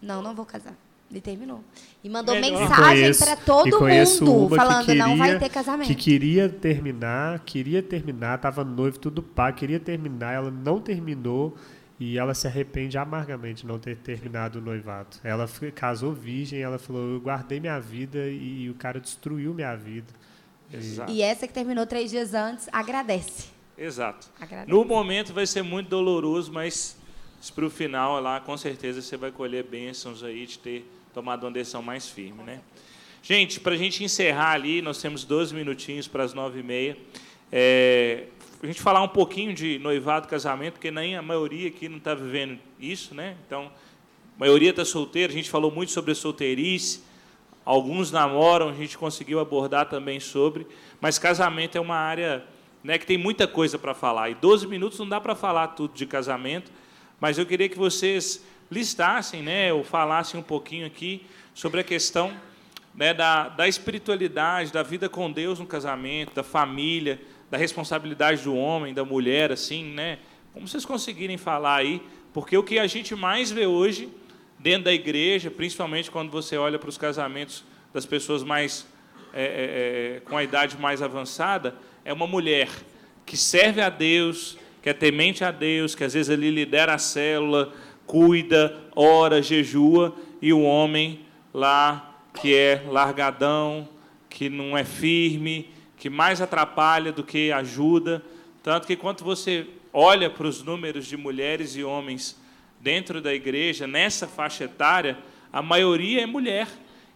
[0.00, 0.74] Não, não vou casar.
[1.10, 1.62] Ele terminou.
[2.04, 5.86] E mandou mensagem para todo mundo falando queria, não vai ter casamento.
[5.86, 11.56] Que queria terminar, queria terminar, estava noivo, tudo pá, queria terminar, ela não terminou
[11.98, 15.16] e ela se arrepende amargamente de não ter terminado o noivado.
[15.24, 19.74] Ela casou virgem, ela falou: Eu guardei minha vida e, e o cara destruiu minha
[19.74, 20.12] vida.
[20.72, 21.10] Exato.
[21.10, 23.57] E essa que terminou três dias antes agradece.
[23.78, 24.28] Exato.
[24.66, 26.96] No momento vai ser muito doloroso, mas
[27.54, 30.84] para o final lá, com certeza você vai colher bênçãos aí de ter
[31.14, 32.60] tomado uma decisão mais firme, né?
[33.22, 36.96] Gente, para a gente encerrar ali, nós temos 12 minutinhos para as nove e meia.
[37.52, 38.24] É,
[38.62, 42.14] a gente falar um pouquinho de noivado, casamento, porque nem a maioria aqui não está
[42.14, 43.36] vivendo isso, né?
[43.46, 43.70] Então,
[44.36, 45.32] a maioria está solteira.
[45.32, 47.02] A gente falou muito sobre a solteirice.
[47.64, 50.66] Alguns namoram, a gente conseguiu abordar também sobre.
[51.00, 52.44] Mas casamento é uma área
[52.82, 54.30] né, que tem muita coisa para falar.
[54.30, 56.70] E 12 minutos não dá para falar tudo de casamento,
[57.20, 61.24] mas eu queria que vocês listassem, né, ou falassem um pouquinho aqui
[61.54, 62.32] sobre a questão
[62.94, 68.54] né, da, da espiritualidade, da vida com Deus no casamento, da família, da responsabilidade do
[68.54, 70.18] homem, da mulher, assim, né?
[70.52, 72.02] Como vocês conseguirem falar aí,
[72.32, 74.08] porque o que a gente mais vê hoje
[74.58, 78.86] dentro da igreja, principalmente quando você olha para os casamentos das pessoas mais
[79.32, 81.74] é, é, com a idade mais avançada,
[82.08, 82.70] é uma mulher
[83.26, 86.98] que serve a Deus, que é temente a Deus, que às vezes ele lidera a
[86.98, 87.74] célula,
[88.06, 91.20] cuida, ora, jejua, e o homem
[91.52, 93.86] lá que é largadão,
[94.30, 95.68] que não é firme,
[95.98, 98.22] que mais atrapalha do que ajuda.
[98.62, 102.40] Tanto que quando você olha para os números de mulheres e homens
[102.80, 105.18] dentro da igreja, nessa faixa etária,
[105.52, 106.68] a maioria é mulher.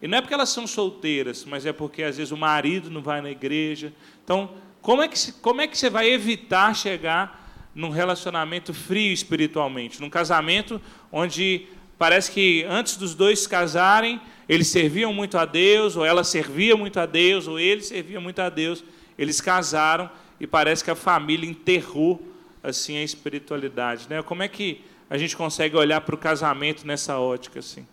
[0.02, 3.01] E não é porque elas são solteiras, mas é porque às vezes o marido não
[3.01, 3.90] vai na igreja.
[4.23, 4.51] Então,
[4.82, 7.40] como é que, como é que você vai evitar chegar
[7.72, 10.00] num relacionamento frio espiritualmente?
[10.00, 15.96] Num casamento onde parece que antes dos dois se casarem, eles serviam muito a Deus,
[15.96, 18.84] ou ela servia muito a Deus, ou ele servia muito a Deus.
[19.16, 20.10] Eles casaram
[20.40, 22.20] e parece que a família enterrou
[22.60, 24.20] assim a espiritualidade, né?
[24.20, 27.86] Como é que a gente consegue olhar para o casamento nessa ótica assim?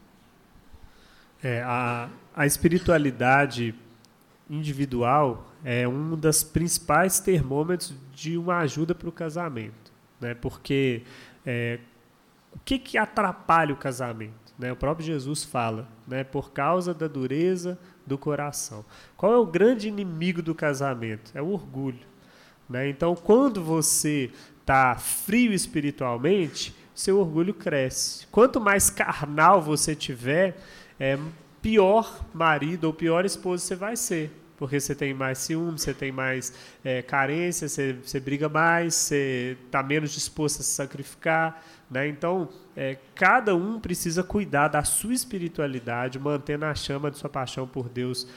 [1.44, 3.76] É, a, a espiritualidade
[4.49, 10.34] individual é um dos principais termômetros de uma ajuda para o casamento, né?
[10.34, 11.03] Porque
[11.45, 11.80] é,
[12.53, 14.53] o que, que atrapalha o casamento?
[14.57, 14.72] Né?
[14.72, 16.23] O próprio Jesus fala, né?
[16.23, 18.84] Por causa da dureza do coração.
[19.15, 21.31] Qual é o grande inimigo do casamento?
[21.36, 22.07] É o orgulho.
[22.69, 22.90] Né?
[22.90, 24.31] Então, quando você
[24.61, 28.27] está frio espiritualmente, seu orgulho cresce.
[28.27, 30.57] Quanto mais carnal você tiver,
[30.99, 31.18] é,
[31.61, 34.31] pior marido ou pior esposa você vai ser.
[34.60, 36.53] Porque você tem mais ciúme, você tem mais
[36.84, 41.64] é, carência, você, você briga mais, você está menos disposto a se sacrificar.
[41.90, 42.10] Né?
[42.10, 47.65] Então, é, cada um precisa cuidar da sua espiritualidade, mantendo a chama de sua paixão
[47.65, 48.27] por Deus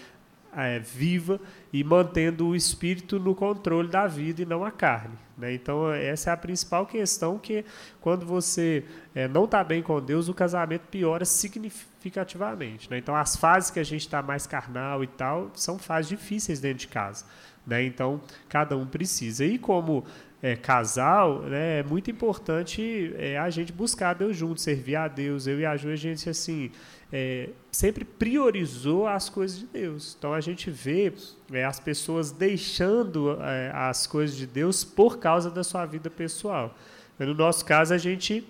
[0.55, 1.41] é, viva
[1.73, 5.17] e mantendo o espírito no controle da vida e não a carne.
[5.37, 5.55] Né?
[5.55, 7.65] Então, essa é a principal questão que,
[8.01, 8.85] quando você
[9.15, 12.91] é, não está bem com Deus, o casamento piora significativamente.
[12.91, 12.99] Né?
[12.99, 16.81] Então, as fases que a gente está mais carnal e tal, são fases difíceis dentro
[16.81, 17.25] de casa.
[17.67, 17.85] Né?
[17.85, 19.45] Então, cada um precisa.
[19.45, 20.05] E como
[20.43, 25.47] é, casal, né, é muito importante é, a gente buscar Deus junto, servir a Deus.
[25.47, 26.73] Eu e a Ju, a gente, assim,
[27.13, 30.17] é, sempre priorizou as coisas de Deus.
[30.19, 31.13] Então a gente vê
[31.53, 36.77] é, as pessoas deixando é, as coisas de Deus por causa da sua vida pessoal.
[37.21, 38.45] No nosso caso, a gente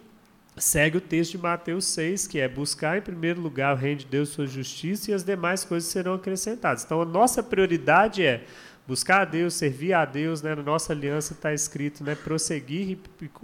[0.56, 4.06] segue o texto de Mateus 6, que é buscar em primeiro lugar o reino de
[4.06, 6.85] Deus, sua justiça, e as demais coisas serão acrescentadas.
[6.85, 8.44] Então a nossa prioridade é
[8.86, 10.54] buscar a Deus, servir a Deus, né?
[10.54, 12.14] na nossa aliança está escrito, né?
[12.14, 12.98] prosseguir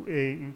[0.07, 0.55] em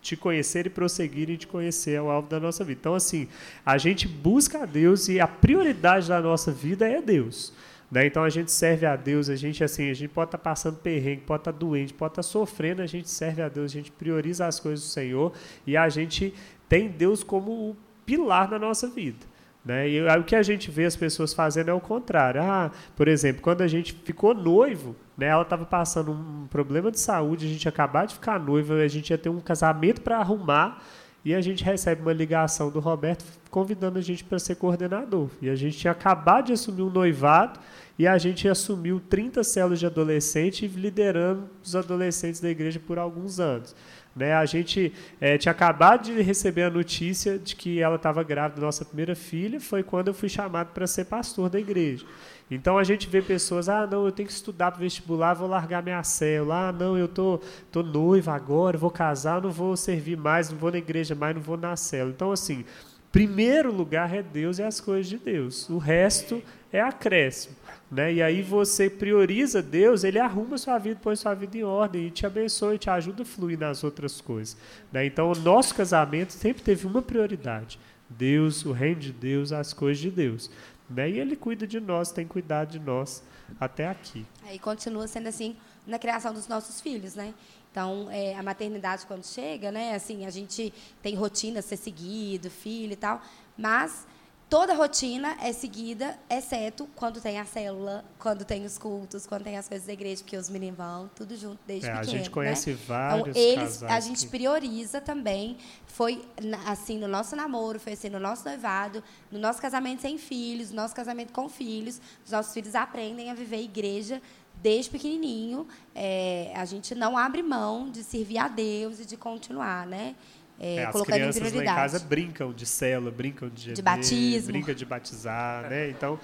[0.00, 2.78] te conhecer e prosseguir em te conhecer é o alvo da nossa vida.
[2.80, 3.28] Então, assim,
[3.64, 7.52] a gente busca a Deus e a prioridade da nossa vida é Deus.
[7.90, 8.06] Né?
[8.06, 10.76] Então a gente serve a Deus, a gente assim, a gente pode estar tá passando
[10.78, 13.74] perrengue, pode estar tá doente, pode estar tá sofrendo, a gente serve a Deus, a
[13.74, 15.32] gente prioriza as coisas do Senhor
[15.66, 16.34] e a gente
[16.68, 19.24] tem Deus como o pilar da nossa vida.
[19.66, 19.90] Né?
[19.90, 22.40] E o que a gente vê as pessoas fazendo é o contrário.
[22.40, 27.00] Ah, por exemplo, quando a gente ficou noivo, né, ela estava passando um problema de
[27.00, 30.80] saúde, a gente acabou de ficar noiva, a gente ia ter um casamento para arrumar,
[31.24, 35.28] e a gente recebe uma ligação do Roberto convidando a gente para ser coordenador.
[35.42, 37.58] E a gente tinha acabado de assumir um noivado
[37.98, 43.40] e a gente assumiu 30 células de adolescente liderando os adolescentes da igreja por alguns
[43.40, 43.74] anos.
[44.16, 44.32] Né?
[44.32, 48.66] A gente é, tinha acabado de receber a notícia de que ela estava grávida da
[48.66, 52.06] nossa primeira filha, foi quando eu fui chamado para ser pastor da igreja.
[52.50, 55.82] Então a gente vê pessoas, ah, não, eu tenho que estudar para vestibular, vou largar
[55.82, 57.40] minha célula, ah, não, eu tô,
[57.70, 61.42] tô noiva agora, vou casar, não vou servir mais, não vou na igreja mais, não
[61.42, 62.12] vou na célula.
[62.14, 62.64] Então, assim,
[63.12, 65.68] primeiro lugar é Deus e as coisas de Deus.
[65.68, 66.40] O resto
[66.72, 67.55] é acréscimo.
[67.90, 68.14] Né?
[68.14, 72.10] E aí você prioriza Deus, ele arruma sua vida, põe sua vida em ordem e
[72.10, 74.56] te abençoa e te ajuda a fluir nas outras coisas.
[74.92, 75.06] Né?
[75.06, 77.78] Então, o nosso casamento sempre teve uma prioridade:
[78.10, 80.50] Deus, o reino de Deus, as coisas de Deus.
[80.90, 81.10] Né?
[81.10, 83.22] E ele cuida de nós, tem cuidado de nós
[83.60, 84.26] até aqui.
[84.44, 85.56] Aí continua sendo assim
[85.86, 87.32] na criação dos nossos filhos, né?
[87.70, 89.94] Então, é, a maternidade quando chega, né?
[89.94, 90.72] Assim, a gente
[91.02, 93.22] tem rotina a ser seguido, filho e tal,
[93.56, 94.06] mas
[94.48, 99.58] Toda rotina é seguida, exceto quando tem a célula, quando tem os cultos, quando tem
[99.58, 102.12] as coisas da igreja, porque os meninos vão, tudo junto desde é, pequeno.
[102.12, 102.78] A gente conhece né?
[102.86, 104.28] vários então, eles, A gente que...
[104.28, 105.56] prioriza também.
[105.86, 106.24] Foi
[106.64, 109.02] assim no nosso namoro, foi assim no nosso noivado,
[109.32, 112.00] no nosso casamento sem filhos, no nosso casamento com filhos.
[112.24, 114.22] Os nossos filhos aprendem a viver igreja
[114.62, 115.66] desde pequenininho.
[115.92, 120.14] É, a gente não abre mão de servir a Deus e de continuar, né?
[120.58, 124.74] É, é, as crianças lá em casa brincam de célula, brincam de, de batismo, brincam
[124.74, 125.90] de batizar, né?
[125.90, 126.18] Então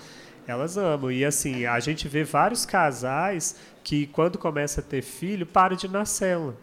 [0.46, 5.46] elas amam e assim a gente vê vários casais que quando começa a ter filho
[5.46, 6.56] param de ir na célula.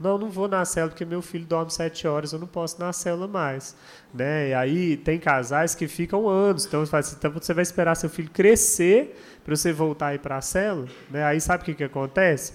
[0.00, 2.90] Não, não vou na célula porque meu filho dorme sete horas, eu não posso na
[2.90, 3.76] célula mais.
[4.14, 4.48] Né?
[4.48, 6.64] E aí tem casais que ficam anos.
[6.64, 9.14] Então você, assim, então você vai esperar seu filho crescer
[9.44, 10.88] para você voltar aí para a célula.
[11.10, 11.22] Né?
[11.22, 12.54] Aí sabe o que, que acontece?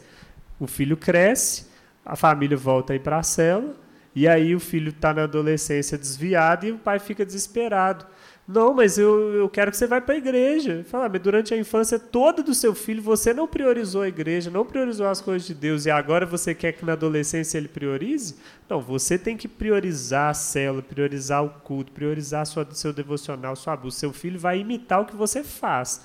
[0.59, 1.67] O filho cresce,
[2.03, 3.75] a família volta aí para a célula,
[4.15, 8.05] e aí o filho está na adolescência desviado e o pai fica desesperado.
[8.47, 10.85] Não, mas eu, eu quero que você vá para a igreja.
[10.87, 14.63] Fala, mas durante a infância toda do seu filho você não priorizou a igreja, não
[14.63, 18.35] priorizou as coisas de Deus e agora você quer que na adolescência ele priorize?
[18.69, 23.75] Não, você tem que priorizar a célula, priorizar o culto, priorizar sua, seu devocional, sua
[23.75, 23.99] busca.
[24.01, 26.01] Seu filho vai imitar o que você faz.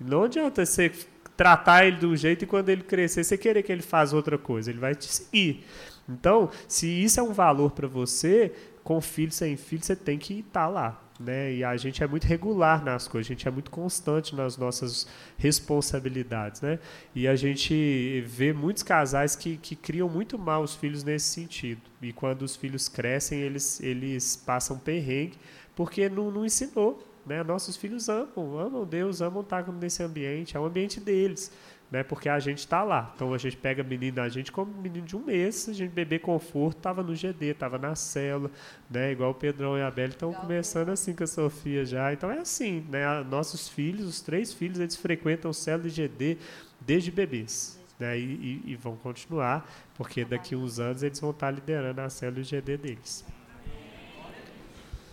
[0.00, 0.90] Não adianta você
[1.36, 4.36] tratar ele de um jeito e quando ele crescer você querer que ele faça outra
[4.36, 5.64] coisa, ele vai te seguir.
[6.08, 8.52] Então, se isso é um valor para você,
[8.82, 11.00] com filho, sem filho, você tem que estar lá.
[11.18, 11.54] Né?
[11.54, 15.06] E a gente é muito regular nas coisas, a gente é muito constante nas nossas
[15.38, 16.80] responsabilidades, né?
[17.14, 21.80] E a gente vê muitos casais que, que criam muito mal os filhos nesse sentido.
[22.02, 25.38] E quando os filhos crescem, eles, eles passam perrengue
[25.76, 27.44] porque não, não ensinou, né?
[27.44, 31.52] Nossos filhos amam, amam Deus, amam estar nesse ambiente, é o ambiente deles
[31.94, 32.02] né?
[32.02, 33.12] Porque a gente está lá.
[33.14, 36.18] Então a gente pega menino, a gente como menino de um mês, a gente bebê
[36.18, 38.50] conforto, estava no GD, estava na célula,
[38.90, 39.12] né?
[39.12, 42.12] Igual o Pedrão e a Bela estão começando assim com a Sofia já.
[42.12, 43.22] Então é assim, né?
[43.30, 46.36] Nossos filhos, os três filhos, eles frequentam célula de GD
[46.80, 47.80] desde bebês.
[47.96, 48.22] Né, e,
[48.66, 52.42] e, e, vão continuar, porque daqui a uns anos eles vão estar liderando a célula
[52.42, 53.24] de GD deles.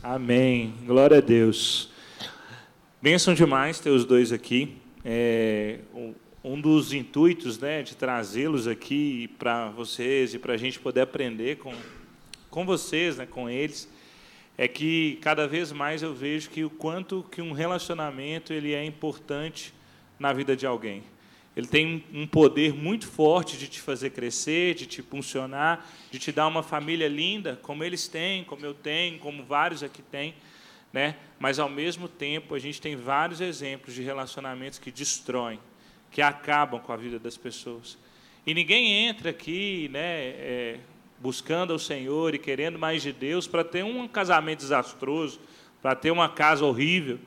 [0.01, 0.73] Amém.
[0.83, 1.91] Glória a Deus.
[2.99, 4.81] Bênção demais ter os dois aqui.
[5.05, 5.77] É,
[6.43, 11.57] um dos intuitos né, de trazê-los aqui para vocês e para a gente poder aprender
[11.57, 11.73] com,
[12.49, 13.88] com vocês, né, com eles,
[14.57, 18.84] é que cada vez mais eu vejo que o quanto que um relacionamento ele é
[18.84, 19.73] importante
[20.19, 21.03] na vida de alguém.
[21.55, 26.31] Ele tem um poder muito forte de te fazer crescer, de te funcionar, de te
[26.31, 30.34] dar uma família linda, como eles têm, como eu tenho, como vários aqui têm,
[30.93, 31.18] né?
[31.38, 35.59] Mas ao mesmo tempo a gente tem vários exemplos de relacionamentos que destroem,
[36.11, 37.97] que acabam com a vida das pessoas.
[38.45, 40.79] E ninguém entra aqui, né, é,
[41.19, 45.39] buscando o Senhor e querendo mais de Deus para ter um casamento desastroso,
[45.81, 47.19] para ter uma casa horrível,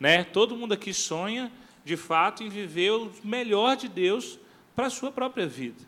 [0.00, 0.24] né?
[0.24, 1.50] Todo mundo aqui sonha,
[1.84, 4.38] de fato, em viver o melhor de Deus
[4.74, 5.82] para a sua própria vida.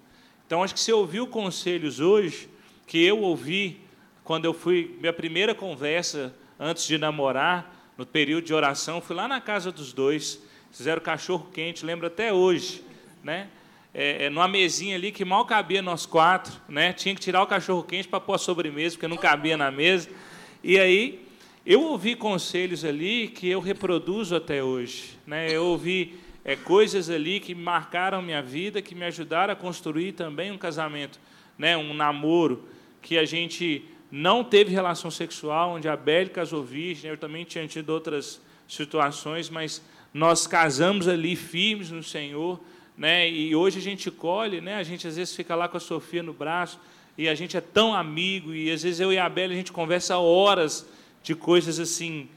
[0.46, 2.48] Então, acho que você ouviu conselhos hoje
[2.86, 3.80] que eu ouvi
[4.22, 9.26] quando eu fui minha primeira conversa antes de namorar, no período de oração, fui lá
[9.26, 10.40] na casa dos dois
[10.76, 12.84] Fizeram cachorro quente, lembro até hoje,
[13.24, 13.48] né?
[13.94, 16.92] É, é, numa mesinha ali que mal cabia nós quatro, né?
[16.92, 20.10] Tinha que tirar o cachorro quente para pôr a sobremesa, porque não cabia na mesa.
[20.62, 21.26] E aí
[21.64, 25.50] eu ouvi conselhos ali que eu reproduzo até hoje, né?
[25.50, 30.52] Eu ouvi é, coisas ali que marcaram minha vida, que me ajudaram a construir também
[30.52, 31.18] um casamento,
[31.56, 31.74] né?
[31.74, 32.68] Um namoro
[33.00, 37.66] que a gente não teve relação sexual, onde a Belle casou virgem, eu também tinha
[37.66, 39.80] tido outras situações, mas
[40.12, 42.60] nós casamos ali firmes no Senhor,
[42.96, 43.28] né?
[43.28, 44.76] E hoje a gente colhe, né?
[44.76, 46.80] A gente às vezes fica lá com a Sofia no braço
[47.18, 49.72] e a gente é tão amigo e às vezes eu e a Bela a gente
[49.72, 50.86] conversa horas
[51.22, 52.28] de coisas assim,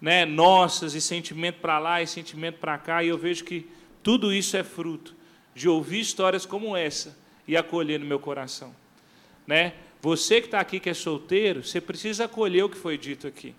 [0.00, 0.24] né?
[0.24, 3.66] Nossas e sentimento para lá e sentimento para cá e eu vejo que
[4.02, 5.14] tudo isso é fruto
[5.54, 7.16] de ouvir histórias como essa
[7.46, 8.74] e acolher no meu coração,
[9.46, 9.74] né?
[10.00, 13.54] Você que está aqui que é solteiro, você precisa acolher o que foi dito aqui.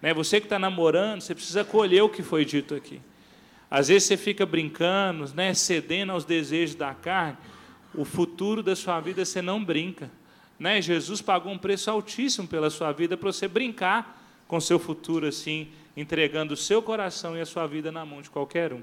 [0.00, 0.14] Né?
[0.14, 3.00] Você que está namorando, você precisa acolher o que foi dito aqui.
[3.70, 7.38] Às vezes você fica brincando, né, cedendo aos desejos da carne.
[7.94, 10.10] O futuro da sua vida você não brinca.
[10.58, 10.82] Né?
[10.82, 14.18] Jesus pagou um preço altíssimo pela sua vida para você brincar
[14.48, 18.28] com seu futuro assim, entregando o seu coração e a sua vida na mão de
[18.28, 18.82] qualquer um.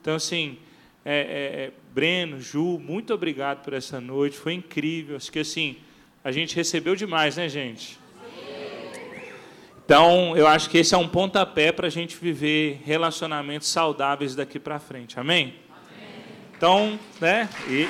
[0.00, 0.58] Então, assim,
[1.04, 5.16] é, é, é Breno, Ju, muito obrigado por essa noite, foi incrível.
[5.16, 5.76] Acho que assim,
[6.24, 7.98] a gente recebeu demais, né, gente?
[9.84, 14.58] Então, eu acho que esse é um pontapé para a gente viver relacionamentos saudáveis daqui
[14.58, 15.18] para frente.
[15.18, 15.54] Amém?
[15.68, 16.24] Amém?
[16.56, 17.48] Então, né?
[17.68, 17.88] E...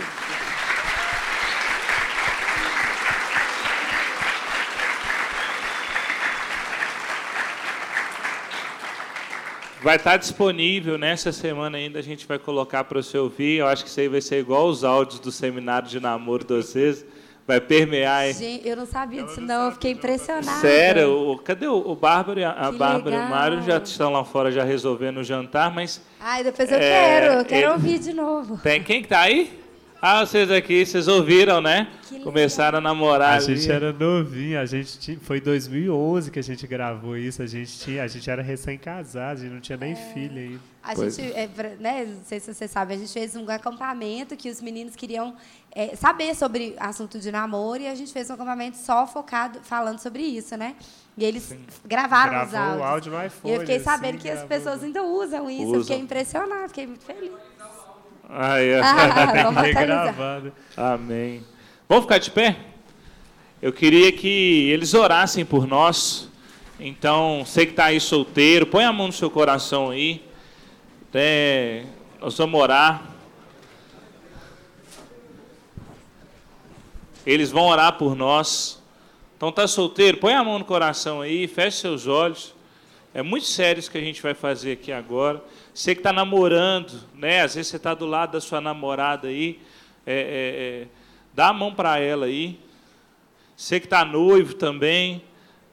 [9.83, 13.59] Vai estar disponível nessa semana ainda, a gente vai colocar para você ouvir.
[13.59, 16.55] Eu acho que isso aí vai ser igual os áudios do seminário de namoro de
[16.55, 17.05] vocês
[17.47, 18.27] vai permear.
[18.27, 18.35] Hein?
[18.35, 19.67] Gente, eu não sabia disso, não.
[19.67, 20.61] Eu fiquei impressionada.
[20.61, 21.33] Sério?
[21.33, 24.25] O, cadê o, o Bárbaro e a, a Bárbara e o Mário já estão lá
[24.25, 26.01] fora já resolvendo o jantar, mas.
[26.21, 28.59] Ai, depois eu é, quero, eu quero ele, ouvir de novo.
[28.59, 29.63] Tem quem que tá aí?
[30.05, 31.87] Ah, vocês aqui, vocês ouviram, né?
[32.25, 33.35] Começaram a namorar.
[33.35, 33.57] A ali.
[33.57, 37.79] gente era novinho, a gente tinha, foi 2011 que a gente gravou isso, a gente
[37.79, 40.61] tinha, a gente era recém-casado, a gente não tinha nem é, filho ainda.
[40.83, 41.15] A pois.
[41.15, 41.49] gente, é,
[41.79, 45.37] né, não sei se você sabe, a gente fez um acampamento que os meninos queriam
[45.75, 49.99] é, saber sobre assunto de namoro e a gente fez um acampamento só focado falando
[49.99, 50.77] sobre isso, né?
[51.17, 51.61] E eles Sim.
[51.85, 52.81] gravaram Gravou os áudios.
[52.81, 55.65] O áudio no iPhone, e eu fiquei sabendo assim, que as pessoas ainda usam isso.
[55.65, 55.75] Usam.
[55.75, 57.33] Eu fiquei impressionada, fiquei muito feliz.
[58.35, 58.81] Ah, é.
[58.81, 60.41] Ah, que regravar.
[60.41, 60.53] Né?
[60.75, 61.45] Amém.
[61.87, 62.57] Vamos ficar de pé?
[63.61, 66.31] Eu queria que eles orassem por nós.
[66.81, 70.25] Então, você que está aí solteiro, põe a mão no seu coração aí.
[71.13, 71.85] É,
[72.23, 73.12] nós vamos orar.
[77.27, 78.83] Eles vão orar por nós.
[79.37, 80.19] Então, está solteiro?
[80.19, 82.55] Põe a mão no coração aí, feche seus olhos.
[83.15, 85.43] É muito sério isso que a gente vai fazer aqui agora.
[85.75, 87.43] Você que está namorando, né?
[87.43, 89.61] Às vezes você está do lado da sua namorada aí,
[90.07, 90.89] é, é, é,
[91.35, 92.59] dá a mão para ela aí.
[93.55, 95.23] Você que está noivo também,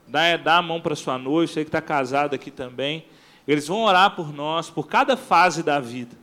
[0.07, 1.51] dá, dá a mão para sua noiva.
[1.51, 3.05] Você que está casado aqui também.
[3.47, 6.15] Eles vão orar por nós, por cada fase da vida.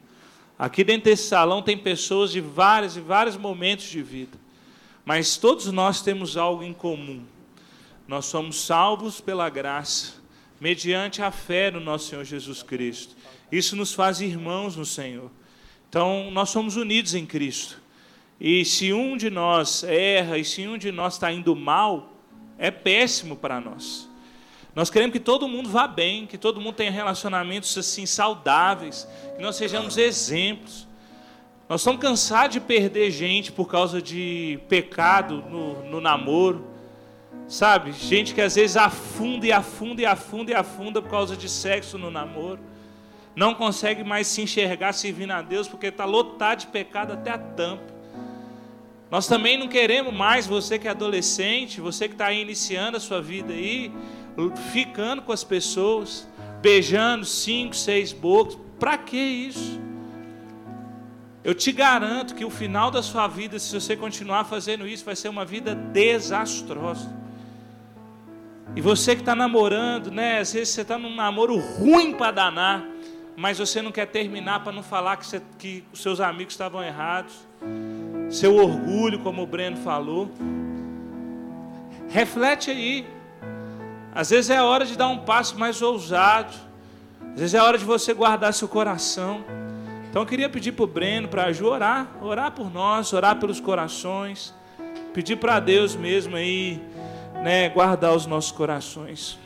[0.59, 4.45] Aqui dentro desse salão tem pessoas de vários e vários momentos de vida.
[5.07, 7.23] Mas todos nós temos algo em comum.
[8.09, 10.15] Nós somos salvos pela graça,
[10.61, 13.15] mediante a fé no nosso Senhor Jesus Cristo.
[13.51, 15.31] Isso nos faz irmãos no Senhor.
[15.89, 17.81] Então, nós somos unidos em Cristo.
[18.41, 22.12] E se um de nós erra, e se um de nós está indo mal,
[22.59, 24.09] é péssimo para nós.
[24.74, 29.07] Nós queremos que todo mundo vá bem, que todo mundo tenha relacionamentos assim saudáveis,
[29.37, 30.86] que nós sejamos exemplos.
[31.68, 36.64] Nós estamos cansados de perder gente por causa de pecado no, no namoro.
[37.48, 37.93] Sabe?
[37.93, 41.97] Gente que às vezes afunda e afunda e afunda e afunda por causa de sexo
[41.97, 42.59] no namoro
[43.36, 47.38] não consegue mais se enxergar servindo a Deus porque está lotado de pecado até a
[47.38, 47.94] tampa.
[49.10, 53.20] Nós também não queremos mais você que é adolescente, você que está iniciando a sua
[53.20, 53.93] vida aí,
[54.72, 56.26] ficando com as pessoas,
[56.62, 58.59] beijando cinco, seis bocas.
[58.80, 59.86] Para que isso?
[61.47, 65.14] Eu te garanto que o final da sua vida, se você continuar fazendo isso, vai
[65.14, 67.09] ser uma vida desastrosa.
[68.74, 70.40] E você que está namorando, né?
[70.40, 72.97] Às vezes você está num namoro ruim para danar
[73.36, 76.82] mas você não quer terminar para não falar que, você, que os seus amigos estavam
[76.82, 77.35] errados.
[78.31, 80.31] Seu orgulho, como o Breno falou.
[82.09, 83.06] Reflete aí.
[84.14, 86.55] Às vezes é hora de dar um passo mais ousado.
[87.35, 89.44] Às vezes é hora de você guardar seu coração.
[90.16, 93.38] Então eu queria pedir para o Breno, para a Ju orar, orar por nós, orar
[93.38, 94.55] pelos corações.
[95.12, 96.82] Pedir para Deus mesmo aí,
[97.44, 99.38] né, guardar os nossos corações.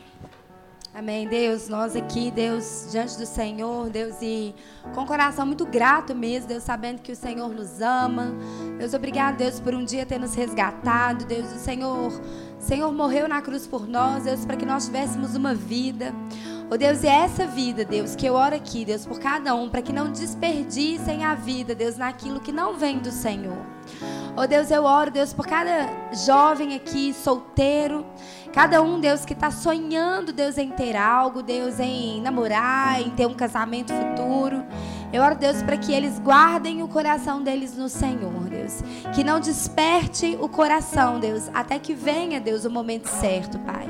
[0.94, 1.68] Amém, Deus.
[1.68, 4.55] Nós aqui, Deus, diante do Senhor, Deus, e
[4.94, 8.32] com o coração muito grato mesmo, Deus, sabendo que o Senhor nos ama.
[8.78, 11.24] Deus, obrigado, Deus, por um dia ter nos resgatado.
[11.24, 15.34] Deus, o Senhor, o Senhor morreu na cruz por nós, Deus, para que nós tivéssemos
[15.34, 16.14] uma vida.
[16.72, 19.82] Oh Deus, é essa vida, Deus, que eu oro aqui, Deus, por cada um, para
[19.82, 23.59] que não desperdicem a vida, Deus, naquilo que não vem do Senhor.
[24.36, 28.06] Oh Deus, eu oro, Deus, por cada jovem aqui, solteiro,
[28.52, 33.26] Cada um, Deus, que está sonhando, Deus, em ter algo, Deus, em namorar, em ter
[33.26, 34.64] um casamento futuro.
[35.12, 38.82] Eu oro, Deus, para que eles guardem o coração deles no Senhor, Deus.
[39.14, 43.86] Que não desperte o coração, Deus, até que venha, Deus, o momento certo, Pai.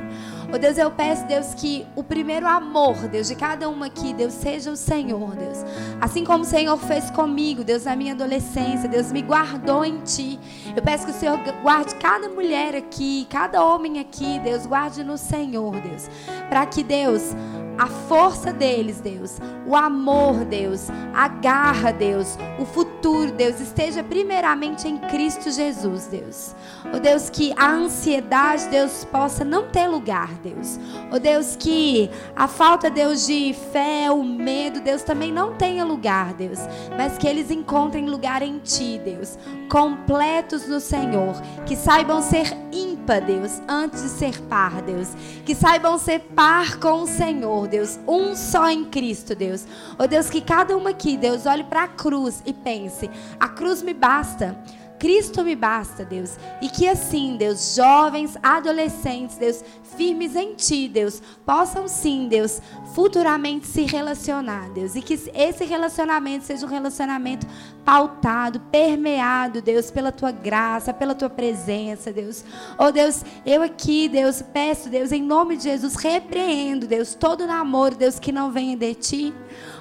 [0.52, 4.32] Oh Deus, eu peço, Deus, que o primeiro amor, Deus, de cada uma aqui, Deus,
[4.32, 5.58] seja o Senhor, Deus.
[6.00, 10.40] Assim como o Senhor fez comigo, Deus, na minha adolescência, Deus me guardou em Ti.
[10.74, 15.16] Eu peço que o Senhor guarde cada mulher aqui, cada homem aqui, Deus, guarde no
[15.16, 16.10] Senhor, Deus.
[16.48, 17.32] Para que, Deus,
[17.80, 24.86] a força deles, Deus, o amor, Deus, a garra, Deus, o futuro, Deus, esteja primeiramente
[24.86, 26.54] em Cristo Jesus, Deus.
[26.94, 30.78] Oh Deus, que a ansiedade, Deus, possa não ter lugar, Deus.
[31.10, 36.34] Oh Deus, que a falta, Deus, de fé, o medo, Deus, também não tenha lugar,
[36.34, 36.58] Deus.
[36.98, 39.38] Mas que eles encontrem lugar em Ti, Deus.
[39.70, 41.34] Completos no Senhor.
[41.64, 45.08] Que saibam ser ímpar, Deus, antes de ser par, Deus.
[45.46, 47.98] Que saibam ser par com o Senhor, Deus.
[48.06, 49.64] Um só em Cristo, Deus.
[49.98, 53.82] Oh Deus, que cada uma aqui, Deus, olhe para a cruz e pense: a cruz
[53.82, 54.56] me basta.
[55.00, 56.36] Cristo me basta, Deus.
[56.60, 59.64] E que assim, Deus, jovens, adolescentes, Deus,
[59.96, 62.60] firmes em Ti, Deus, possam sim, Deus,
[62.94, 64.94] futuramente se relacionar, Deus.
[64.94, 67.46] E que esse relacionamento seja um relacionamento
[67.82, 72.44] pautado, permeado, Deus, pela Tua graça, pela Tua presença, Deus.
[72.78, 77.96] Oh, Deus, eu aqui, Deus, peço, Deus, em nome de Jesus, repreendo, Deus, todo namoro,
[77.96, 79.34] Deus, que não venha de Ti.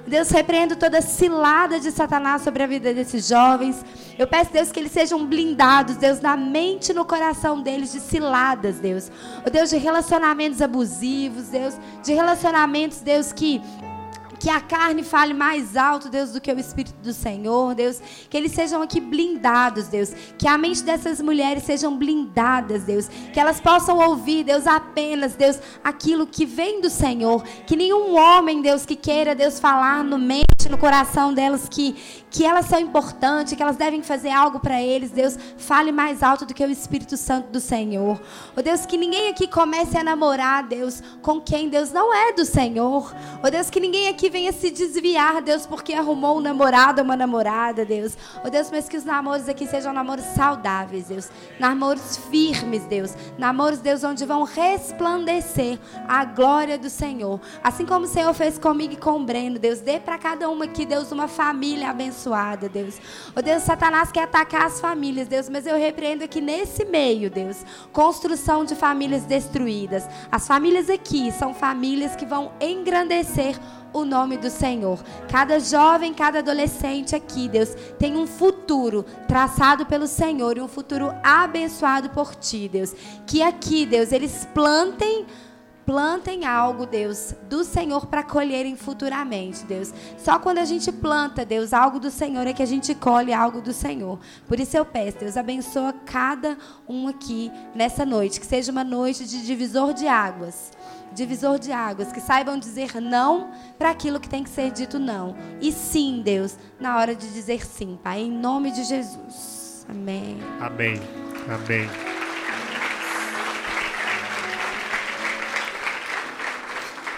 [0.09, 3.85] Deus, repreendo toda cilada de Satanás sobre a vida desses jovens.
[4.17, 7.99] Eu peço, Deus, que eles sejam blindados, Deus, na mente e no coração deles de
[7.99, 9.11] ciladas, Deus.
[9.45, 13.61] O Deus de relacionamentos abusivos, Deus, de relacionamentos, Deus, que
[14.39, 18.01] que a carne fale mais alto, Deus, do que o Espírito do Senhor, Deus.
[18.29, 20.13] Que eles sejam aqui blindados, Deus.
[20.37, 23.09] Que a mente dessas mulheres sejam blindadas, Deus.
[23.33, 27.43] Que elas possam ouvir, Deus, apenas, Deus, aquilo que vem do Senhor.
[27.67, 31.95] Que nenhum homem, Deus, que queira, Deus, falar no mente, no coração delas que,
[32.29, 36.45] que elas são importantes, que elas devem fazer algo para eles, Deus, fale mais alto
[36.45, 38.19] do que o Espírito Santo do Senhor.
[38.55, 42.45] Oh Deus, que ninguém aqui comece a namorar, Deus, com quem Deus não é do
[42.45, 43.13] Senhor.
[43.43, 47.85] Oh Deus, que ninguém aqui venha se desviar, Deus, porque arrumou um namorado uma namorada,
[47.85, 48.17] Deus.
[48.45, 51.29] Oh Deus, mas que os namoros aqui sejam namoros saudáveis, Deus.
[51.59, 53.13] Namoros firmes, Deus.
[53.37, 57.39] Namoros, Deus, onde vão resplandecer a glória do Senhor.
[57.63, 60.65] Assim como o Senhor fez comigo e com o Breno, Deus, dê para cada uma
[60.65, 62.99] aqui, Deus, uma família abençoada, Deus.
[63.35, 67.57] Oh Deus, Satanás quer atacar as famílias, Deus, mas eu repreendo aqui nesse meio, Deus,
[67.91, 70.07] construção de famílias destruídas.
[70.31, 73.57] As famílias aqui são famílias que vão engrandecer
[73.93, 74.99] o nome do Senhor.
[75.29, 81.13] Cada jovem, cada adolescente aqui, Deus, tem um futuro traçado pelo Senhor e um futuro
[81.23, 82.93] abençoado por ti, Deus.
[83.25, 85.25] Que aqui, Deus, eles plantem
[85.89, 89.91] plantem algo, Deus, do Senhor para colherem futuramente, Deus.
[90.19, 93.59] Só quando a gente planta, Deus, algo do Senhor é que a gente colhe algo
[93.59, 94.19] do Senhor.
[94.47, 99.25] Por isso eu peço, Deus, abençoa cada um aqui nessa noite, que seja uma noite
[99.25, 100.71] de divisor de águas.
[101.13, 105.35] Divisor de águas, que saibam dizer não para aquilo que tem que ser dito não.
[105.61, 109.85] E sim, Deus, na hora de dizer sim, Pai, em nome de Jesus.
[109.89, 110.37] Amém.
[110.59, 111.01] Amém.
[111.47, 111.89] Amém.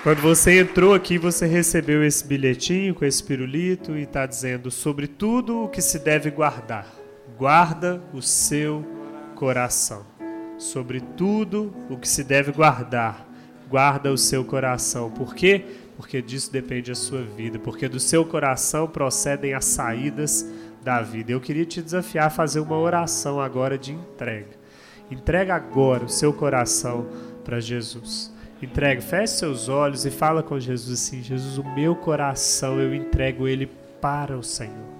[0.04, 5.06] Quando você entrou aqui, você recebeu esse bilhetinho com esse pirulito e está dizendo sobre
[5.06, 6.88] tudo o que se deve guardar.
[7.38, 8.84] Guarda o seu
[9.36, 10.04] coração.
[10.58, 13.31] Sobre tudo o que se deve guardar.
[13.72, 15.10] Guarda o seu coração.
[15.10, 15.64] Por quê?
[15.96, 17.58] Porque disso depende a sua vida.
[17.58, 20.46] Porque do seu coração procedem as saídas
[20.84, 21.32] da vida.
[21.32, 24.60] Eu queria te desafiar a fazer uma oração agora de entrega.
[25.10, 27.08] Entrega agora o seu coração
[27.46, 28.34] para Jesus.
[28.62, 33.48] Entregue, feche seus olhos e fala com Jesus assim: Jesus, o meu coração eu entrego
[33.48, 33.70] ele
[34.02, 34.92] para o Senhor.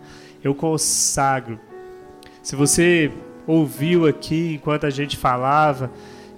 [0.42, 1.60] Eu consagro.
[2.42, 3.12] Se você
[3.46, 5.92] ouviu aqui enquanto a gente falava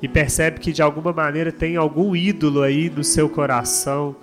[0.04, 4.14] e percebe que de alguma maneira tem algum ídolo aí no seu coração,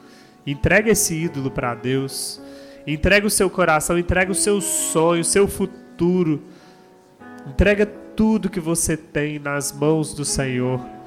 [0.46, 2.38] entregue esse ídolo para Deus.
[2.86, 6.42] Entrega o seu coração, entrega o seu sonho, o seu futuro.
[7.46, 10.99] Entrega tudo que você tem nas mãos do Senhor.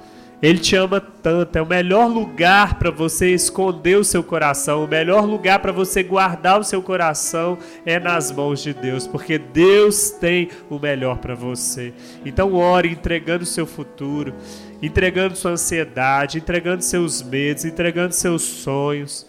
[0.44, 1.56] Ele te ama tanto.
[1.56, 4.84] É o melhor lugar para você esconder o seu coração.
[4.84, 9.38] O melhor lugar para você guardar o seu coração é nas mãos de Deus, porque
[9.38, 11.94] Deus tem o melhor para você.
[12.26, 14.34] Então ore entregando o seu futuro,
[14.82, 19.26] entregando sua ansiedade, entregando seus medos, entregando seus sonhos.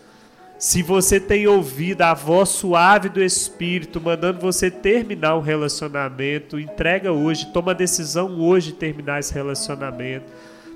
[0.58, 7.12] Se você tem ouvido a voz suave do Espírito mandando você terminar um relacionamento, entrega
[7.12, 10.32] hoje, toma a decisão hoje de terminar esse relacionamento.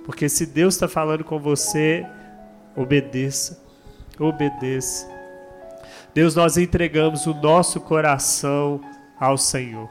[0.09, 2.03] Porque se Deus está falando com você,
[2.75, 3.63] obedeça.
[4.19, 5.07] Obedeça.
[6.15, 8.81] Deus, nós entregamos o nosso coração
[9.21, 9.87] ao Senhor.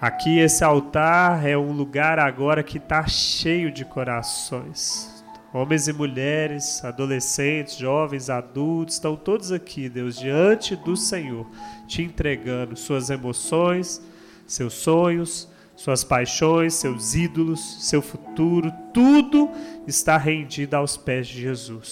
[0.00, 5.24] Aqui, esse altar é um lugar agora que está cheio de corações.
[5.52, 11.46] Homens e mulheres, adolescentes, jovens, adultos, estão todos aqui, Deus, diante do Senhor,
[11.86, 14.02] te entregando suas emoções,
[14.48, 19.50] seus sonhos, suas paixões, seus ídolos, seu futuro, tudo
[19.86, 21.90] está rendido aos pés de Jesus.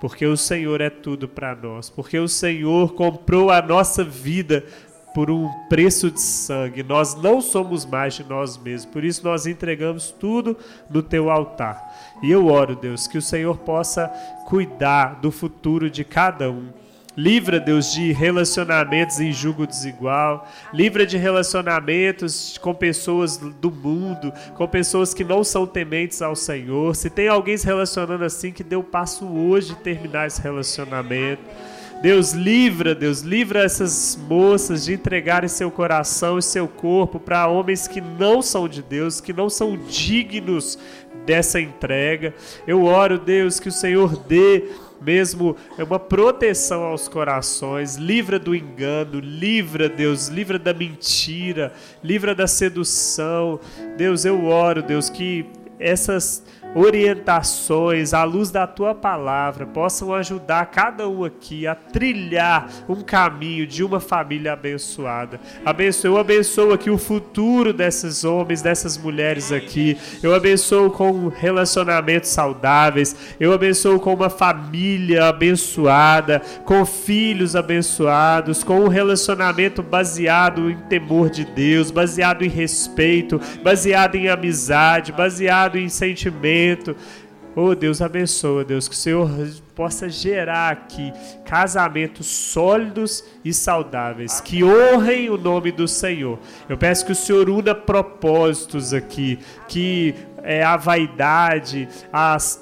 [0.00, 4.64] Porque o Senhor é tudo para nós, porque o Senhor comprou a nossa vida
[5.14, 6.82] por um preço de sangue.
[6.82, 10.56] Nós não somos mais de nós mesmos, por isso nós entregamos tudo
[10.90, 12.18] no teu altar.
[12.22, 14.08] E eu oro, Deus, que o Senhor possa
[14.46, 16.70] cuidar do futuro de cada um
[17.16, 20.48] Livra, Deus, de relacionamentos em julgo desigual.
[20.72, 26.96] Livra de relacionamentos com pessoas do mundo, com pessoas que não são tementes ao Senhor.
[26.96, 31.42] Se tem alguém se relacionando assim, que dê o passo hoje de terminar esse relacionamento.
[32.02, 37.86] Deus livra, Deus livra essas moças de entregarem seu coração e seu corpo para homens
[37.86, 40.76] que não são de Deus, que não são dignos
[41.24, 42.34] dessa entrega.
[42.66, 44.64] Eu oro, Deus, que o Senhor dê
[45.04, 51.72] mesmo é uma proteção aos corações, livra do engano, livra, Deus, livra da mentira,
[52.02, 53.60] livra da sedução.
[53.96, 55.46] Deus, eu oro, Deus, que
[55.78, 56.42] essas
[56.74, 63.66] orientações à luz da tua palavra possam ajudar cada um aqui a trilhar um caminho
[63.66, 65.40] de uma família abençoada.
[65.64, 69.96] Abençoe, eu abençoo aqui o futuro desses homens, dessas mulheres aqui.
[70.22, 73.14] Eu abençoo com relacionamentos saudáveis.
[73.38, 81.28] Eu abençoo com uma família abençoada, com filhos abençoados, com um relacionamento baseado em temor
[81.28, 86.61] de Deus, baseado em respeito, baseado em amizade, baseado em sentimento
[87.54, 89.28] Oh Deus, abençoa, Deus, que o Senhor
[89.74, 91.12] possa gerar aqui
[91.44, 96.38] casamentos sólidos e saudáveis, que honrem o nome do Senhor.
[96.66, 102.61] Eu peço que o Senhor una propósitos aqui, que é, a vaidade, as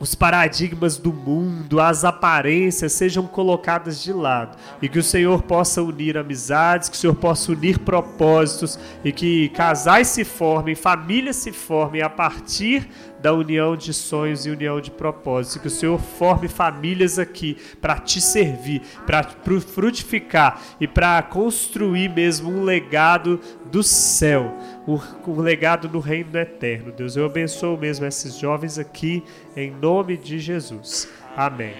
[0.00, 5.82] os paradigmas do mundo, as aparências sejam colocadas de lado e que o Senhor possa
[5.82, 11.52] unir amizades, que o Senhor possa unir propósitos e que casais se formem, famílias se
[11.52, 12.88] formem a partir
[13.20, 15.60] da união de sonhos e união de propósitos.
[15.60, 22.50] Que o Senhor forme famílias aqui para te servir, para frutificar e para construir mesmo
[22.50, 23.38] um legado
[23.70, 24.56] do céu,
[24.94, 26.92] um, um legado no reino eterno.
[26.92, 29.22] Deus, eu abençoo mesmo esses jovens aqui
[29.56, 31.08] em nome de Jesus.
[31.36, 31.74] Amém.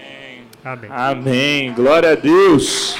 [0.63, 0.89] Amém.
[0.91, 1.73] Amém.
[1.73, 2.95] Glória a Deus.